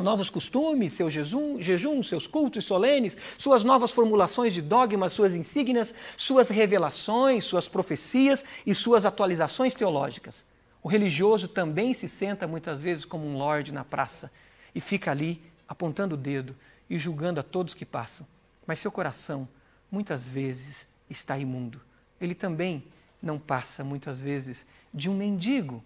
novos 0.03 0.29
costumes, 0.29 0.93
seu 0.93 1.09
jejum, 1.09 1.61
jejum, 1.61 2.03
seus 2.03 2.27
cultos 2.27 2.65
solenes, 2.65 3.17
suas 3.37 3.63
novas 3.63 3.91
formulações 3.91 4.53
de 4.53 4.61
dogmas, 4.61 5.13
suas 5.13 5.35
insígnias, 5.35 5.93
suas 6.17 6.49
revelações, 6.49 7.45
suas 7.45 7.67
profecias 7.67 8.43
e 8.65 8.75
suas 8.75 9.05
atualizações 9.05 9.73
teológicas. 9.73 10.43
O 10.83 10.87
religioso 10.87 11.47
também 11.47 11.93
se 11.93 12.07
senta 12.07 12.47
muitas 12.47 12.81
vezes 12.81 13.05
como 13.05 13.25
um 13.25 13.37
lorde 13.37 13.73
na 13.73 13.83
praça 13.83 14.31
e 14.73 14.81
fica 14.81 15.11
ali 15.11 15.41
apontando 15.67 16.15
o 16.15 16.17
dedo 16.17 16.55
e 16.89 16.99
julgando 16.99 17.39
a 17.39 17.43
todos 17.43 17.73
que 17.73 17.85
passam. 17.85 18.27
Mas 18.67 18.79
seu 18.79 18.91
coração 18.91 19.47
muitas 19.89 20.29
vezes 20.29 20.87
está 21.09 21.37
imundo. 21.37 21.81
Ele 22.19 22.35
também 22.35 22.83
não 23.21 23.39
passa 23.39 23.83
muitas 23.83 24.21
vezes 24.21 24.67
de 24.93 25.09
um 25.09 25.15
mendigo 25.15 25.83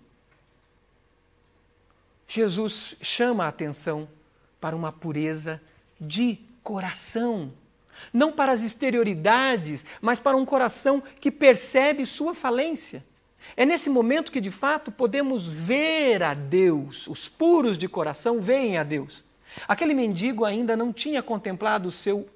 Jesus 2.29 2.95
chama 3.01 3.43
a 3.43 3.47
atenção 3.47 4.07
para 4.61 4.75
uma 4.75 4.91
pureza 4.91 5.59
de 5.99 6.37
coração. 6.61 7.51
Não 8.13 8.31
para 8.31 8.51
as 8.51 8.61
exterioridades, 8.61 9.83
mas 9.99 10.19
para 10.19 10.37
um 10.37 10.45
coração 10.45 11.01
que 11.19 11.31
percebe 11.31 12.05
sua 12.05 12.35
falência. 12.35 13.03
É 13.57 13.65
nesse 13.65 13.89
momento 13.89 14.31
que, 14.31 14.39
de 14.39 14.51
fato, 14.51 14.91
podemos 14.91 15.47
ver 15.47 16.21
a 16.21 16.35
Deus. 16.35 17.07
Os 17.07 17.27
puros 17.27 17.79
de 17.79 17.87
coração 17.87 18.39
veem 18.39 18.77
a 18.77 18.83
Deus. 18.83 19.23
Aquele 19.67 19.95
mendigo 19.95 20.45
ainda 20.45 20.77
não 20.77 20.93
tinha 20.93 21.23
contemplado 21.23 21.89
o 21.89 21.91
seu 21.91 22.29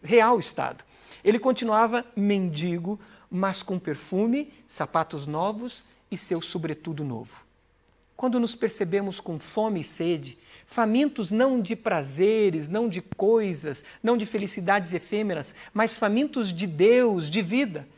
real 0.00 0.38
estado. 0.38 0.84
Ele 1.24 1.40
continuava 1.40 2.04
mendigo, 2.14 3.00
mas 3.28 3.64
com 3.64 3.80
perfume, 3.80 4.52
sapatos 4.64 5.26
novos 5.26 5.82
e 6.08 6.16
seu 6.16 6.40
sobretudo 6.40 7.02
novo. 7.02 7.49
Quando 8.20 8.38
nos 8.38 8.54
percebemos 8.54 9.18
com 9.18 9.38
fome 9.38 9.80
e 9.80 9.84
sede, 9.84 10.36
famintos 10.66 11.30
não 11.30 11.58
de 11.58 11.74
prazeres, 11.74 12.68
não 12.68 12.86
de 12.86 13.00
coisas, 13.00 13.82
não 14.02 14.14
de 14.14 14.26
felicidades 14.26 14.92
efêmeras, 14.92 15.54
mas 15.72 15.96
famintos 15.96 16.52
de 16.52 16.66
Deus, 16.66 17.30
de 17.30 17.40
vida, 17.40 17.88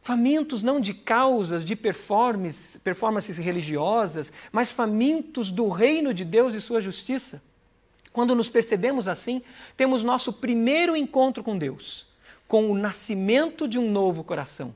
famintos 0.00 0.62
não 0.62 0.80
de 0.80 0.94
causas, 0.94 1.66
de 1.66 1.76
performances, 1.76 2.78
performances 2.78 3.36
religiosas, 3.36 4.32
mas 4.50 4.72
famintos 4.72 5.50
do 5.50 5.68
reino 5.68 6.14
de 6.14 6.24
Deus 6.24 6.54
e 6.54 6.60
sua 6.62 6.80
justiça. 6.80 7.42
Quando 8.14 8.34
nos 8.34 8.48
percebemos 8.48 9.06
assim, 9.06 9.42
temos 9.76 10.02
nosso 10.02 10.32
primeiro 10.32 10.96
encontro 10.96 11.44
com 11.44 11.58
Deus, 11.58 12.06
com 12.48 12.70
o 12.70 12.74
nascimento 12.74 13.68
de 13.68 13.78
um 13.78 13.90
novo 13.90 14.24
coração. 14.24 14.74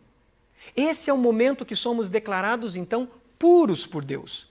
Esse 0.76 1.08
é 1.08 1.14
o 1.14 1.16
momento 1.16 1.64
que 1.64 1.74
somos 1.74 2.10
declarados, 2.10 2.76
então, 2.76 3.08
puros 3.38 3.86
por 3.86 4.04
Deus. 4.04 4.49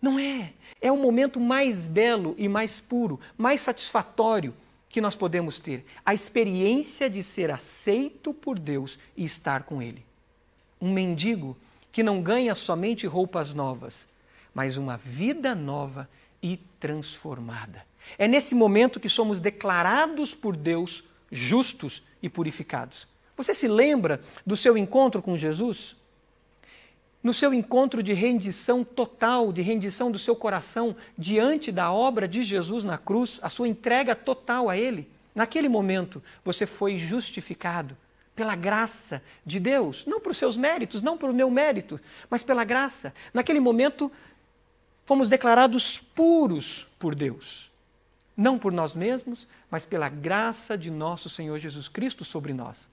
Não 0.00 0.18
é. 0.18 0.52
É 0.80 0.92
o 0.92 0.96
momento 0.96 1.40
mais 1.40 1.88
belo 1.88 2.34
e 2.38 2.48
mais 2.48 2.78
puro, 2.78 3.18
mais 3.36 3.60
satisfatório 3.60 4.54
que 4.88 5.00
nós 5.00 5.16
podemos 5.16 5.58
ter 5.58 5.84
a 6.04 6.14
experiência 6.14 7.10
de 7.10 7.22
ser 7.22 7.50
aceito 7.50 8.32
por 8.32 8.58
Deus 8.58 8.98
e 9.16 9.24
estar 9.24 9.64
com 9.64 9.82
Ele. 9.82 10.04
Um 10.80 10.92
mendigo 10.92 11.56
que 11.90 12.02
não 12.02 12.22
ganha 12.22 12.54
somente 12.54 13.06
roupas 13.06 13.52
novas, 13.52 14.06
mas 14.54 14.76
uma 14.76 14.96
vida 14.96 15.54
nova 15.54 16.08
e 16.42 16.56
transformada. 16.78 17.84
É 18.16 18.28
nesse 18.28 18.54
momento 18.54 19.00
que 19.00 19.08
somos 19.08 19.40
declarados 19.40 20.34
por 20.34 20.56
Deus 20.56 21.04
justos 21.30 22.02
e 22.22 22.28
purificados. 22.28 23.06
Você 23.36 23.52
se 23.52 23.68
lembra 23.68 24.20
do 24.46 24.56
seu 24.56 24.76
encontro 24.76 25.20
com 25.20 25.36
Jesus? 25.36 25.96
No 27.22 27.34
seu 27.34 27.52
encontro 27.52 28.02
de 28.02 28.12
rendição 28.12 28.84
total, 28.84 29.52
de 29.52 29.60
rendição 29.62 30.10
do 30.10 30.18
seu 30.18 30.36
coração 30.36 30.94
diante 31.16 31.72
da 31.72 31.92
obra 31.92 32.28
de 32.28 32.44
Jesus 32.44 32.84
na 32.84 32.96
cruz, 32.96 33.40
a 33.42 33.50
sua 33.50 33.68
entrega 33.68 34.14
total 34.14 34.70
a 34.70 34.76
Ele, 34.76 35.08
naquele 35.34 35.68
momento 35.68 36.22
você 36.44 36.66
foi 36.66 36.96
justificado 36.96 37.96
pela 38.34 38.54
graça 38.54 39.20
de 39.44 39.58
Deus, 39.58 40.06
não 40.06 40.20
por 40.20 40.32
seus 40.32 40.56
méritos, 40.56 41.02
não 41.02 41.18
por 41.18 41.32
meu 41.32 41.50
mérito, 41.50 42.00
mas 42.30 42.40
pela 42.40 42.62
graça. 42.62 43.12
Naquele 43.34 43.58
momento 43.58 44.12
fomos 45.04 45.28
declarados 45.28 45.98
puros 45.98 46.86
por 47.00 47.16
Deus, 47.16 47.68
não 48.36 48.56
por 48.56 48.70
nós 48.70 48.94
mesmos, 48.94 49.48
mas 49.68 49.84
pela 49.84 50.08
graça 50.08 50.78
de 50.78 50.88
nosso 50.88 51.28
Senhor 51.28 51.58
Jesus 51.58 51.88
Cristo 51.88 52.24
sobre 52.24 52.52
nós. 52.52 52.88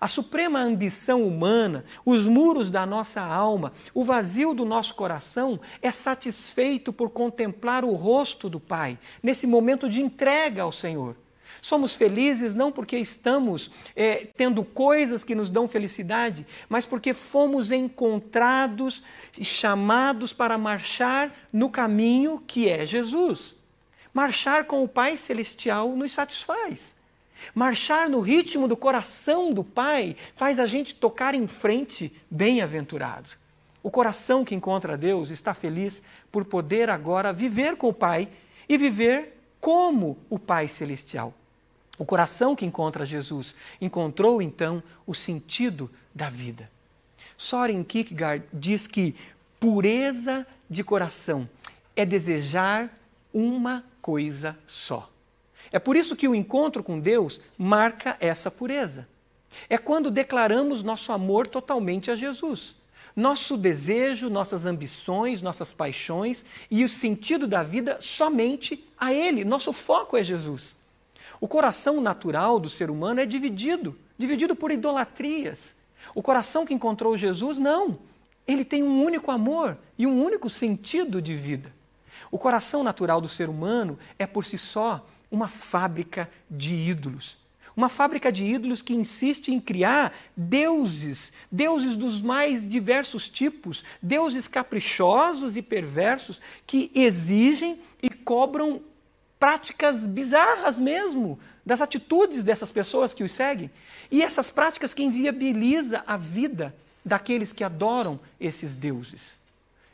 A 0.00 0.08
suprema 0.08 0.60
ambição 0.60 1.22
humana, 1.26 1.84
os 2.04 2.26
muros 2.26 2.70
da 2.70 2.84
nossa 2.84 3.20
alma, 3.20 3.72
o 3.94 4.04
vazio 4.04 4.52
do 4.52 4.64
nosso 4.64 4.94
coração 4.94 5.58
é 5.80 5.90
satisfeito 5.90 6.92
por 6.92 7.10
contemplar 7.10 7.84
o 7.84 7.92
rosto 7.94 8.48
do 8.48 8.60
Pai, 8.60 8.98
nesse 9.22 9.46
momento 9.46 9.88
de 9.88 10.00
entrega 10.00 10.62
ao 10.62 10.72
Senhor. 10.72 11.16
Somos 11.60 11.94
felizes 11.94 12.54
não 12.54 12.70
porque 12.70 12.96
estamos 12.96 13.70
é, 13.94 14.28
tendo 14.36 14.64
coisas 14.64 15.24
que 15.24 15.34
nos 15.34 15.50
dão 15.50 15.66
felicidade, 15.66 16.46
mas 16.68 16.86
porque 16.86 17.14
fomos 17.14 17.70
encontrados 17.70 19.02
e 19.38 19.44
chamados 19.44 20.32
para 20.32 20.58
marchar 20.58 21.34
no 21.52 21.70
caminho 21.70 22.42
que 22.46 22.68
é 22.68 22.84
Jesus. 22.84 23.56
Marchar 24.12 24.64
com 24.64 24.82
o 24.82 24.88
Pai 24.88 25.16
Celestial 25.16 25.94
nos 25.94 26.12
satisfaz. 26.12 26.95
Marchar 27.54 28.08
no 28.08 28.20
ritmo 28.20 28.68
do 28.68 28.76
coração 28.76 29.52
do 29.52 29.64
Pai 29.64 30.16
faz 30.34 30.58
a 30.58 30.66
gente 30.66 30.94
tocar 30.94 31.34
em 31.34 31.46
frente 31.46 32.12
bem-aventurado. 32.30 33.30
O 33.82 33.90
coração 33.90 34.44
que 34.44 34.54
encontra 34.54 34.96
Deus 34.96 35.30
está 35.30 35.54
feliz 35.54 36.02
por 36.32 36.44
poder 36.44 36.90
agora 36.90 37.32
viver 37.32 37.76
com 37.76 37.88
o 37.88 37.94
Pai 37.94 38.28
e 38.68 38.76
viver 38.76 39.38
como 39.60 40.18
o 40.28 40.38
Pai 40.38 40.66
Celestial. 40.66 41.32
O 41.98 42.04
coração 42.04 42.54
que 42.54 42.66
encontra 42.66 43.06
Jesus 43.06 43.54
encontrou 43.80 44.42
então 44.42 44.82
o 45.06 45.14
sentido 45.14 45.90
da 46.14 46.28
vida. 46.28 46.70
Soren 47.36 47.82
Kierkegaard 47.82 48.44
diz 48.52 48.86
que 48.86 49.14
pureza 49.58 50.46
de 50.68 50.82
coração 50.82 51.48
é 51.94 52.04
desejar 52.04 52.90
uma 53.32 53.84
coisa 54.02 54.58
só. 54.66 55.10
É 55.72 55.78
por 55.78 55.96
isso 55.96 56.16
que 56.16 56.28
o 56.28 56.34
encontro 56.34 56.82
com 56.82 56.98
Deus 56.98 57.40
marca 57.56 58.16
essa 58.20 58.50
pureza. 58.50 59.08
É 59.68 59.78
quando 59.78 60.10
declaramos 60.10 60.82
nosso 60.82 61.12
amor 61.12 61.46
totalmente 61.46 62.10
a 62.10 62.16
Jesus. 62.16 62.76
Nosso 63.14 63.56
desejo, 63.56 64.28
nossas 64.28 64.66
ambições, 64.66 65.40
nossas 65.40 65.72
paixões 65.72 66.44
e 66.70 66.84
o 66.84 66.88
sentido 66.88 67.46
da 67.46 67.62
vida 67.62 67.98
somente 68.00 68.86
a 68.98 69.12
Ele. 69.12 69.44
Nosso 69.44 69.72
foco 69.72 70.16
é 70.16 70.22
Jesus. 70.22 70.76
O 71.40 71.48
coração 71.48 72.00
natural 72.00 72.60
do 72.60 72.68
ser 72.68 72.90
humano 72.90 73.20
é 73.20 73.26
dividido 73.26 73.96
dividido 74.18 74.56
por 74.56 74.70
idolatrias. 74.70 75.74
O 76.14 76.22
coração 76.22 76.64
que 76.64 76.74
encontrou 76.74 77.16
Jesus, 77.16 77.58
não. 77.58 77.98
Ele 78.46 78.64
tem 78.64 78.82
um 78.82 79.02
único 79.02 79.30
amor 79.30 79.76
e 79.98 80.06
um 80.06 80.22
único 80.22 80.48
sentido 80.48 81.20
de 81.20 81.36
vida. 81.36 81.74
O 82.30 82.38
coração 82.38 82.82
natural 82.82 83.20
do 83.20 83.28
ser 83.28 83.48
humano 83.48 83.98
é 84.18 84.26
por 84.26 84.44
si 84.44 84.56
só 84.56 85.04
uma 85.30 85.48
fábrica 85.48 86.30
de 86.50 86.74
ídolos. 86.74 87.38
Uma 87.76 87.90
fábrica 87.90 88.32
de 88.32 88.42
ídolos 88.42 88.80
que 88.80 88.94
insiste 88.94 89.52
em 89.52 89.60
criar 89.60 90.14
deuses, 90.34 91.30
deuses 91.52 91.94
dos 91.94 92.22
mais 92.22 92.66
diversos 92.66 93.28
tipos, 93.28 93.84
deuses 94.00 94.48
caprichosos 94.48 95.58
e 95.58 95.62
perversos 95.62 96.40
que 96.66 96.90
exigem 96.94 97.78
e 98.02 98.08
cobram 98.08 98.80
práticas 99.38 100.06
bizarras 100.06 100.80
mesmo 100.80 101.38
das 101.66 101.82
atitudes 101.82 102.42
dessas 102.42 102.72
pessoas 102.72 103.12
que 103.12 103.22
os 103.22 103.32
seguem. 103.32 103.70
E 104.10 104.22
essas 104.22 104.50
práticas 104.50 104.94
que 104.94 105.02
inviabiliza 105.02 106.02
a 106.06 106.16
vida 106.16 106.74
daqueles 107.04 107.52
que 107.52 107.62
adoram 107.62 108.18
esses 108.40 108.74
deuses. 108.74 109.36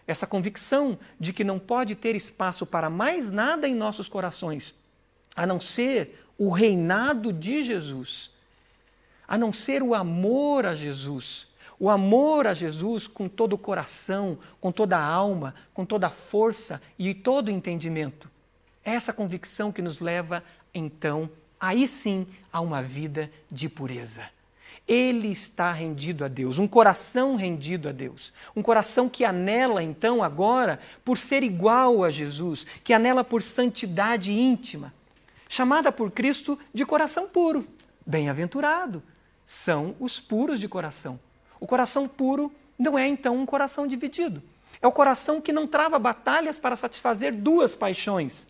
Essa 0.07 0.27
convicção 0.27 0.97
de 1.19 1.33
que 1.33 1.43
não 1.43 1.59
pode 1.59 1.97
ter 1.97 2.15
espaço 2.15 2.65
para 2.65 2.89
mais 2.89 3.29
nada 3.29 3.67
em 3.67 3.75
nossos 3.75 4.09
corações 4.09 4.73
a 5.35 5.47
não 5.47 5.61
ser 5.61 6.27
o 6.39 6.51
reinado 6.51 7.33
de 7.33 7.63
Jesus, 7.63 8.31
a 9.27 9.39
não 9.39 9.53
ser 9.53 9.83
o 9.83 9.95
amor 9.95 10.67
a 10.67 10.75
Jesus, 10.75 11.47
o 11.79 11.89
amor 11.89 12.47
a 12.47 12.55
Jesus 12.55 13.07
com 13.07 13.29
todo 13.29 13.55
o 13.55 13.59
coração, 13.59 14.39
com 14.61 14.71
toda 14.71 14.97
a 14.97 15.05
alma, 15.05 15.55
com 15.73 15.85
toda 15.85 16.07
a 16.07 16.11
força 16.11 16.81
e 16.99 17.15
todo 17.15 17.49
o 17.49 17.51
entendimento. 17.51 18.31
É 18.85 18.93
essa 18.95 19.13
convicção 19.13 19.73
que 19.73 19.81
nos 19.81 20.01
leva, 20.01 20.43
então, 20.75 21.31
aí 21.61 21.87
sim, 21.87 22.27
a 22.53 22.61
uma 22.61 22.83
vida 22.83 23.31
de 23.51 23.69
pureza. 23.69 24.25
Ele 24.87 25.29
está 25.29 25.71
rendido 25.71 26.25
a 26.25 26.29
Deus, 26.29 26.59
um 26.59 26.67
coração 26.67 27.37
rendido 27.37 27.89
a 27.89 27.93
Deus, 27.93 28.33
um 28.55 28.63
coração 28.63 29.09
que 29.09 29.25
anela 29.25 29.83
então 29.83 30.23
agora 30.23 30.81
por 31.05 31.17
ser 31.17 31.45
igual 31.45 32.03
a 32.03 32.11
Jesus, 32.11 32.67
que 32.83 32.93
anela 32.93 33.23
por 33.23 33.43
santidade 33.43 34.33
íntima 34.33 34.93
chamada 35.53 35.93
por 35.93 36.11
Cristo 36.11 36.59
de 36.73 36.87
coração 36.87 37.29
puro. 37.29 37.69
Bem-aventurado 38.07 39.03
são 39.45 39.95
os 40.01 40.19
puros 40.19 40.59
de 40.59 40.67
coração. 40.67 41.21
O 41.61 41.67
coração 41.67 42.09
puro 42.09 42.51
não 42.79 42.99
é 42.99 43.07
então 43.07 43.37
um 43.37 43.45
coração 43.45 43.87
dividido. 43.87 44.43
É 44.81 44.87
o 44.87 44.93
coração 44.93 45.43
que 45.43 45.53
não 45.53 45.67
trava 45.67 45.99
batalhas 45.99 46.57
para 46.57 46.75
satisfazer 46.75 47.35
duas 47.35 47.75
paixões, 47.75 48.49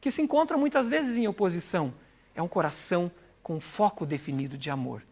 que 0.00 0.10
se 0.10 0.22
encontram 0.22 0.58
muitas 0.58 0.88
vezes 0.88 1.16
em 1.16 1.28
oposição. 1.28 1.94
É 2.34 2.42
um 2.42 2.48
coração 2.48 3.12
com 3.44 3.60
foco 3.60 4.04
definido 4.04 4.58
de 4.58 4.70
amor. 4.70 5.04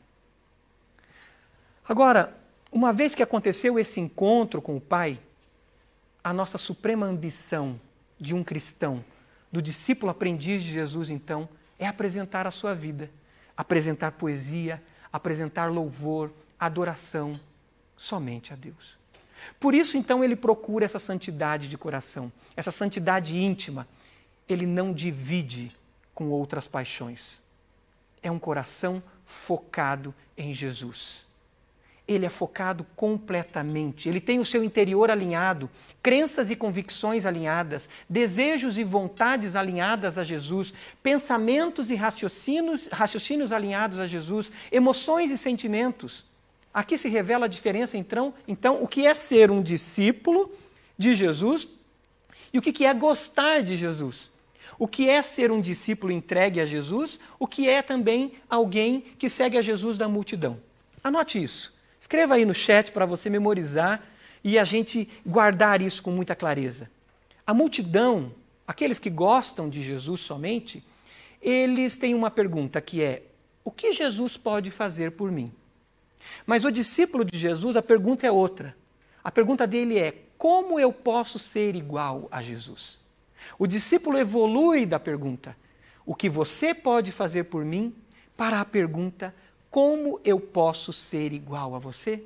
Agora, 1.89 2.37
uma 2.73 2.93
vez 2.93 3.15
que 3.15 3.23
aconteceu 3.23 3.79
esse 3.79 4.01
encontro 4.01 4.61
com 4.61 4.77
o 4.77 4.81
Pai, 4.81 5.21
a 6.23 6.33
nossa 6.33 6.59
suprema 6.59 7.07
ambição 7.07 7.81
de 8.19 8.35
um 8.35 8.43
cristão 8.43 9.05
do 9.51 9.63
discípulo 9.63 10.11
aprendiz 10.11 10.63
de 10.63 10.73
Jesus, 10.73 11.11
então, 11.11 11.49
é 11.79 11.87
apresentar 11.87 12.47
a 12.47 12.51
sua 12.51 12.75
vida, 12.75 13.11
apresentar 13.57 14.13
poesia, 14.13 14.83
apresentar 15.13 15.71
louvor, 15.71 16.33
adoração 16.59 17.39
somente 17.97 18.53
a 18.53 18.57
Deus. 18.57 18.99
Por 19.61 19.75
isso, 19.75 19.97
então, 19.97 20.23
ele 20.23 20.37
procura 20.37 20.85
essa 20.85 20.99
santidade 20.99 21.69
de 21.69 21.79
coração, 21.79 22.33
essa 22.57 22.71
santidade 22.71 23.37
íntima. 23.39 23.87
Ele 24.49 24.67
não 24.67 24.93
divide 24.93 25.71
com 26.15 26.31
outras 26.31 26.67
paixões. 26.67 27.41
É 28.23 28.31
um 28.31 28.39
coração 28.39 29.03
focado 29.25 30.15
em 30.37 30.53
Jesus. 30.53 31.28
Ele 32.09 32.25
é 32.25 32.31
focado 32.31 32.87
completamente. 32.97 34.09
Ele 34.09 34.21
tem 34.21 34.41
o 34.41 34.45
seu 34.45 34.65
interior 34.65 35.11
alinhado, 35.11 35.69
crenças 36.03 36.51
e 36.51 36.57
convicções 36.57 37.27
alinhadas, 37.27 37.87
desejos 38.09 38.79
e 38.79 38.83
vontades 38.83 39.55
alinhadas 39.55 40.17
a 40.17 40.25
Jesus, 40.25 40.73
pensamentos 41.03 41.91
e 41.91 41.95
raciocínios, 41.95 42.89
raciocínios 42.91 43.53
alinhados 43.53 43.99
a 43.99 44.07
Jesus, 44.07 44.51
emoções 44.73 45.31
e 45.31 45.37
sentimentos. 45.37 46.25
Aqui 46.73 46.97
se 46.97 47.11
revela 47.11 47.45
a 47.45 47.49
diferença, 47.49 47.99
então, 47.99 48.33
então, 48.47 48.83
o 48.83 48.89
que 48.89 49.07
é 49.07 49.15
ser 49.15 49.51
um 49.51 49.61
discípulo 49.61 50.51
de 50.97 51.15
Jesus 51.15 51.69
e 52.53 52.59
o 52.59 52.63
que 52.63 52.87
é 52.87 52.95
gostar 52.95 53.61
de 53.63 53.77
Jesus. 53.77 54.31
O 54.79 54.87
que 54.87 55.11
é 55.11 55.21
ser 55.21 55.51
um 55.51 55.61
discípulo 55.61 56.13
entregue 56.13 56.61
a 56.61 56.65
Jesus, 56.65 57.19
o 57.39 57.47
que 57.47 57.69
é 57.69 57.83
também 57.83 58.33
alguém 58.49 59.05
que 59.19 59.29
segue 59.29 59.59
a 59.59 59.63
Jesus 59.63 59.99
da 59.99 60.09
multidão. 60.09 60.59
Anote 61.03 61.43
isso. 61.43 61.77
Escreva 62.09 62.37
aí 62.37 62.47
no 62.47 62.55
chat 62.55 62.91
para 62.91 63.05
você 63.05 63.29
memorizar 63.29 64.03
e 64.43 64.59
a 64.59 64.65
gente 64.65 65.11
guardar 65.27 65.83
isso 65.83 66.03
com 66.03 66.11
muita 66.11 66.35
clareza. 66.35 66.91
A 67.47 67.53
multidão, 67.53 68.33
aqueles 68.67 68.99
que 68.99 69.11
gostam 69.11 69.69
de 69.69 69.83
Jesus 69.83 70.21
somente, 70.21 70.83
eles 71.43 71.99
têm 71.99 72.15
uma 72.15 72.31
pergunta 72.31 72.81
que 72.81 73.03
é: 73.03 73.25
o 73.63 73.71
que 73.71 73.93
Jesus 73.93 74.39
pode 74.39 74.71
fazer 74.71 75.13
por 75.13 75.31
mim? 75.31 75.53
Mas 76.47 76.65
o 76.65 76.73
discípulo 76.73 77.27
de 77.27 77.37
Jesus, 77.37 77.77
a 77.77 77.83
pergunta 77.83 78.27
é 78.27 78.33
outra. 78.33 78.75
A 79.23 79.31
pergunta 79.31 79.67
dele 79.67 79.99
é: 79.99 80.15
como 80.39 80.81
eu 80.81 80.91
posso 80.91 81.39
ser 81.39 81.77
igual 81.77 82.27
a 82.31 82.41
Jesus? 82.41 83.01
O 83.59 83.67
discípulo 83.67 84.17
evolui 84.17 84.87
da 84.87 84.99
pergunta: 84.99 85.55
o 86.07 86.15
que 86.15 86.31
você 86.31 86.73
pode 86.73 87.13
fazer 87.13 87.45
por 87.45 87.67
mim? 87.67 87.95
para 88.39 88.61
a 88.61 88.65
pergunta: 88.65 89.35
como 89.71 90.21
eu 90.25 90.41
posso 90.41 90.93
ser 90.93 91.33
igual 91.33 91.75
a 91.75 91.79
você? 91.79 92.23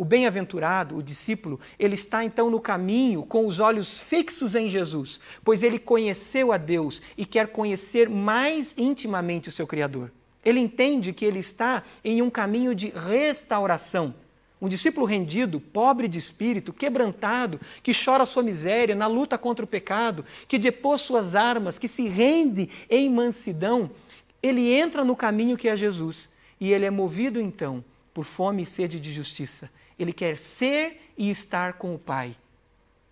O 0.00 0.04
bem-aventurado, 0.04 0.96
o 0.96 1.02
discípulo, 1.02 1.60
ele 1.78 1.94
está 1.94 2.24
então 2.24 2.48
no 2.48 2.58
caminho 2.58 3.22
com 3.22 3.46
os 3.46 3.60
olhos 3.60 4.00
fixos 4.00 4.54
em 4.54 4.66
Jesus, 4.66 5.20
pois 5.44 5.62
ele 5.62 5.78
conheceu 5.78 6.52
a 6.52 6.56
Deus 6.56 7.02
e 7.18 7.26
quer 7.26 7.48
conhecer 7.48 8.08
mais 8.08 8.74
intimamente 8.78 9.50
o 9.50 9.52
seu 9.52 9.66
Criador. 9.66 10.10
Ele 10.42 10.58
entende 10.58 11.12
que 11.12 11.24
ele 11.24 11.40
está 11.40 11.82
em 12.02 12.22
um 12.22 12.30
caminho 12.30 12.74
de 12.74 12.88
restauração. 12.88 14.14
Um 14.58 14.68
discípulo 14.68 15.04
rendido, 15.04 15.60
pobre 15.60 16.08
de 16.08 16.18
espírito, 16.18 16.72
quebrantado, 16.72 17.60
que 17.82 17.92
chora 17.92 18.24
sua 18.24 18.42
miséria 18.42 18.94
na 18.94 19.06
luta 19.06 19.36
contra 19.36 19.64
o 19.64 19.68
pecado, 19.68 20.24
que 20.48 20.58
depôs 20.58 21.02
suas 21.02 21.34
armas, 21.34 21.78
que 21.78 21.88
se 21.88 22.08
rende 22.08 22.70
em 22.88 23.10
mansidão, 23.10 23.90
ele 24.42 24.72
entra 24.72 25.04
no 25.04 25.14
caminho 25.14 25.58
que 25.58 25.68
é 25.68 25.76
Jesus 25.76 26.29
e 26.60 26.72
ele 26.72 26.84
é 26.84 26.90
movido 26.90 27.40
então 27.40 27.82
por 28.12 28.24
fome 28.24 28.62
e 28.62 28.66
sede 28.66 29.00
de 29.00 29.12
justiça. 29.12 29.70
Ele 29.98 30.12
quer 30.12 30.36
ser 30.36 31.12
e 31.16 31.30
estar 31.30 31.74
com 31.74 31.94
o 31.94 31.98
Pai. 31.98 32.36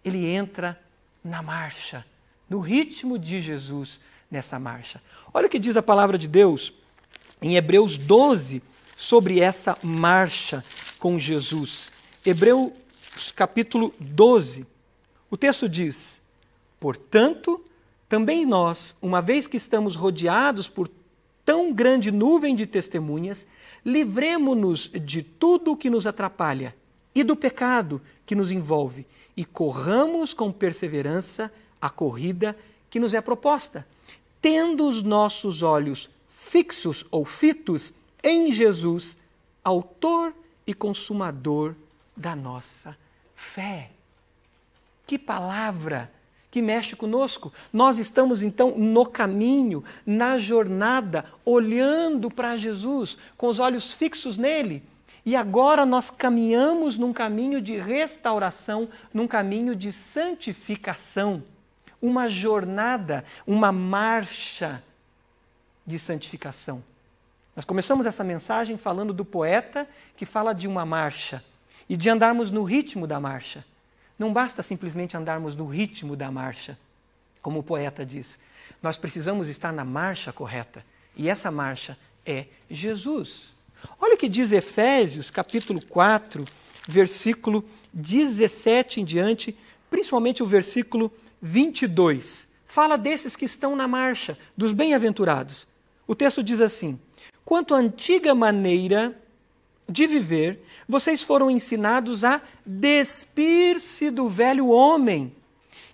Ele 0.04 0.26
entra 0.26 0.80
na 1.24 1.42
marcha, 1.42 2.04
no 2.48 2.60
ritmo 2.60 3.18
de 3.18 3.40
Jesus 3.40 4.00
nessa 4.30 4.58
marcha. 4.58 5.02
Olha 5.32 5.46
o 5.46 5.50
que 5.50 5.58
diz 5.58 5.76
a 5.76 5.82
palavra 5.82 6.18
de 6.18 6.28
Deus 6.28 6.72
em 7.40 7.56
Hebreus 7.56 7.96
12 7.96 8.62
sobre 8.96 9.40
essa 9.40 9.78
marcha 9.82 10.64
com 10.98 11.18
Jesus. 11.18 11.92
Hebreus 12.24 12.72
capítulo 13.34 13.94
12. 13.98 14.66
O 15.30 15.36
texto 15.36 15.68
diz: 15.68 16.20
Portanto, 16.80 17.64
também 18.08 18.44
nós, 18.44 18.94
uma 19.00 19.20
vez 19.20 19.46
que 19.46 19.56
estamos 19.56 19.94
rodeados 19.94 20.68
por 20.68 20.88
tão 21.48 21.72
grande 21.72 22.12
nuvem 22.12 22.54
de 22.54 22.66
testemunhas, 22.66 23.46
livremo-nos 23.82 24.90
de 24.90 25.22
tudo 25.22 25.72
o 25.72 25.76
que 25.78 25.88
nos 25.88 26.06
atrapalha 26.06 26.76
e 27.14 27.24
do 27.24 27.34
pecado 27.34 28.02
que 28.26 28.34
nos 28.34 28.50
envolve 28.50 29.06
e 29.34 29.46
corramos 29.46 30.34
com 30.34 30.52
perseverança 30.52 31.50
a 31.80 31.88
corrida 31.88 32.54
que 32.90 33.00
nos 33.00 33.14
é 33.14 33.22
proposta, 33.22 33.88
tendo 34.42 34.86
os 34.86 35.02
nossos 35.02 35.62
olhos 35.62 36.10
fixos 36.28 37.02
ou 37.10 37.24
fitos 37.24 37.94
em 38.22 38.52
Jesus, 38.52 39.16
Autor 39.64 40.34
e 40.66 40.74
Consumador 40.74 41.74
da 42.14 42.36
nossa 42.36 42.94
fé. 43.34 43.90
Que 45.06 45.18
palavra! 45.18 46.12
Que 46.50 46.62
mexe 46.62 46.96
conosco. 46.96 47.52
Nós 47.72 47.98
estamos 47.98 48.42
então 48.42 48.76
no 48.76 49.04
caminho, 49.04 49.84
na 50.06 50.38
jornada, 50.38 51.24
olhando 51.44 52.30
para 52.30 52.56
Jesus, 52.56 53.18
com 53.36 53.48
os 53.48 53.58
olhos 53.58 53.92
fixos 53.92 54.38
nele. 54.38 54.82
E 55.24 55.36
agora 55.36 55.84
nós 55.84 56.08
caminhamos 56.08 56.96
num 56.96 57.12
caminho 57.12 57.60
de 57.60 57.76
restauração, 57.76 58.88
num 59.12 59.28
caminho 59.28 59.76
de 59.76 59.92
santificação. 59.92 61.42
Uma 62.00 62.28
jornada, 62.28 63.24
uma 63.46 63.70
marcha 63.70 64.82
de 65.86 65.98
santificação. 65.98 66.82
Nós 67.54 67.64
começamos 67.64 68.06
essa 68.06 68.22
mensagem 68.22 68.78
falando 68.78 69.12
do 69.12 69.24
poeta 69.24 69.88
que 70.16 70.24
fala 70.24 70.54
de 70.54 70.68
uma 70.68 70.86
marcha 70.86 71.44
e 71.88 71.96
de 71.96 72.08
andarmos 72.08 72.50
no 72.50 72.62
ritmo 72.62 73.06
da 73.06 73.18
marcha. 73.18 73.64
Não 74.18 74.32
basta 74.32 74.62
simplesmente 74.62 75.16
andarmos 75.16 75.54
no 75.54 75.66
ritmo 75.66 76.16
da 76.16 76.30
marcha, 76.30 76.76
como 77.40 77.60
o 77.60 77.62
poeta 77.62 78.04
diz. 78.04 78.38
Nós 78.82 78.98
precisamos 78.98 79.48
estar 79.48 79.72
na 79.72 79.84
marcha 79.84 80.32
correta. 80.32 80.84
E 81.16 81.28
essa 81.28 81.50
marcha 81.50 81.96
é 82.26 82.46
Jesus. 82.68 83.54
Olha 84.00 84.14
o 84.14 84.18
que 84.18 84.28
diz 84.28 84.50
Efésios, 84.50 85.30
capítulo 85.30 85.84
4, 85.86 86.44
versículo 86.86 87.64
17 87.92 89.00
em 89.00 89.04
diante, 89.04 89.56
principalmente 89.88 90.42
o 90.42 90.46
versículo 90.46 91.12
22. 91.40 92.48
Fala 92.66 92.98
desses 92.98 93.36
que 93.36 93.44
estão 93.44 93.76
na 93.76 93.86
marcha, 93.86 94.36
dos 94.56 94.72
bem-aventurados. 94.72 95.66
O 96.06 96.14
texto 96.14 96.42
diz 96.42 96.60
assim: 96.60 96.98
Quanto 97.44 97.74
à 97.74 97.78
antiga 97.78 98.34
maneira 98.34 99.16
de 99.88 100.06
viver, 100.06 100.62
vocês 100.86 101.22
foram 101.22 101.50
ensinados 101.50 102.22
a 102.22 102.42
despir-se 102.64 104.10
do 104.10 104.28
velho 104.28 104.68
homem, 104.68 105.34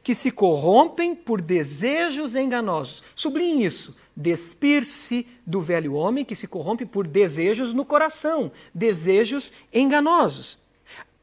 que 0.02 0.14
se 0.14 0.30
corrompem 0.30 1.14
por 1.14 1.40
desejos 1.40 2.34
enganosos. 2.34 3.02
Sublinhe 3.14 3.64
isso. 3.64 3.96
Despir-se 4.16 5.26
do 5.46 5.60
velho 5.60 5.94
homem 5.94 6.24
que 6.24 6.36
se 6.36 6.46
corrompe 6.46 6.84
por 6.84 7.06
desejos 7.06 7.72
no 7.72 7.84
coração, 7.84 8.52
desejos 8.72 9.52
enganosos. 9.72 10.58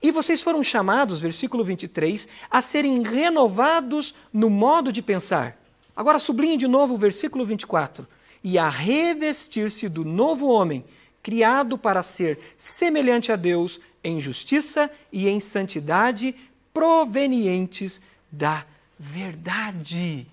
E 0.02 0.12
vocês 0.12 0.42
foram 0.42 0.64
chamados, 0.64 1.22
versículo 1.22 1.64
23, 1.64 2.28
a 2.50 2.62
serem 2.62 3.04
renovados 3.04 4.16
no 4.34 4.50
modo 4.50 4.92
de 4.92 5.02
pensar. 5.02 5.62
Agora 5.96 6.18
sublinhe 6.18 6.58
de 6.58 6.68
novo 6.68 6.96
o 6.96 6.98
versículo 6.98 7.46
24. 7.46 8.08
E 8.44 8.58
a 8.58 8.68
revestir-se 8.68 9.88
do 9.88 10.04
novo 10.04 10.48
homem, 10.48 10.84
criado 11.22 11.78
para 11.78 12.04
ser 12.04 12.40
semelhante 12.58 13.32
a 13.32 13.36
Deus 13.36 13.80
em 14.04 14.20
justiça 14.20 14.90
e 15.12 15.30
em 15.30 15.40
santidade 15.40 16.36
provenientes 16.74 18.02
da 18.32 18.66
verdade. 18.98 20.28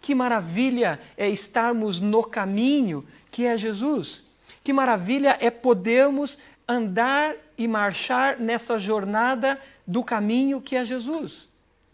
Que 0.00 0.14
maravilha 0.14 0.98
é 1.16 1.28
estarmos 1.28 2.00
no 2.00 2.22
caminho 2.22 3.06
que 3.30 3.44
é 3.44 3.56
Jesus. 3.56 4.24
Que 4.64 4.72
maravilha 4.72 5.36
é 5.40 5.50
podermos 5.50 6.38
andar 6.66 7.34
e 7.58 7.66
marchar 7.68 8.38
nessa 8.38 8.78
jornada 8.78 9.60
do 9.86 10.02
caminho 10.02 10.60
que 10.60 10.76
é 10.76 10.86
Jesus. 10.86 11.48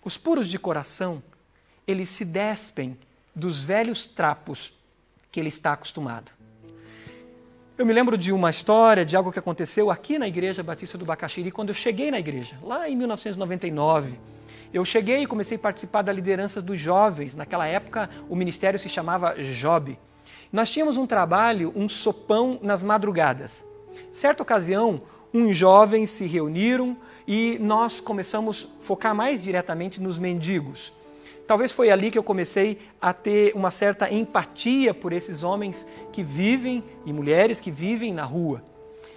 Os 0.04 0.16
puros 0.16 0.48
de 0.48 0.58
coração, 0.58 1.22
eles 1.86 2.08
se 2.08 2.24
despem 2.24 2.96
dos 3.34 3.62
velhos 3.62 4.06
trapos 4.06 4.72
que 5.32 5.40
ele 5.40 5.48
está 5.48 5.72
acostumado. 5.72 6.35
Eu 7.78 7.84
me 7.84 7.92
lembro 7.92 8.16
de 8.16 8.32
uma 8.32 8.48
história, 8.48 9.04
de 9.04 9.14
algo 9.14 9.30
que 9.30 9.38
aconteceu 9.38 9.90
aqui 9.90 10.18
na 10.18 10.26
Igreja 10.26 10.62
Batista 10.62 10.96
do 10.96 11.04
Bacaxiri, 11.04 11.50
quando 11.50 11.68
eu 11.68 11.74
cheguei 11.74 12.10
na 12.10 12.18
igreja, 12.18 12.56
lá 12.62 12.88
em 12.88 12.96
1999. 12.96 14.18
Eu 14.72 14.82
cheguei 14.82 15.18
e 15.18 15.26
comecei 15.26 15.58
a 15.58 15.60
participar 15.60 16.00
da 16.00 16.10
liderança 16.10 16.62
dos 16.62 16.80
jovens. 16.80 17.34
Naquela 17.34 17.66
época, 17.66 18.08
o 18.30 18.34
ministério 18.34 18.78
se 18.78 18.88
chamava 18.88 19.34
Job. 19.34 19.98
Nós 20.50 20.70
tínhamos 20.70 20.96
um 20.96 21.06
trabalho, 21.06 21.70
um 21.76 21.86
sopão 21.86 22.58
nas 22.62 22.82
madrugadas. 22.82 23.62
Certa 24.10 24.42
ocasião, 24.42 25.02
uns 25.34 25.54
jovens 25.54 26.08
se 26.08 26.24
reuniram 26.24 26.96
e 27.28 27.58
nós 27.60 28.00
começamos 28.00 28.70
a 28.80 28.82
focar 28.82 29.14
mais 29.14 29.42
diretamente 29.42 30.00
nos 30.00 30.18
mendigos. 30.18 30.94
Talvez 31.46 31.70
foi 31.70 31.90
ali 31.90 32.10
que 32.10 32.18
eu 32.18 32.22
comecei 32.22 32.78
a 33.00 33.12
ter 33.12 33.52
uma 33.54 33.70
certa 33.70 34.12
empatia 34.12 34.92
por 34.92 35.12
esses 35.12 35.44
homens 35.44 35.86
que 36.12 36.22
vivem 36.22 36.82
e 37.04 37.12
mulheres 37.12 37.60
que 37.60 37.70
vivem 37.70 38.12
na 38.12 38.24
rua. 38.24 38.62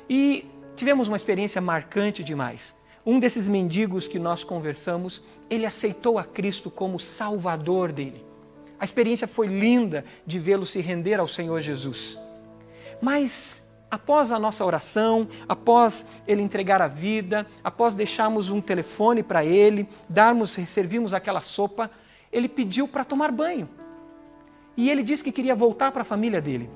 E 0.07 0.45
tivemos 0.75 1.07
uma 1.07 1.17
experiência 1.17 1.59
marcante 1.59 2.23
demais. 2.23 2.75
Um 3.03 3.19
desses 3.19 3.47
mendigos 3.47 4.07
que 4.07 4.19
nós 4.19 4.43
conversamos, 4.43 5.23
ele 5.49 5.65
aceitou 5.65 6.19
a 6.19 6.23
Cristo 6.23 6.69
como 6.69 6.99
Salvador 6.99 7.91
dele. 7.91 8.23
A 8.79 8.85
experiência 8.85 9.27
foi 9.27 9.47
linda 9.47 10.05
de 10.25 10.37
vê-lo 10.37 10.65
se 10.65 10.79
render 10.79 11.19
ao 11.19 11.27
Senhor 11.27 11.59
Jesus. 11.61 12.19
Mas 13.01 13.63
Após 13.91 14.31
a 14.31 14.37
nossa 14.37 14.63
oração, 14.63 15.27
após 15.47 16.05
ele 16.27 16.43
entregar 16.43 16.79
a 16.79 16.87
vida, 16.87 17.47
após 17.63 17.95
deixarmos 17.95 18.51
um 18.51 18.61
telefone 18.61 19.23
para 19.23 19.43
ele, 19.43 19.89
darmos, 20.07 20.51
servirmos 20.51 21.11
aquela 21.11 21.41
sopa, 21.41 21.89
ele 22.31 22.47
pediu 22.47 22.87
para 22.87 23.03
tomar 23.03 23.31
banho. 23.31 23.69
E 24.75 24.89
ele 24.89 25.03
disse 25.03 25.23
que 25.23 25.31
queria 25.31 25.55
voltar 25.55 25.91
para 25.91 26.03
a 26.03 26.05
família 26.05 26.41
dele. 26.41 26.69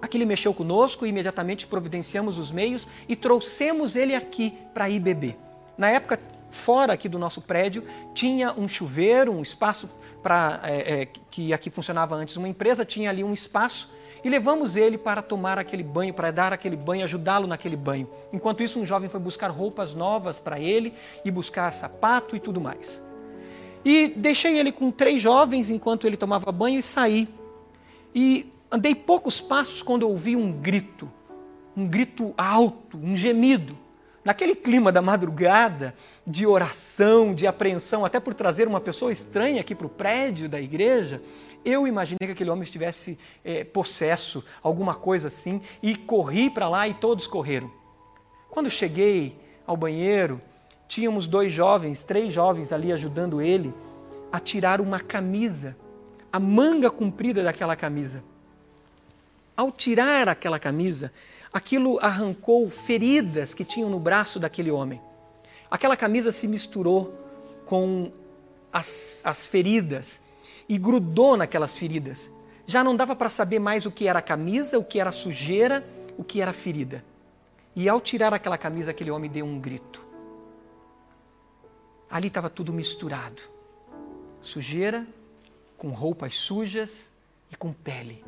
Aqui 0.00 0.16
ele 0.16 0.24
mexeu 0.24 0.54
conosco 0.54 1.04
e 1.04 1.08
imediatamente 1.08 1.66
providenciamos 1.66 2.38
os 2.38 2.52
meios 2.52 2.86
e 3.08 3.16
trouxemos 3.16 3.96
ele 3.96 4.14
aqui 4.14 4.54
para 4.72 4.88
ir 4.88 5.00
beber. 5.00 5.36
Na 5.76 5.90
época, 5.90 6.20
fora 6.50 6.92
aqui 6.92 7.08
do 7.08 7.18
nosso 7.18 7.40
prédio, 7.40 7.84
tinha 8.14 8.52
um 8.52 8.68
chuveiro, 8.68 9.32
um 9.32 9.42
espaço 9.42 9.88
para 10.22 10.60
é, 10.64 11.02
é, 11.02 11.06
que 11.30 11.52
aqui 11.52 11.70
funcionava 11.70 12.14
antes 12.14 12.36
uma 12.36 12.48
empresa, 12.48 12.84
tinha 12.84 13.10
ali 13.10 13.22
um 13.24 13.32
espaço 13.32 13.90
e 14.22 14.28
levamos 14.28 14.76
ele 14.76 14.98
para 14.98 15.22
tomar 15.22 15.58
aquele 15.58 15.82
banho, 15.82 16.12
para 16.12 16.30
dar 16.30 16.52
aquele 16.52 16.76
banho, 16.76 17.04
ajudá-lo 17.04 17.46
naquele 17.46 17.76
banho. 17.76 18.08
Enquanto 18.32 18.62
isso, 18.62 18.80
um 18.80 18.86
jovem 18.86 19.08
foi 19.08 19.20
buscar 19.20 19.48
roupas 19.50 19.94
novas 19.94 20.40
para 20.40 20.58
ele 20.58 20.94
e 21.24 21.30
buscar 21.30 21.72
sapato 21.72 22.34
e 22.34 22.40
tudo 22.40 22.60
mais. 22.60 23.07
E 23.88 24.06
deixei 24.06 24.58
ele 24.58 24.70
com 24.70 24.90
três 24.90 25.22
jovens 25.22 25.70
enquanto 25.70 26.06
ele 26.06 26.14
tomava 26.14 26.52
banho 26.52 26.78
e 26.78 26.82
saí. 26.82 27.26
E 28.14 28.52
andei 28.70 28.94
poucos 28.94 29.40
passos 29.40 29.80
quando 29.80 30.06
ouvi 30.06 30.36
um 30.36 30.52
grito, 30.52 31.10
um 31.74 31.88
grito 31.88 32.34
alto, 32.36 32.98
um 32.98 33.16
gemido. 33.16 33.74
Naquele 34.22 34.54
clima 34.54 34.92
da 34.92 35.00
madrugada, 35.00 35.94
de 36.26 36.46
oração, 36.46 37.34
de 37.34 37.46
apreensão, 37.46 38.04
até 38.04 38.20
por 38.20 38.34
trazer 38.34 38.68
uma 38.68 38.78
pessoa 38.78 39.10
estranha 39.10 39.62
aqui 39.62 39.74
para 39.74 39.86
o 39.86 39.90
prédio 39.90 40.50
da 40.50 40.60
igreja, 40.60 41.22
eu 41.64 41.86
imaginei 41.86 42.26
que 42.26 42.32
aquele 42.32 42.50
homem 42.50 42.64
estivesse 42.64 43.18
é, 43.42 43.64
possesso, 43.64 44.44
alguma 44.62 44.94
coisa 44.96 45.28
assim, 45.28 45.62
e 45.82 45.96
corri 45.96 46.50
para 46.50 46.68
lá 46.68 46.86
e 46.86 46.92
todos 46.92 47.26
correram. 47.26 47.72
Quando 48.50 48.70
cheguei 48.70 49.34
ao 49.66 49.78
banheiro, 49.78 50.42
tínhamos 50.88 51.28
dois 51.28 51.52
jovens, 51.52 52.02
três 52.02 52.32
jovens 52.32 52.72
ali 52.72 52.90
ajudando 52.90 53.40
ele 53.40 53.72
a 54.32 54.40
tirar 54.40 54.80
uma 54.80 54.98
camisa, 54.98 55.76
a 56.32 56.40
manga 56.40 56.90
comprida 56.90 57.44
daquela 57.44 57.76
camisa. 57.76 58.24
Ao 59.54 59.70
tirar 59.70 60.28
aquela 60.28 60.58
camisa, 60.58 61.12
aquilo 61.52 61.98
arrancou 62.00 62.68
feridas 62.70 63.52
que 63.52 63.64
tinham 63.64 63.90
no 63.90 64.00
braço 64.00 64.40
daquele 64.40 64.70
homem. 64.70 65.00
Aquela 65.70 65.96
camisa 65.96 66.32
se 66.32 66.48
misturou 66.48 67.14
com 67.66 68.10
as, 68.72 69.20
as 69.22 69.46
feridas 69.46 70.20
e 70.68 70.78
grudou 70.78 71.36
naquelas 71.36 71.76
feridas. 71.76 72.30
Já 72.66 72.82
não 72.82 72.96
dava 72.96 73.14
para 73.14 73.30
saber 73.30 73.58
mais 73.58 73.84
o 73.84 73.90
que 73.90 74.06
era 74.06 74.22
camisa, 74.22 74.78
o 74.78 74.84
que 74.84 75.00
era 75.00 75.12
sujeira, 75.12 75.84
o 76.16 76.24
que 76.24 76.40
era 76.40 76.52
ferida. 76.52 77.04
E 77.74 77.88
ao 77.88 78.00
tirar 78.00 78.32
aquela 78.32 78.58
camisa, 78.58 78.90
aquele 78.90 79.10
homem 79.10 79.30
deu 79.30 79.44
um 79.44 79.58
grito. 79.58 80.07
Ali 82.10 82.28
estava 82.28 82.48
tudo 82.48 82.72
misturado: 82.72 83.42
sujeira, 84.40 85.06
com 85.76 85.90
roupas 85.90 86.36
sujas 86.38 87.10
e 87.50 87.56
com 87.56 87.72
pele. 87.72 88.24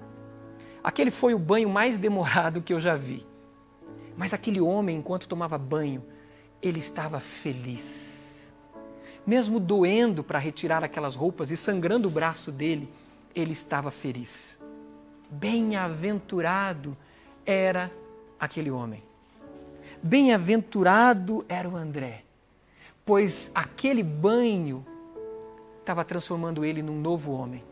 Aquele 0.82 1.10
foi 1.10 1.34
o 1.34 1.38
banho 1.38 1.68
mais 1.68 1.98
demorado 1.98 2.62
que 2.62 2.72
eu 2.72 2.80
já 2.80 2.96
vi. 2.96 3.26
Mas 4.16 4.32
aquele 4.32 4.60
homem, 4.60 4.96
enquanto 4.96 5.28
tomava 5.28 5.56
banho, 5.58 6.04
ele 6.62 6.78
estava 6.78 7.20
feliz 7.20 8.10
mesmo 9.26 9.60
doendo 9.60 10.24
para 10.24 10.38
retirar 10.38 10.82
aquelas 10.82 11.14
roupas 11.14 11.50
e 11.50 11.56
sangrando 11.56 12.08
o 12.08 12.10
braço 12.10 12.50
dele, 12.50 12.88
ele 13.34 13.52
estava 13.52 13.90
feliz. 13.90 14.58
Bem-aventurado 15.30 16.96
era 17.44 17.92
aquele 18.38 18.70
homem. 18.70 19.02
Bem-aventurado 20.02 21.44
era 21.48 21.68
o 21.68 21.76
André, 21.76 22.24
pois 23.04 23.50
aquele 23.54 24.02
banho 24.02 24.84
estava 25.80 26.04
transformando 26.04 26.64
ele 26.64 26.82
num 26.82 27.00
novo 27.00 27.32
homem. 27.32 27.64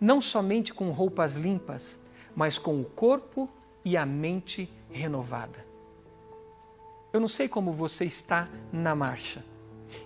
Não 0.00 0.20
somente 0.20 0.72
com 0.72 0.90
roupas 0.90 1.36
limpas, 1.36 1.98
mas 2.34 2.58
com 2.58 2.80
o 2.80 2.84
corpo 2.84 3.48
e 3.84 3.96
a 3.96 4.06
mente 4.06 4.72
renovada. 4.90 5.64
Eu 7.12 7.20
não 7.20 7.28
sei 7.28 7.48
como 7.48 7.72
você 7.72 8.04
está 8.04 8.48
na 8.72 8.94
marcha, 8.94 9.44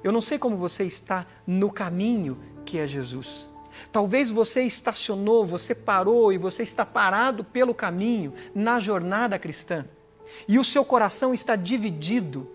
eu 0.02 0.10
não 0.10 0.20
sei 0.20 0.38
como 0.38 0.56
você 0.56 0.84
está 0.84 1.26
no 1.46 1.70
caminho 1.70 2.38
que 2.64 2.78
é 2.78 2.86
Jesus. 2.86 3.48
Talvez 3.92 4.30
você 4.30 4.62
estacionou, 4.62 5.44
você 5.44 5.74
parou 5.74 6.32
e 6.32 6.38
você 6.38 6.62
está 6.62 6.86
parado 6.86 7.44
pelo 7.44 7.74
caminho 7.74 8.32
na 8.54 8.78
jornada 8.80 9.38
cristã. 9.38 9.84
E 10.48 10.58
o 10.58 10.64
seu 10.64 10.84
coração 10.84 11.34
está 11.34 11.56
dividido. 11.56 12.48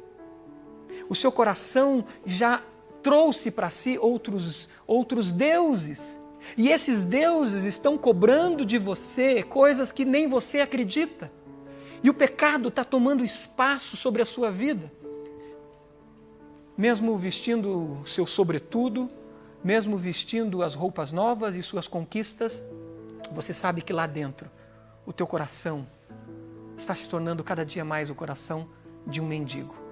O 1.09 1.15
seu 1.15 1.31
coração 1.31 2.05
já 2.25 2.61
trouxe 3.01 3.51
para 3.51 3.69
si 3.69 3.97
outros 3.97 4.69
outros 4.85 5.31
deuses. 5.31 6.17
E 6.55 6.69
esses 6.69 7.03
deuses 7.03 7.63
estão 7.63 7.97
cobrando 7.97 8.65
de 8.65 8.77
você 8.77 9.43
coisas 9.43 9.91
que 9.91 10.05
nem 10.05 10.27
você 10.29 10.61
acredita. 10.61 11.31
E 12.01 12.09
o 12.09 12.13
pecado 12.13 12.69
está 12.69 12.85
tomando 12.85 13.25
espaço 13.25 13.97
sobre 13.97 14.21
a 14.21 14.25
sua 14.25 14.49
vida 14.49 14.89
mesmo 16.79 17.17
vestindo 17.17 18.01
seu 18.05 18.25
sobretudo, 18.25 19.11
mesmo 19.61 19.97
vestindo 19.97 20.63
as 20.63 20.75
roupas 20.75 21.11
novas 21.11 21.57
e 21.57 21.61
suas 21.61 21.89
conquistas, 21.89 22.63
você 23.33 23.53
sabe 23.53 23.81
que 23.81 23.91
lá 23.91 24.07
dentro 24.07 24.49
o 25.05 25.11
teu 25.11 25.27
coração 25.27 25.85
está 26.77 26.95
se 26.95 27.09
tornando 27.09 27.43
cada 27.43 27.65
dia 27.65 27.83
mais 27.83 28.09
o 28.09 28.15
coração 28.15 28.69
de 29.05 29.19
um 29.19 29.27
mendigo. 29.27 29.88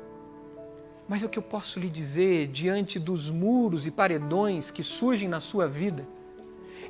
Mas 1.07 1.23
o 1.23 1.29
que 1.29 1.39
eu 1.39 1.43
posso 1.43 1.79
lhe 1.79 1.89
dizer 1.89 2.47
diante 2.47 2.99
dos 2.99 3.29
muros 3.29 3.87
e 3.87 3.91
paredões 3.91 4.69
que 4.69 4.83
surgem 4.83 5.27
na 5.27 5.39
sua 5.39 5.67
vida 5.67 6.07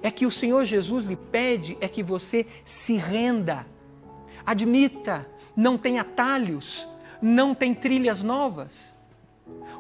é 0.02 0.12
que 0.12 0.26
o 0.26 0.32
Senhor 0.32 0.66
Jesus 0.66 1.06
lhe 1.06 1.16
pede 1.16 1.78
é 1.82 1.88
que 1.88 2.04
você 2.04 2.46
se 2.64 2.98
renda. 2.98 3.66
Admita, 4.46 5.28
não 5.56 5.78
tem 5.78 6.00
atalhos, 6.00 6.88
não 7.22 7.54
tem 7.54 7.74
trilhas 7.74 8.24
novas. 8.24 8.96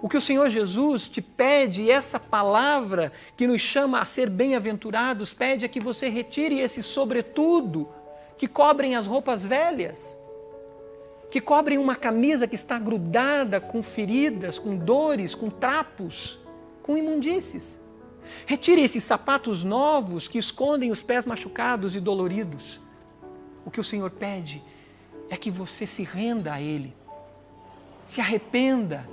O 0.01 0.07
que 0.07 0.17
o 0.17 0.21
Senhor 0.21 0.49
Jesus 0.49 1.07
te 1.07 1.21
pede, 1.21 1.89
essa 1.89 2.19
palavra 2.19 3.11
que 3.35 3.47
nos 3.47 3.61
chama 3.61 3.99
a 3.99 4.05
ser 4.05 4.29
bem-aventurados, 4.29 5.33
pede 5.33 5.65
é 5.65 5.67
que 5.67 5.79
você 5.79 6.07
retire 6.07 6.59
esse 6.59 6.83
sobretudo 6.83 7.89
que 8.37 8.47
cobrem 8.47 8.95
as 8.95 9.07
roupas 9.07 9.45
velhas, 9.45 10.16
que 11.29 11.41
cobrem 11.41 11.77
uma 11.77 11.95
camisa 11.95 12.47
que 12.47 12.55
está 12.55 12.79
grudada 12.79 13.59
com 13.59 13.83
feridas, 13.83 14.57
com 14.57 14.77
dores, 14.77 15.35
com 15.35 15.49
trapos, 15.49 16.39
com 16.81 16.97
imundícies. 16.97 17.79
Retire 18.45 18.81
esses 18.81 19.03
sapatos 19.03 19.63
novos 19.63 20.27
que 20.27 20.37
escondem 20.37 20.91
os 20.91 21.01
pés 21.01 21.25
machucados 21.25 21.95
e 21.95 21.99
doloridos. 21.99 22.79
O 23.65 23.71
que 23.71 23.79
o 23.79 23.83
Senhor 23.83 24.11
pede 24.11 24.63
é 25.29 25.35
que 25.35 25.51
você 25.51 25.85
se 25.85 26.03
renda 26.03 26.53
a 26.53 26.61
Ele, 26.61 26.95
se 28.05 28.21
arrependa 28.21 29.07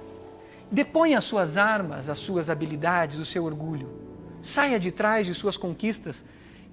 Deponha 0.75 1.19
as 1.19 1.25
suas 1.25 1.57
armas, 1.57 2.09
as 2.09 2.19
suas 2.19 2.51
habilidades, 2.51 3.19
o 3.19 3.25
seu 3.25 3.45
orgulho. 3.45 3.89
Saia 4.43 4.79
de 4.79 4.91
trás 4.91 5.25
de 5.25 5.33
suas 5.33 5.57
conquistas 5.57 6.25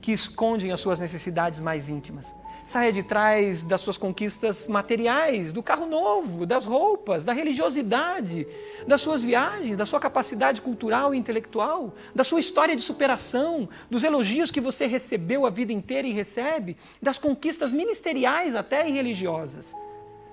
que 0.01 0.11
escondem 0.11 0.71
as 0.71 0.79
suas 0.79 0.99
necessidades 0.99 1.59
mais 1.59 1.87
íntimas. 1.87 2.33
Saia 2.63 2.91
de 2.91 3.01
trás 3.01 3.63
das 3.63 3.81
suas 3.81 3.97
conquistas 3.97 4.67
materiais, 4.67 5.51
do 5.51 5.63
carro 5.63 5.85
novo, 5.85 6.45
das 6.45 6.63
roupas, 6.63 7.23
da 7.23 7.33
religiosidade, 7.33 8.47
das 8.87 9.01
suas 9.01 9.23
viagens, 9.23 9.75
da 9.75 9.85
sua 9.85 9.99
capacidade 9.99 10.61
cultural 10.61 11.13
e 11.13 11.17
intelectual, 11.17 11.93
da 12.13 12.23
sua 12.23 12.39
história 12.39 12.75
de 12.75 12.81
superação, 12.81 13.67
dos 13.89 14.03
elogios 14.03 14.51
que 14.51 14.61
você 14.61 14.85
recebeu 14.85 15.45
a 15.45 15.49
vida 15.49 15.73
inteira 15.73 16.07
e 16.07 16.11
recebe, 16.11 16.77
das 17.01 17.17
conquistas 17.17 17.73
ministeriais 17.73 18.55
até 18.55 18.87
e 18.87 18.91
religiosas. 18.91 19.75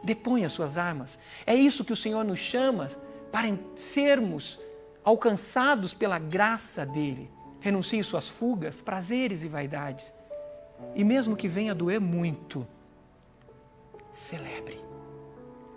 Deponha 0.02 0.48
suas 0.48 0.76
armas. 0.76 1.18
É 1.46 1.54
isso 1.54 1.84
que 1.84 1.92
o 1.92 1.96
Senhor 1.96 2.24
nos 2.24 2.38
chama 2.38 2.88
para 3.32 3.48
sermos 3.74 4.60
alcançados 5.02 5.94
pela 5.94 6.18
graça 6.18 6.84
dele. 6.84 7.30
Renuncie 7.60 8.04
suas 8.04 8.28
fugas, 8.28 8.80
prazeres 8.80 9.42
e 9.42 9.48
vaidades. 9.48 10.12
E 10.94 11.04
mesmo 11.04 11.36
que 11.36 11.48
venha 11.48 11.74
doer 11.74 12.00
muito, 12.00 12.66
celebre. 14.12 14.80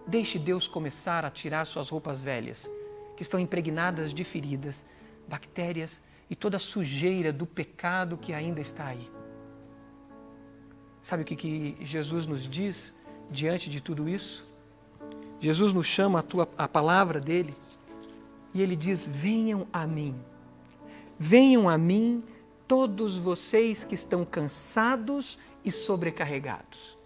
Deixe 0.06 0.40
Deus 0.40 0.68
começar 0.68 1.24
a 1.24 1.30
tirar 1.30 1.66
suas 1.66 1.90
roupas 1.90 2.24
velhas, 2.24 2.70
que 3.16 3.22
estão 3.22 3.40
impregnadas 3.40 4.14
de 4.14 4.24
feridas, 4.24 4.86
bactérias 5.28 6.02
e 6.30 6.36
toda 6.36 6.58
a 6.58 6.60
sujeira 6.60 7.32
do 7.32 7.46
pecado 7.46 8.18
que 8.18 8.34
ainda 8.34 8.60
está 8.60 8.88
aí. 8.88 9.10
Sabe 11.02 11.24
o 11.24 11.26
que, 11.26 11.36
que 11.36 11.78
Jesus 11.82 12.26
nos 12.26 12.48
diz 12.48 12.94
diante 13.30 13.70
de 13.70 13.82
tudo 13.82 14.08
isso? 14.08 14.46
Jesus 15.40 15.74
nos 15.74 15.88
chama 15.88 16.20
a, 16.20 16.22
tua, 16.22 16.48
a 16.58 16.68
palavra 16.68 17.20
dele 17.20 17.54
e 18.54 18.62
ele 18.62 18.76
diz: 18.76 19.10
Venham 19.10 19.68
a 19.74 19.88
mim, 19.88 20.16
venham 21.18 21.68
a 21.68 21.78
mim 21.78 22.24
todos 22.72 23.18
vocês 23.18 23.84
que 23.84 23.96
estão 23.96 24.24
cansados 24.24 25.38
e 25.66 25.70
sobrecarregados. 25.70 26.98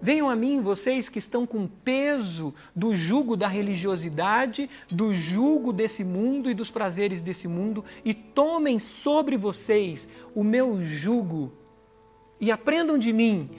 Venham 0.00 0.30
a 0.30 0.36
mim, 0.36 0.62
vocês 0.62 1.08
que 1.08 1.18
estão 1.18 1.44
com 1.44 1.66
peso 1.66 2.54
do 2.76 2.94
jugo 2.94 3.36
da 3.36 3.48
religiosidade, 3.48 4.70
do 4.88 5.12
jugo 5.12 5.72
desse 5.72 6.04
mundo 6.04 6.48
e 6.48 6.54
dos 6.54 6.70
prazeres 6.70 7.22
desse 7.22 7.48
mundo, 7.48 7.84
e 8.04 8.14
tomem 8.14 8.78
sobre 8.78 9.36
vocês 9.36 10.06
o 10.32 10.44
meu 10.44 10.80
jugo 10.80 11.52
e 12.40 12.52
aprendam 12.52 12.96
de 12.96 13.12
mim, 13.12 13.50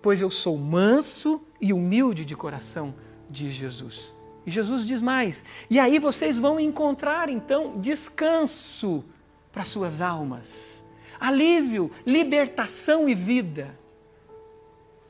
pois 0.00 0.20
eu 0.20 0.30
sou 0.30 0.56
manso 0.56 1.40
e 1.60 1.72
humilde 1.72 2.24
de 2.24 2.36
coração, 2.36 2.94
diz 3.28 3.52
Jesus. 3.52 4.12
E 4.46 4.52
Jesus 4.52 4.86
diz 4.86 5.02
mais: 5.02 5.44
e 5.68 5.80
aí 5.80 5.98
vocês 5.98 6.38
vão 6.38 6.60
encontrar 6.60 7.28
então 7.28 7.80
descanso 7.80 9.04
para 9.52 9.64
suas 9.64 10.00
almas, 10.00 10.82
alívio, 11.20 11.90
libertação 12.06 13.08
e 13.08 13.14
vida. 13.14 13.78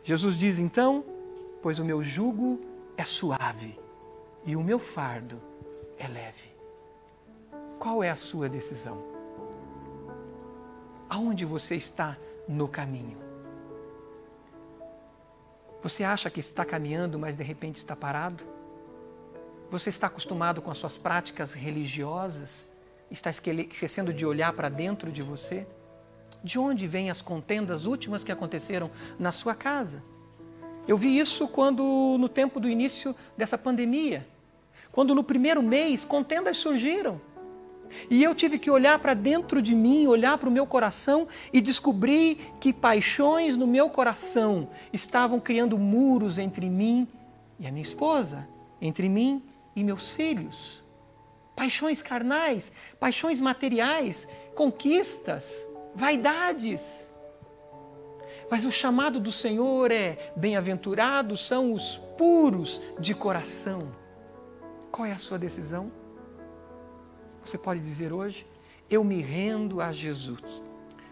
Jesus 0.03 0.37
diz 0.37 0.59
então: 0.59 1.05
Pois 1.63 1.79
o 1.79 1.85
meu 1.85 2.03
jugo 2.03 2.61
é 2.97 3.05
suave 3.05 3.79
e 4.45 4.57
o 4.57 4.63
meu 4.63 4.79
fardo 4.79 5.41
é 5.99 6.09
leve. 6.09 6.51
Qual 7.79 8.03
é 8.03 8.11
a 8.11 8.17
sua 8.17 8.49
decisão? 8.49 9.03
Aonde 11.09 11.45
você 11.45 11.77
está 11.77 12.17
no 12.49 12.67
caminho? 12.67 13.19
Você 15.83 16.05
acha 16.05 16.31
que 16.31 16.41
está 16.41 16.65
caminhando, 16.65 17.19
mas 17.19 17.37
de 17.37 17.43
repente 17.43 17.77
está 17.77 17.95
parado? 17.97 18.45
Você 19.71 19.91
está 19.91 20.07
acostumado 20.07 20.63
com 20.63 20.71
as 20.71 20.79
suas 20.79 20.97
práticas 20.97 21.55
religiosas? 21.55 22.67
Está 23.13 23.29
esquecendo 23.29 24.11
de 24.11 24.25
olhar 24.25 24.55
para 24.55 24.71
dentro 24.71 25.13
de 25.13 25.21
você? 25.21 25.67
De 26.43 26.59
onde 26.59 26.87
vêm 26.87 27.11
as 27.11 27.21
contendas 27.21 27.85
últimas 27.85 28.25
que 28.25 28.33
aconteceram 28.33 28.91
na 29.19 29.31
sua 29.31 29.55
casa? 29.55 30.03
Eu 30.89 30.97
vi 30.97 31.19
isso 31.19 31.47
quando, 31.47 32.17
no 32.19 32.27
tempo 32.27 32.59
do 32.59 32.71
início 32.71 33.15
dessa 33.37 33.59
pandemia, 33.59 34.27
quando 34.91 35.15
no 35.15 35.23
primeiro 35.23 35.63
mês 35.63 36.07
contendas 36.07 36.57
surgiram. 36.57 37.21
E 38.09 38.23
eu 38.25 38.35
tive 38.35 38.59
que 38.59 38.71
olhar 38.71 38.99
para 38.99 39.13
dentro 39.13 39.61
de 39.61 39.75
mim, 39.75 40.07
olhar 40.07 40.39
para 40.39 40.49
o 40.49 40.53
meu 40.53 40.67
coração 40.67 41.29
e 41.53 41.61
descobrir 41.61 42.39
que 42.59 42.73
paixões 42.73 43.59
no 43.59 43.67
meu 43.67 43.91
coração 43.91 44.71
estavam 44.91 45.39
criando 45.39 45.77
muros 45.77 46.39
entre 46.39 46.71
mim 46.71 47.07
e 47.61 47.67
a 47.67 47.71
minha 47.71 47.83
esposa, 47.83 48.49
entre 48.81 49.07
mim 49.07 49.43
e 49.77 49.85
meus 49.85 50.11
filhos. 50.11 50.82
Paixões 51.55 52.01
carnais, 52.01 52.73
paixões 52.99 53.41
materiais, 53.41 54.27
conquistas, 54.55 55.67
vaidades. 55.95 57.11
Mas 58.51 58.65
o 58.65 58.73
chamado 58.73 59.21
do 59.21 59.33
Senhor 59.33 59.91
é: 59.91 60.33
bem-aventurados 60.37 61.45
são 61.45 61.73
os 61.73 61.97
puros 62.17 62.81
de 62.99 63.15
coração. 63.15 63.95
Qual 64.91 65.07
é 65.07 65.13
a 65.13 65.19
sua 65.19 65.39
decisão? 65.39 65.91
Você 67.45 67.59
pode 67.59 67.81
dizer 67.81 68.13
hoje: 68.13 68.47
Eu 68.91 69.03
me 69.05 69.21
rendo 69.21 69.81
a 69.81 69.93
Jesus 69.93 70.63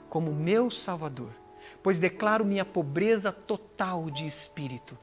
como 0.09 0.33
meu 0.33 0.71
Salvador, 0.71 1.31
pois 1.83 1.99
declaro 1.99 2.45
minha 2.45 2.65
pobreza 2.65 3.33
total 3.33 4.11
de 4.11 4.27
espírito. 4.27 4.99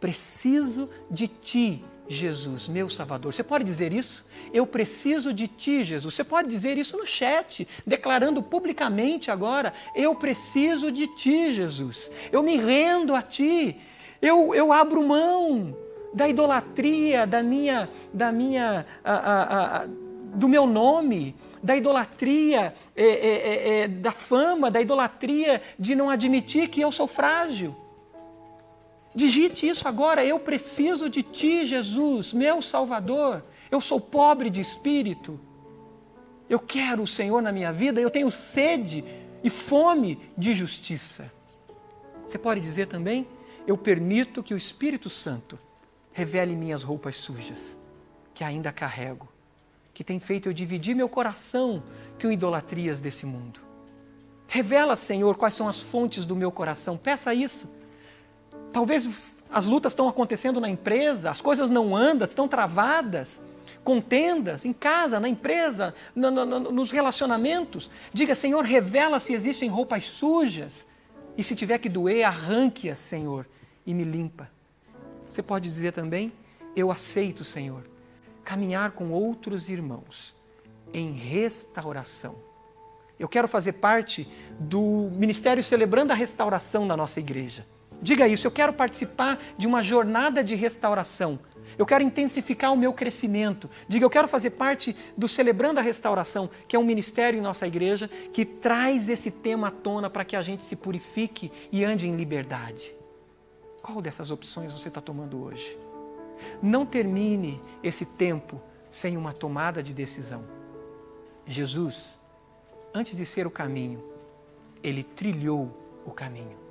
Preciso 0.00 0.88
de 1.10 1.28
Ti, 1.28 1.84
Jesus, 2.08 2.68
meu 2.68 2.90
Salvador. 2.90 3.32
Você 3.32 3.42
pode 3.42 3.64
dizer 3.64 3.92
isso? 3.92 4.24
Eu 4.52 4.66
preciso 4.66 5.32
de 5.32 5.48
ti, 5.48 5.82
Jesus. 5.82 6.14
Você 6.14 6.24
pode 6.24 6.48
dizer 6.48 6.76
isso 6.76 6.96
no 6.96 7.06
chat, 7.06 7.66
declarando 7.86 8.42
publicamente 8.42 9.30
agora: 9.30 9.72
Eu 9.94 10.14
preciso 10.14 10.90
de 10.90 11.06
ti, 11.06 11.54
Jesus. 11.54 12.10
Eu 12.30 12.42
me 12.42 12.56
rendo 12.56 13.14
a 13.14 13.22
ti. 13.22 13.76
Eu, 14.20 14.54
eu 14.54 14.72
abro 14.72 15.02
mão 15.02 15.76
da 16.12 16.28
idolatria, 16.28 17.26
da 17.26 17.42
minha, 17.42 17.88
da 18.12 18.30
minha, 18.30 18.86
a, 19.02 19.12
a, 19.12 19.82
a, 19.82 19.86
do 19.86 20.48
meu 20.48 20.66
nome, 20.66 21.34
da 21.62 21.76
idolatria, 21.76 22.74
é, 22.94 23.04
é, 23.04 23.80
é, 23.82 23.88
da 23.88 24.12
fama, 24.12 24.70
da 24.70 24.80
idolatria 24.80 25.62
de 25.78 25.94
não 25.94 26.10
admitir 26.10 26.68
que 26.68 26.80
eu 26.80 26.92
sou 26.92 27.06
frágil. 27.06 27.74
Digite 29.14 29.68
isso 29.68 29.86
agora. 29.86 30.24
Eu 30.24 30.38
preciso 30.38 31.08
de 31.08 31.22
ti, 31.22 31.64
Jesus, 31.64 32.32
meu 32.32 32.62
Salvador. 32.62 33.44
Eu 33.70 33.80
sou 33.80 34.00
pobre 34.00 34.50
de 34.50 34.60
espírito. 34.60 35.38
Eu 36.48 36.58
quero 36.58 37.02
o 37.02 37.06
Senhor 37.06 37.40
na 37.42 37.52
minha 37.52 37.72
vida. 37.72 38.00
Eu 38.00 38.10
tenho 38.10 38.30
sede 38.30 39.04
e 39.42 39.50
fome 39.50 40.18
de 40.36 40.54
justiça. 40.54 41.30
Você 42.26 42.38
pode 42.38 42.60
dizer 42.60 42.86
também: 42.86 43.26
Eu 43.66 43.76
permito 43.76 44.42
que 44.42 44.54
o 44.54 44.56
Espírito 44.56 45.10
Santo 45.10 45.58
revele 46.12 46.54
minhas 46.54 46.82
roupas 46.82 47.16
sujas, 47.16 47.76
que 48.34 48.44
ainda 48.44 48.72
carrego, 48.72 49.28
que 49.94 50.04
tem 50.04 50.20
feito 50.20 50.48
eu 50.48 50.52
dividir 50.52 50.94
meu 50.94 51.08
coração 51.08 51.82
com 52.20 52.30
idolatrias 52.30 53.00
desse 53.00 53.26
mundo. 53.26 53.60
Revela, 54.46 54.96
Senhor, 54.96 55.36
quais 55.38 55.54
são 55.54 55.66
as 55.66 55.80
fontes 55.80 56.26
do 56.26 56.36
meu 56.36 56.52
coração. 56.52 56.96
Peça 56.98 57.32
isso. 57.34 57.66
Talvez 58.72 59.08
as 59.50 59.66
lutas 59.66 59.92
estão 59.92 60.08
acontecendo 60.08 60.60
na 60.60 60.68
empresa, 60.68 61.30
as 61.30 61.40
coisas 61.40 61.68
não 61.68 61.94
andam, 61.94 62.26
estão 62.26 62.48
travadas, 62.48 63.40
contendas 63.84 64.64
em 64.64 64.72
casa, 64.72 65.20
na 65.20 65.28
empresa, 65.28 65.94
no, 66.14 66.30
no, 66.30 66.44
nos 66.70 66.90
relacionamentos. 66.90 67.90
Diga, 68.12 68.34
Senhor, 68.34 68.64
revela 68.64 69.20
se 69.20 69.32
existem 69.32 69.68
roupas 69.68 70.08
sujas. 70.08 70.86
E 71.36 71.42
se 71.42 71.54
tiver 71.54 71.78
que 71.78 71.88
doer, 71.88 72.24
arranque-as, 72.24 72.98
Senhor, 72.98 73.46
e 73.86 73.94
me 73.94 74.04
limpa. 74.04 74.50
Você 75.28 75.42
pode 75.42 75.68
dizer 75.68 75.92
também, 75.92 76.32
eu 76.76 76.90
aceito, 76.90 77.42
Senhor, 77.42 77.84
caminhar 78.44 78.92
com 78.92 79.10
outros 79.10 79.68
irmãos 79.68 80.34
em 80.92 81.12
restauração. 81.12 82.36
Eu 83.18 83.28
quero 83.28 83.48
fazer 83.48 83.72
parte 83.74 84.28
do 84.58 85.08
ministério 85.12 85.62
celebrando 85.62 86.12
a 86.12 86.16
restauração 86.16 86.84
na 86.84 86.96
nossa 86.96 87.20
igreja. 87.20 87.66
Diga 88.02 88.26
isso, 88.26 88.48
eu 88.48 88.50
quero 88.50 88.72
participar 88.72 89.40
de 89.56 89.64
uma 89.64 89.80
jornada 89.80 90.42
de 90.42 90.56
restauração. 90.56 91.38
Eu 91.78 91.86
quero 91.86 92.02
intensificar 92.02 92.72
o 92.72 92.76
meu 92.76 92.92
crescimento. 92.92 93.70
Diga, 93.88 94.04
eu 94.04 94.10
quero 94.10 94.26
fazer 94.26 94.50
parte 94.50 94.96
do 95.16 95.28
Celebrando 95.28 95.78
a 95.78 95.82
Restauração, 95.82 96.50
que 96.66 96.74
é 96.74 96.78
um 96.78 96.84
ministério 96.84 97.38
em 97.38 97.40
nossa 97.40 97.64
igreja 97.64 98.10
que 98.32 98.44
traz 98.44 99.08
esse 99.08 99.30
tema 99.30 99.68
à 99.68 99.70
tona 99.70 100.10
para 100.10 100.24
que 100.24 100.34
a 100.34 100.42
gente 100.42 100.64
se 100.64 100.74
purifique 100.74 101.52
e 101.70 101.84
ande 101.84 102.08
em 102.08 102.16
liberdade. 102.16 102.92
Qual 103.80 104.02
dessas 104.02 104.32
opções 104.32 104.72
você 104.72 104.88
está 104.88 105.00
tomando 105.00 105.40
hoje? 105.40 105.78
Não 106.60 106.84
termine 106.84 107.62
esse 107.84 108.04
tempo 108.04 108.60
sem 108.90 109.16
uma 109.16 109.32
tomada 109.32 109.80
de 109.80 109.94
decisão. 109.94 110.44
Jesus, 111.46 112.18
antes 112.92 113.14
de 113.14 113.24
ser 113.24 113.46
o 113.46 113.50
caminho, 113.50 114.02
ele 114.82 115.04
trilhou 115.04 116.02
o 116.04 116.10
caminho 116.10 116.62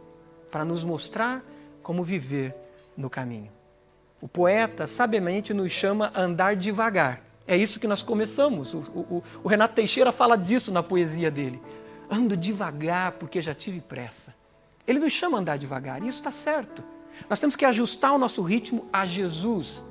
para 0.52 0.66
nos 0.66 0.84
mostrar 0.84 1.42
como 1.82 2.04
viver 2.04 2.54
no 2.98 3.10
caminho. 3.10 3.52
O 4.22 4.28
poeta 4.28 4.86
sabiamente 4.86 5.54
nos 5.54 5.72
chama 5.72 6.12
a 6.14 6.22
andar 6.22 6.56
devagar. 6.56 7.22
É 7.48 7.58
isso 7.58 7.80
que 7.80 7.88
nós 7.88 8.04
começamos. 8.04 8.74
O, 8.74 8.78
o, 8.78 9.24
o, 9.44 9.48
Renato 9.48 9.74
Teixeira 9.74 10.12
fala 10.12 10.38
disso 10.38 10.72
na 10.72 10.84
poesia 10.84 11.32
dele. 11.32 11.60
Ando 12.10 12.38
devagar 12.38 13.14
porque 13.14 13.42
já 13.42 13.56
tive 13.56 13.82
pressa. 13.82 14.34
Ele 14.88 15.00
nos 15.00 15.14
chama 15.14 15.38
a 15.38 15.42
andar 15.42 15.58
devagar 15.58 16.04
e 16.04 16.08
isso 16.08 16.20
está 16.20 16.32
certo. 16.32 16.84
Nós 17.30 17.40
temos 17.40 17.56
que 17.56 17.66
ajustar 17.66 18.14
o 18.14 18.18
nosso 18.18 18.42
ritmo 18.42 18.86
a 18.94 19.06
Jesus. 19.06 19.84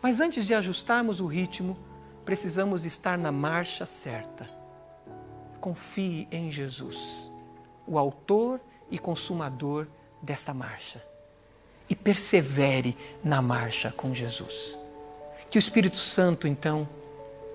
Mas 0.00 0.20
antes 0.20 0.46
de 0.46 0.54
ajustarmos 0.54 1.20
o 1.20 1.26
ritmo, 1.26 1.76
precisamos 2.24 2.84
estar 2.84 3.18
na 3.18 3.32
marcha 3.32 3.84
certa. 3.84 4.46
Confie 5.60 6.28
em 6.30 6.50
Jesus, 6.50 7.30
o 7.86 7.98
Autor 7.98 8.60
e 8.90 8.98
consumador 8.98 9.86
desta 10.22 10.52
marcha. 10.54 11.02
E 11.88 11.94
persevere 11.94 12.96
na 13.22 13.40
marcha 13.40 13.92
com 13.96 14.14
Jesus. 14.14 14.76
Que 15.50 15.58
o 15.58 15.60
Espírito 15.60 15.96
Santo, 15.96 16.48
então, 16.48 16.88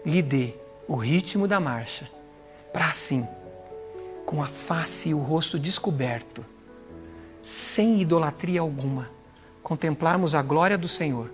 lhe 0.06 0.22
dê 0.22 0.54
o 0.88 0.96
ritmo 0.96 1.48
da 1.48 1.60
marcha, 1.60 2.10
para 2.72 2.88
assim, 2.88 3.28
com 4.26 4.42
a 4.42 4.48
face 4.48 5.10
e 5.10 5.14
o 5.14 5.20
rosto 5.20 5.60
descoberto, 5.60 6.46
sem 7.44 8.02
idolatria 8.02 8.62
alguma, 8.62 9.10
contemplarmos 9.62 10.34
a 10.34 10.42
glória 10.42 10.78
do 10.78 10.88
Senhor 10.88 11.30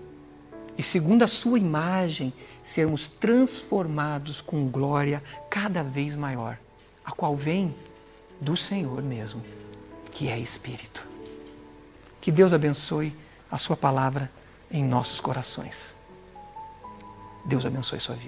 e, 0.78 0.84
segundo 0.84 1.24
a 1.24 1.28
Sua 1.28 1.60
imagem, 1.60 2.34
sermos 2.64 3.08
transformados 3.08 4.42
com 4.42 4.68
glória 4.68 5.24
cada 5.50 5.84
vez 5.84 6.16
maior, 6.16 6.58
a 7.06 7.12
qual 7.12 7.36
vem 7.36 7.74
do 8.42 8.58
Senhor 8.58 9.02
mesmo 9.02 9.42
que 10.18 10.30
é 10.30 10.40
Espírito. 10.40 11.06
Que 12.20 12.32
Deus 12.32 12.52
abençoe 12.52 13.16
a 13.52 13.58
Sua 13.60 13.78
palavra 13.78 14.32
em 14.72 14.84
nossos 14.84 15.22
corações. 15.22 15.96
Deus 17.46 17.68
abençoe 17.68 18.00
sua 18.00 18.16
vida. 18.16 18.26